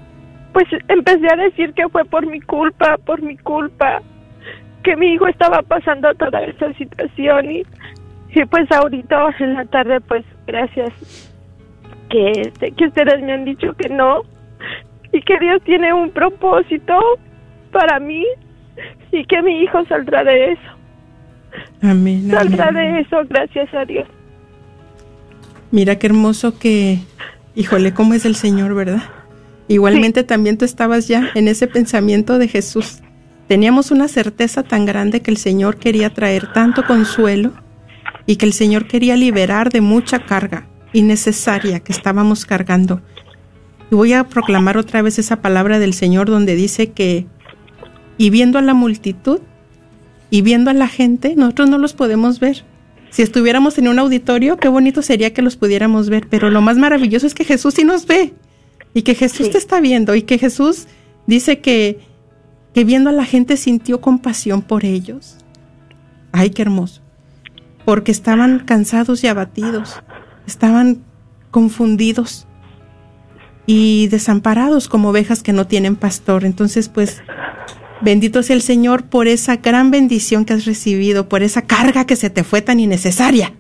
pues 0.54 0.66
empecé 0.88 1.28
a 1.32 1.38
decir 1.38 1.74
que 1.74 1.88
fue 1.90 2.06
por 2.06 2.26
mi 2.26 2.40
culpa, 2.42 2.98
por 3.06 3.22
mi 3.22 3.38
culpa 3.38 4.02
que 4.84 4.96
mi 4.96 5.14
hijo 5.14 5.28
estaba 5.28 5.62
pasando 5.62 6.14
toda 6.16 6.42
esta 6.42 6.74
situación 6.74 7.52
y, 7.52 7.64
y 8.36 8.46
pues 8.46 8.72
ahorita 8.72 9.28
en 9.40 9.54
la 9.56 9.66
tarde 9.66 10.02
pues 10.02 10.24
gracias 10.46 11.32
que 12.10 12.32
este, 12.32 12.72
que 12.72 12.88
ustedes 12.88 13.22
me 13.22 13.34
han 13.34 13.46
dicho 13.46 13.74
que 13.74 13.90
no 13.90 14.22
y 15.12 15.22
que 15.22 15.40
Dios 15.40 15.62
tiene 15.64 15.94
un 15.94 16.10
propósito 16.10 17.00
para 17.72 18.00
mí 18.00 18.26
y 19.12 19.24
que 19.26 19.42
mi 19.42 19.62
hijo 19.62 19.86
saldrá 19.86 20.24
de 20.24 20.54
eso. 20.54 20.62
Amén. 21.82 22.30
Saldrá 22.32 22.72
de 22.72 23.02
eso, 23.02 23.18
gracias 23.30 23.72
a 23.74 23.86
Dios. 23.86 24.08
Mira 25.72 25.98
qué 25.98 26.08
hermoso 26.08 26.58
que, 26.58 27.00
híjole, 27.56 27.94
cómo 27.94 28.16
es 28.16 28.26
el 28.26 28.36
Señor, 28.36 28.74
¿verdad? 28.74 29.04
Igualmente 29.68 30.24
también 30.24 30.58
tú 30.58 30.66
estabas 30.66 31.08
ya 31.08 31.30
en 31.36 31.48
ese 31.48 31.68
pensamiento 31.68 32.40
de 32.40 32.48
Jesús. 32.48 33.03
Teníamos 33.48 33.92
una 33.92 34.08
certeza 34.08 34.64
tan 34.64 34.86
grande 34.86 35.22
que 35.22 35.32
el 35.32 35.38
Señor 35.38 35.78
quería 35.78 36.14
traer 36.14 36.52
tanto 36.54 36.86
consuelo 36.86 37.52
y 38.26 38.38
que 38.38 38.46
el 38.46 38.54
Señor 38.54 38.88
quería 38.88 39.16
liberar 39.16 39.70
de 39.70 39.82
mucha 39.82 40.26
carga 40.26 40.68
innecesaria 40.94 41.82
que 41.82 41.92
estábamos 41.92 42.46
cargando. 42.46 43.02
Y 43.92 43.96
voy 43.96 44.14
a 44.14 44.24
proclamar 44.24 44.78
otra 44.78 45.02
vez 45.02 45.20
esa 45.20 45.42
palabra 45.42 45.80
del 45.80 45.94
Señor 45.94 46.30
donde 46.30 46.56
dice 46.56 46.92
que, 46.92 47.28
y 48.18 48.30
viendo 48.30 48.60
a 48.60 48.62
la 48.62 48.74
multitud, 48.74 49.42
y 50.30 50.42
viendo 50.42 50.72
a 50.72 50.74
la 50.74 50.88
gente, 50.88 51.36
nosotros 51.36 51.70
no 51.70 51.78
los 51.78 51.94
podemos 51.94 52.40
ver. 52.40 52.64
Si 53.12 53.22
estuviéramos 53.22 53.78
en 53.78 53.88
un 53.88 54.00
auditorio, 54.00 54.58
qué 54.58 54.68
bonito 54.68 55.04
sería 55.04 55.32
que 55.32 55.44
los 55.44 55.58
pudiéramos 55.58 56.10
ver, 56.10 56.28
pero 56.28 56.50
lo 56.50 56.60
más 56.60 56.78
maravilloso 56.78 57.28
es 57.28 57.36
que 57.36 57.44
Jesús 57.44 57.76
sí 57.76 57.84
nos 57.84 58.08
ve 58.08 58.34
y 58.96 59.04
que 59.04 59.14
Jesús 59.14 59.52
te 59.52 59.60
está 59.60 59.80
viendo 59.80 60.16
y 60.16 60.24
que 60.24 60.40
Jesús 60.40 60.88
dice 61.28 61.60
que 61.60 62.00
que 62.74 62.84
viendo 62.84 63.10
a 63.10 63.14
la 63.14 63.26
gente 63.26 63.58
sintió 63.58 64.02
compasión 64.02 64.62
por 64.62 64.86
ellos. 64.86 65.38
Ay, 66.32 66.50
qué 66.50 66.64
hermoso. 66.64 67.02
Porque 67.86 68.12
estaban 68.12 68.60
cansados 68.60 69.24
y 69.24 69.28
abatidos, 69.28 70.02
estaban 70.48 71.04
confundidos 71.52 72.48
y 73.66 74.08
desamparados 74.08 74.88
como 74.88 75.10
ovejas 75.10 75.44
que 75.44 75.54
no 75.54 75.68
tienen 75.68 75.96
pastor. 75.96 76.46
Entonces, 76.46 76.90
pues, 76.90 77.22
bendito 78.02 78.42
sea 78.44 78.56
el 78.56 78.62
Señor 78.62 79.06
por 79.06 79.28
esa 79.28 79.58
gran 79.58 79.92
bendición 79.92 80.46
que 80.46 80.54
has 80.54 80.66
recibido, 80.66 81.30
por 81.30 81.44
esa 81.44 81.64
carga 81.64 82.06
que 82.06 82.16
se 82.16 82.30
te 82.30 82.44
fue 82.44 82.62
tan 82.62 82.80
innecesaria 82.80 83.54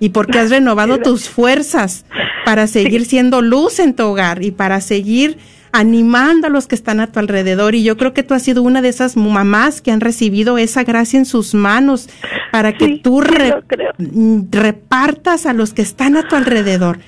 y 0.00 0.10
porque 0.10 0.38
has 0.38 0.50
renovado 0.50 0.98
tus 0.98 1.28
fuerzas 1.28 2.04
para 2.44 2.66
seguir 2.66 3.06
siendo 3.06 3.42
luz 3.42 3.78
en 3.78 3.94
tu 3.94 4.04
hogar 4.04 4.42
y 4.42 4.50
para 4.50 4.80
seguir 4.80 5.38
animando 5.74 6.46
a 6.46 6.50
los 6.50 6.68
que 6.68 6.76
están 6.76 7.00
a 7.00 7.08
tu 7.08 7.18
alrededor. 7.18 7.74
Y 7.74 7.82
yo 7.82 7.96
creo 7.96 8.14
que 8.14 8.22
tú 8.22 8.32
has 8.32 8.44
sido 8.44 8.62
una 8.62 8.80
de 8.80 8.88
esas 8.88 9.16
mamás 9.16 9.80
que 9.80 9.90
han 9.90 10.00
recibido 10.00 10.56
esa 10.56 10.84
gracia 10.84 11.18
en 11.18 11.26
sus 11.26 11.52
manos 11.52 12.08
para 12.52 12.78
que 12.78 13.00
tú 13.02 13.20
mm, 13.20 14.42
repartas 14.52 15.46
a 15.46 15.52
los 15.52 15.74
que 15.74 15.82
están 15.82 16.16
a 16.16 16.28
tu 16.28 16.36
alrededor. 16.36 17.00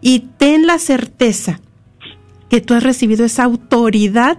Y 0.00 0.28
ten 0.38 0.64
la 0.64 0.78
certeza 0.78 1.60
que 2.48 2.60
tú 2.60 2.74
has 2.74 2.84
recibido 2.84 3.24
esa 3.24 3.42
autoridad 3.42 4.38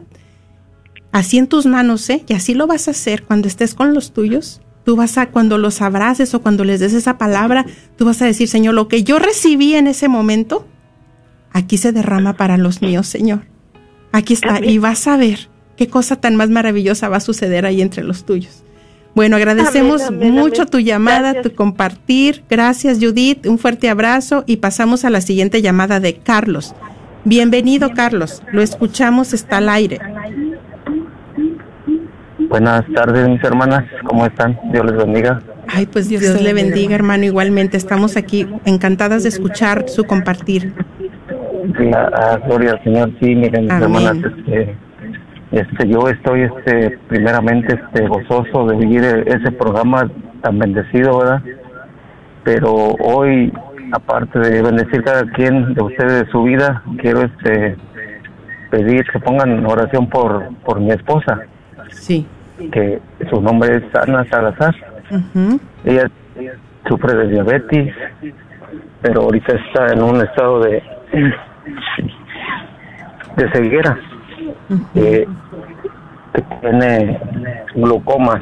así 1.12 1.38
en 1.38 1.48
tus 1.48 1.66
manos, 1.66 2.10
¿eh? 2.10 2.24
Y 2.30 2.34
así 2.34 2.54
lo 2.54 2.68
vas 2.68 2.88
a 2.88 2.92
hacer 2.92 3.24
cuando 3.24 3.50
estés 3.50 3.76
con 3.76 3.94
los 3.94 4.14
tuyos. 4.14 4.62
Tú 4.86 4.96
vas 4.96 5.18
a, 5.18 5.32
cuando 5.32 5.58
los 5.58 5.82
abraces 5.82 6.34
o 6.34 6.42
cuando 6.42 6.64
les 6.64 6.80
des 6.80 6.94
esa 6.94 7.18
palabra, 7.18 7.66
tú 7.98 8.06
vas 8.06 8.22
a 8.22 8.26
decir, 8.26 8.48
Señor, 8.48 8.74
lo 8.74 8.88
que 8.88 9.04
yo 9.04 9.20
recibí 9.20 9.76
en 9.76 9.88
ese 9.88 10.08
momento, 10.08 10.66
aquí 11.52 11.78
se 11.78 11.92
derrama 11.92 12.38
para 12.38 12.56
los 12.56 12.82
míos, 12.82 13.08
Señor. 13.08 13.55
Aquí 14.16 14.34
está. 14.34 14.64
Y 14.64 14.78
vas 14.78 15.08
a 15.08 15.18
ver 15.18 15.50
qué 15.76 15.90
cosa 15.90 16.16
tan 16.16 16.38
más 16.38 16.50
maravillosa 16.50 17.10
va 17.10 17.18
a 17.18 17.20
suceder 17.20 17.66
ahí 17.66 17.82
entre 17.82 18.02
los 18.02 18.26
tuyos. 18.26 18.64
Bueno, 19.14 19.36
agradecemos 19.36 20.10
mucho 20.10 20.66
tu 20.66 20.80
llamada, 20.80 21.42
tu 21.42 21.54
compartir. 21.54 22.46
Gracias, 22.50 23.00
Judith. 23.02 23.46
Un 23.46 23.60
fuerte 23.60 23.90
abrazo 23.90 24.46
y 24.48 24.58
pasamos 24.58 25.04
a 25.04 25.10
la 25.10 25.20
siguiente 25.20 25.62
llamada 25.62 26.00
de 26.00 26.16
Carlos. 26.16 26.74
Bienvenido, 27.26 27.92
Carlos. 27.94 28.42
Lo 28.54 28.62
escuchamos, 28.62 29.34
está 29.34 29.58
al 29.58 29.68
aire. 29.68 30.00
Buenas 32.48 32.86
tardes, 32.96 33.28
mis 33.28 33.44
hermanas. 33.44 33.84
¿Cómo 34.06 34.26
están? 34.26 34.58
Dios 34.72 34.86
les 34.86 34.96
bendiga. 34.96 35.42
Ay, 35.68 35.88
pues 35.88 36.08
Dios, 36.08 36.42
le 36.42 36.54
bendiga, 36.54 36.96
hermano. 36.96 37.26
Igualmente, 37.26 37.76
estamos 37.76 38.16
aquí 38.16 38.48
encantadas 38.64 39.24
de 39.24 39.30
escuchar 39.30 39.90
su 39.90 40.06
compartir. 40.06 40.74
La, 41.80 42.42
gloria 42.46 42.72
al 42.72 42.84
Señor, 42.84 43.12
sí, 43.20 43.36
miren, 43.36 43.64
mis 43.64 43.74
hermanas, 43.74 44.18
este, 44.18 44.76
este, 45.52 45.88
yo 45.88 46.08
estoy, 46.10 46.42
este, 46.42 46.98
primeramente, 47.08 47.76
este, 47.76 48.08
gozoso 48.08 48.68
de 48.68 48.76
vivir 48.78 49.04
ese 49.04 49.52
programa 49.52 50.10
tan 50.42 50.60
bendecido, 50.60 51.20
¿verdad? 51.20 51.42
Pero 52.44 52.74
hoy, 52.74 53.52
aparte 53.92 54.40
de 54.40 54.62
bendecir 54.62 55.04
cada 55.04 55.24
quien 55.32 55.74
de 55.74 55.84
ustedes 55.84 56.26
de 56.26 56.32
su 56.32 56.44
vida, 56.44 56.84
quiero, 57.00 57.22
este, 57.22 57.78
pedir 58.70 59.06
que 59.12 59.20
pongan 59.20 59.66
oración 59.66 60.08
por, 60.10 60.50
por 60.66 60.80
mi 60.80 60.92
esposa. 60.92 61.40
Sí. 61.90 62.28
Que 62.72 63.00
su 63.30 63.42
nombre 63.42 63.78
es 63.78 63.84
Ana 63.96 64.26
Salazar. 64.30 64.76
ella, 65.86 66.10
sufre 66.88 67.16
de 67.16 67.28
diabetes, 67.30 67.94
pero 69.02 69.22
ahorita 69.22 69.56
está 69.56 69.94
en 69.94 70.04
un 70.04 70.22
estado 70.22 70.60
de 70.62 70.84
de 73.36 73.52
ceguera 73.52 73.98
que 74.94 75.28
tiene 76.62 77.20
glaucoma. 77.76 78.42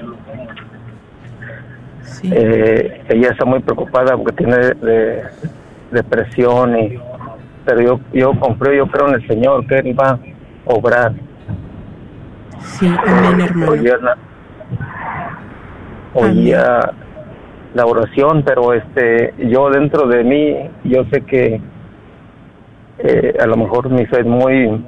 Eh, 2.24 3.04
ella 3.10 3.30
está 3.30 3.44
muy 3.46 3.60
preocupada 3.60 4.16
porque 4.16 4.34
tiene 4.34 4.56
de, 4.56 5.24
depresión 5.92 6.80
y 6.80 6.98
pero 7.66 7.82
yo 7.82 8.00
yo 8.14 8.40
confío 8.40 8.74
yo 8.74 8.88
creo 8.88 9.10
en 9.10 9.16
el 9.16 9.28
Señor 9.28 9.68
que 9.68 9.76
él 9.76 9.98
va 10.00 10.12
a 10.12 10.20
obrar. 10.66 11.14
Sí, 12.60 12.88
amén, 12.88 13.42
hermano. 13.42 14.16
Oía, 16.16 16.92
la 17.74 17.86
oración, 17.86 18.44
pero 18.46 18.74
este 18.74 19.34
yo 19.38 19.70
dentro 19.70 20.08
de 20.08 20.24
mí 20.24 20.70
yo 20.84 21.06
sé 21.12 21.22
que 21.22 21.62
eh, 23.00 23.36
a 23.40 23.46
lo 23.48 23.58
mejor 23.58 23.90
mi 23.90 24.06
fe 24.06 24.20
es 24.22 24.26
muy 24.26 24.84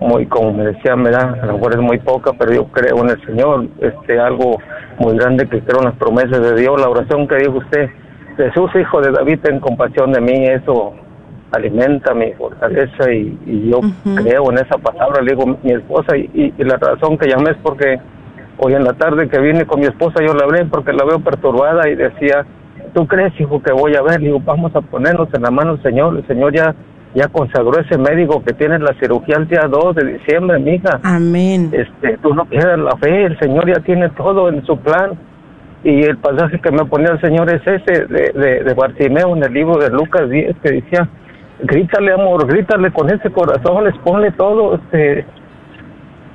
muy, 0.00 0.26
como 0.26 0.52
me 0.52 0.64
decía, 0.64 0.94
me 0.94 1.10
da, 1.10 1.38
a 1.42 1.46
lo 1.46 1.54
mejor 1.54 1.74
es 1.74 1.80
muy 1.80 1.98
poca, 1.98 2.32
pero 2.38 2.52
yo 2.52 2.66
creo 2.66 3.02
en 3.02 3.10
el 3.10 3.24
Señor, 3.24 3.66
este, 3.80 4.18
algo 4.18 4.58
muy 4.98 5.16
grande 5.16 5.48
que 5.48 5.60
creo 5.60 5.78
en 5.78 5.86
las 5.86 5.96
promesas 5.96 6.40
de 6.40 6.54
Dios, 6.54 6.80
la 6.80 6.88
oración 6.88 7.26
que 7.26 7.36
dijo 7.36 7.58
usted, 7.58 7.88
Jesús, 8.36 8.70
hijo 8.78 9.00
de 9.00 9.12
David, 9.12 9.40
ten 9.42 9.60
compasión 9.60 10.12
de 10.12 10.20
mí, 10.20 10.44
eso 10.44 10.92
alimenta 11.52 12.12
mi 12.12 12.32
fortaleza 12.32 13.10
y, 13.10 13.70
yo 13.70 13.80
creo 14.16 14.50
en 14.50 14.58
esa 14.58 14.76
palabra, 14.78 15.22
le 15.22 15.34
digo 15.34 15.58
mi 15.62 15.72
esposa, 15.72 16.16
y, 16.16 16.52
la 16.58 16.76
razón 16.76 17.16
que 17.16 17.28
llamé 17.28 17.52
es 17.52 17.56
porque 17.62 17.98
hoy 18.58 18.74
en 18.74 18.84
la 18.84 18.92
tarde 18.92 19.28
que 19.28 19.38
vine 19.38 19.64
con 19.64 19.80
mi 19.80 19.86
esposa 19.86 20.22
yo 20.22 20.34
la 20.34 20.44
hablé 20.44 20.64
porque 20.66 20.92
la 20.92 21.04
veo 21.04 21.20
perturbada 21.20 21.88
y 21.88 21.94
decía, 21.94 22.44
¿tú 22.96 23.06
crees, 23.06 23.38
hijo, 23.38 23.62
que 23.62 23.72
voy 23.72 23.94
a 23.94 24.00
ver? 24.00 24.20
Le 24.22 24.28
digo, 24.28 24.40
vamos 24.42 24.74
a 24.74 24.80
ponernos 24.80 25.28
en 25.34 25.42
la 25.42 25.50
mano 25.50 25.74
del 25.74 25.82
Señor, 25.82 26.16
el 26.16 26.26
Señor 26.26 26.54
ya 26.54 26.74
ya 27.14 27.28
consagró 27.28 27.78
ese 27.78 27.96
médico 27.96 28.42
que 28.44 28.52
tiene 28.52 28.78
la 28.78 28.92
cirugía 29.00 29.36
el 29.36 29.48
día 29.48 29.66
2 29.70 29.96
de 29.96 30.04
diciembre, 30.18 30.58
mija. 30.58 31.00
Amén. 31.02 31.70
Este, 31.72 32.18
tú 32.18 32.34
no 32.34 32.44
pierdas 32.44 32.78
la 32.78 32.94
fe, 32.96 33.24
el 33.24 33.38
Señor 33.38 33.66
ya 33.66 33.80
tiene 33.80 34.10
todo 34.10 34.50
en 34.50 34.64
su 34.66 34.78
plan. 34.78 35.12
Y 35.82 36.02
el 36.02 36.18
pasaje 36.18 36.58
que 36.60 36.70
me 36.70 36.84
ponía 36.84 37.12
el 37.12 37.20
Señor 37.22 37.50
es 37.50 37.62
ese 37.66 38.06
de, 38.06 38.32
de, 38.34 38.64
de 38.64 38.74
Bartimeo 38.74 39.34
en 39.34 39.44
el 39.44 39.52
libro 39.52 39.78
de 39.78 39.88
Lucas 39.88 40.28
10 40.28 40.56
que 40.62 40.72
decía, 40.72 41.08
grítale 41.60 42.12
amor, 42.12 42.46
grítale 42.46 42.90
con 42.90 43.08
ese 43.08 43.30
corazón, 43.30 43.84
les 43.84 43.96
ponle 43.98 44.32
todo, 44.32 44.74
este, 44.74 45.24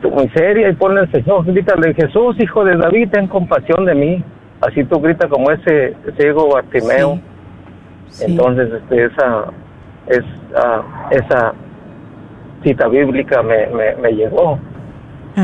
tu 0.01 0.09
miseria 0.09 0.69
y 0.69 0.73
ponle 0.73 1.01
al 1.01 1.11
Señor, 1.11 1.45
grítale, 1.45 1.93
Jesús, 1.93 2.35
hijo 2.39 2.63
de 2.65 2.75
David, 2.77 3.09
ten 3.11 3.27
compasión 3.27 3.85
de 3.85 3.93
mí. 3.93 4.23
Así 4.61 4.83
tú 4.83 4.99
gritas 4.99 5.29
como 5.29 5.51
ese 5.51 5.95
ciego 6.17 6.49
Bartimeo. 6.53 7.19
Entonces, 8.19 8.69
este, 8.73 9.05
esa, 9.05 9.45
es, 10.07 10.23
ah, 10.55 11.09
esa 11.11 11.53
cita 12.63 12.87
bíblica 12.87 13.41
me, 13.41 13.67
me, 14.01 14.11
llegó. 14.11 14.59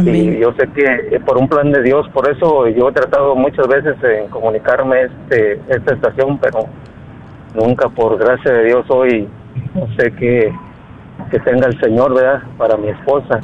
Y 0.04 0.38
yo 0.38 0.54
sé 0.54 0.68
que 0.68 1.20
por 1.26 1.38
un 1.38 1.48
plan 1.48 1.72
de 1.72 1.82
Dios, 1.82 2.08
por 2.10 2.30
eso 2.30 2.68
yo 2.68 2.90
he 2.90 2.92
tratado 2.92 3.36
muchas 3.36 3.68
veces 3.68 3.96
en 4.04 4.28
comunicarme 4.28 5.04
este, 5.04 5.60
esta 5.70 5.94
estación, 5.94 6.38
pero 6.40 6.66
nunca 7.56 7.88
por 7.90 8.18
gracia 8.18 8.52
de 8.52 8.66
Dios 8.66 8.86
hoy 8.90 9.28
no 9.74 9.88
sé 9.96 10.12
que, 10.12 10.54
que 11.32 11.40
tenga 11.40 11.68
el 11.68 11.80
Señor, 11.80 12.14
¿verdad? 12.14 12.44
Para 12.58 12.78
mi 12.78 12.90
esposa. 12.90 13.40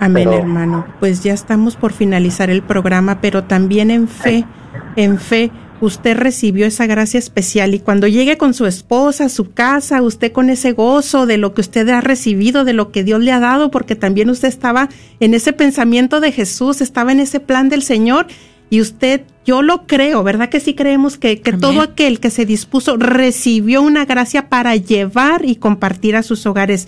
Amén, 0.00 0.32
hermano. 0.32 0.86
Pues 1.00 1.22
ya 1.22 1.32
estamos 1.32 1.76
por 1.76 1.92
finalizar 1.92 2.50
el 2.50 2.62
programa, 2.62 3.20
pero 3.20 3.44
también 3.44 3.90
en 3.90 4.08
fe, 4.08 4.44
en 4.96 5.18
fe 5.18 5.50
usted 5.80 6.16
recibió 6.16 6.66
esa 6.66 6.86
gracia 6.86 7.18
especial 7.18 7.74
y 7.74 7.78
cuando 7.80 8.06
llegue 8.06 8.36
con 8.36 8.54
su 8.54 8.66
esposa 8.66 9.26
a 9.26 9.28
su 9.28 9.52
casa, 9.52 10.02
usted 10.02 10.32
con 10.32 10.50
ese 10.50 10.72
gozo 10.72 11.26
de 11.26 11.38
lo 11.38 11.54
que 11.54 11.60
usted 11.60 11.88
ha 11.88 12.00
recibido, 12.00 12.64
de 12.64 12.72
lo 12.72 12.90
que 12.90 13.04
Dios 13.04 13.20
le 13.20 13.32
ha 13.32 13.40
dado, 13.40 13.70
porque 13.70 13.94
también 13.94 14.30
usted 14.30 14.48
estaba 14.48 14.88
en 15.20 15.34
ese 15.34 15.52
pensamiento 15.52 16.20
de 16.20 16.32
Jesús, 16.32 16.80
estaba 16.80 17.12
en 17.12 17.20
ese 17.20 17.40
plan 17.40 17.68
del 17.68 17.82
Señor 17.82 18.26
y 18.70 18.80
usted, 18.80 19.22
yo 19.46 19.62
lo 19.62 19.86
creo, 19.86 20.22
¿verdad 20.22 20.48
que 20.48 20.60
sí 20.60 20.74
creemos 20.74 21.16
que, 21.16 21.40
que 21.40 21.52
todo 21.52 21.80
aquel 21.80 22.20
que 22.20 22.30
se 22.30 22.44
dispuso 22.44 22.96
recibió 22.96 23.80
una 23.80 24.04
gracia 24.04 24.48
para 24.48 24.76
llevar 24.76 25.44
y 25.44 25.56
compartir 25.56 26.16
a 26.16 26.22
sus 26.22 26.44
hogares? 26.44 26.86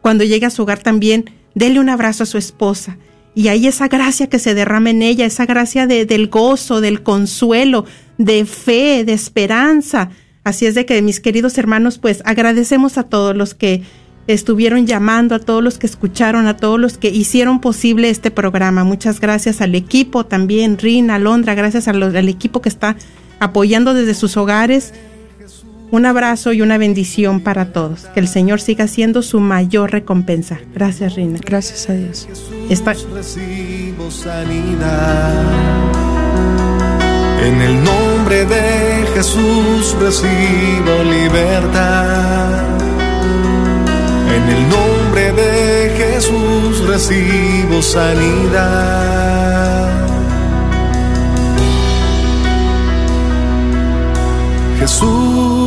Cuando 0.00 0.24
llegue 0.24 0.46
a 0.46 0.50
su 0.50 0.62
hogar 0.62 0.78
también, 0.78 1.26
dele 1.54 1.80
un 1.80 1.88
abrazo 1.88 2.22
a 2.22 2.26
su 2.26 2.38
esposa 2.38 2.98
y 3.34 3.48
hay 3.48 3.66
esa 3.66 3.88
gracia 3.88 4.28
que 4.28 4.38
se 4.38 4.54
derrama 4.54 4.90
en 4.90 5.02
ella, 5.02 5.24
esa 5.24 5.46
gracia 5.46 5.86
de, 5.86 6.04
del 6.04 6.28
gozo, 6.28 6.80
del 6.80 7.02
consuelo, 7.02 7.86
de 8.18 8.44
fe, 8.44 9.04
de 9.04 9.14
esperanza. 9.14 10.10
Así 10.44 10.66
es 10.66 10.74
de 10.74 10.84
que, 10.84 11.00
mis 11.02 11.20
queridos 11.20 11.56
hermanos, 11.56 11.98
pues 11.98 12.22
agradecemos 12.26 12.98
a 12.98 13.04
todos 13.04 13.34
los 13.34 13.54
que 13.54 13.82
estuvieron 14.26 14.86
llamando, 14.86 15.34
a 15.34 15.38
todos 15.38 15.62
los 15.62 15.78
que 15.78 15.86
escucharon, 15.86 16.46
a 16.46 16.56
todos 16.56 16.78
los 16.78 16.98
que 16.98 17.08
hicieron 17.08 17.60
posible 17.60 18.10
este 18.10 18.30
programa. 18.30 18.84
Muchas 18.84 19.18
gracias 19.18 19.60
al 19.60 19.74
equipo 19.74 20.26
también, 20.26 20.78
Rina, 20.78 21.14
Alondra, 21.14 21.54
gracias 21.54 21.88
al 21.88 22.28
equipo 22.28 22.60
que 22.60 22.68
está 22.68 22.96
apoyando 23.40 23.94
desde 23.94 24.14
sus 24.14 24.36
hogares. 24.36 24.92
Un 25.92 26.06
abrazo 26.06 26.54
y 26.54 26.62
una 26.62 26.78
bendición 26.78 27.40
para 27.40 27.66
todos. 27.66 28.06
Que 28.14 28.20
el 28.20 28.26
Señor 28.26 28.62
siga 28.62 28.88
siendo 28.88 29.20
su 29.20 29.40
mayor 29.40 29.92
recompensa. 29.92 30.58
Gracias, 30.74 31.16
Rina. 31.16 31.38
Gracias 31.44 31.90
a 31.90 31.92
Dios. 31.92 32.26
Recibo 33.12 34.10
sanidad. 34.10 35.44
En 37.44 37.60
el 37.60 37.84
nombre 37.84 38.46
de 38.46 39.06
Jesús 39.14 39.94
recibo 40.00 41.02
libertad. 41.04 42.78
En 44.34 44.48
el 44.48 44.62
nombre 44.70 45.32
de 45.32 45.92
Jesús 45.98 46.86
recibo 46.86 47.82
sanidad. 47.82 49.12
Jesús, 54.82 55.61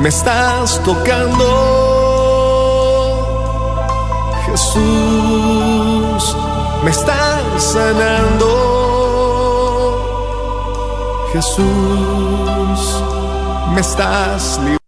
me 0.00 0.08
estás 0.08 0.82
tocando. 0.82 1.46
Jesús, 4.46 6.36
me 6.82 6.90
estás 6.90 7.62
sanando. 7.62 8.48
Jesús, 11.32 13.04
me 13.74 13.80
estás 13.80 14.58
librando. 14.58 14.79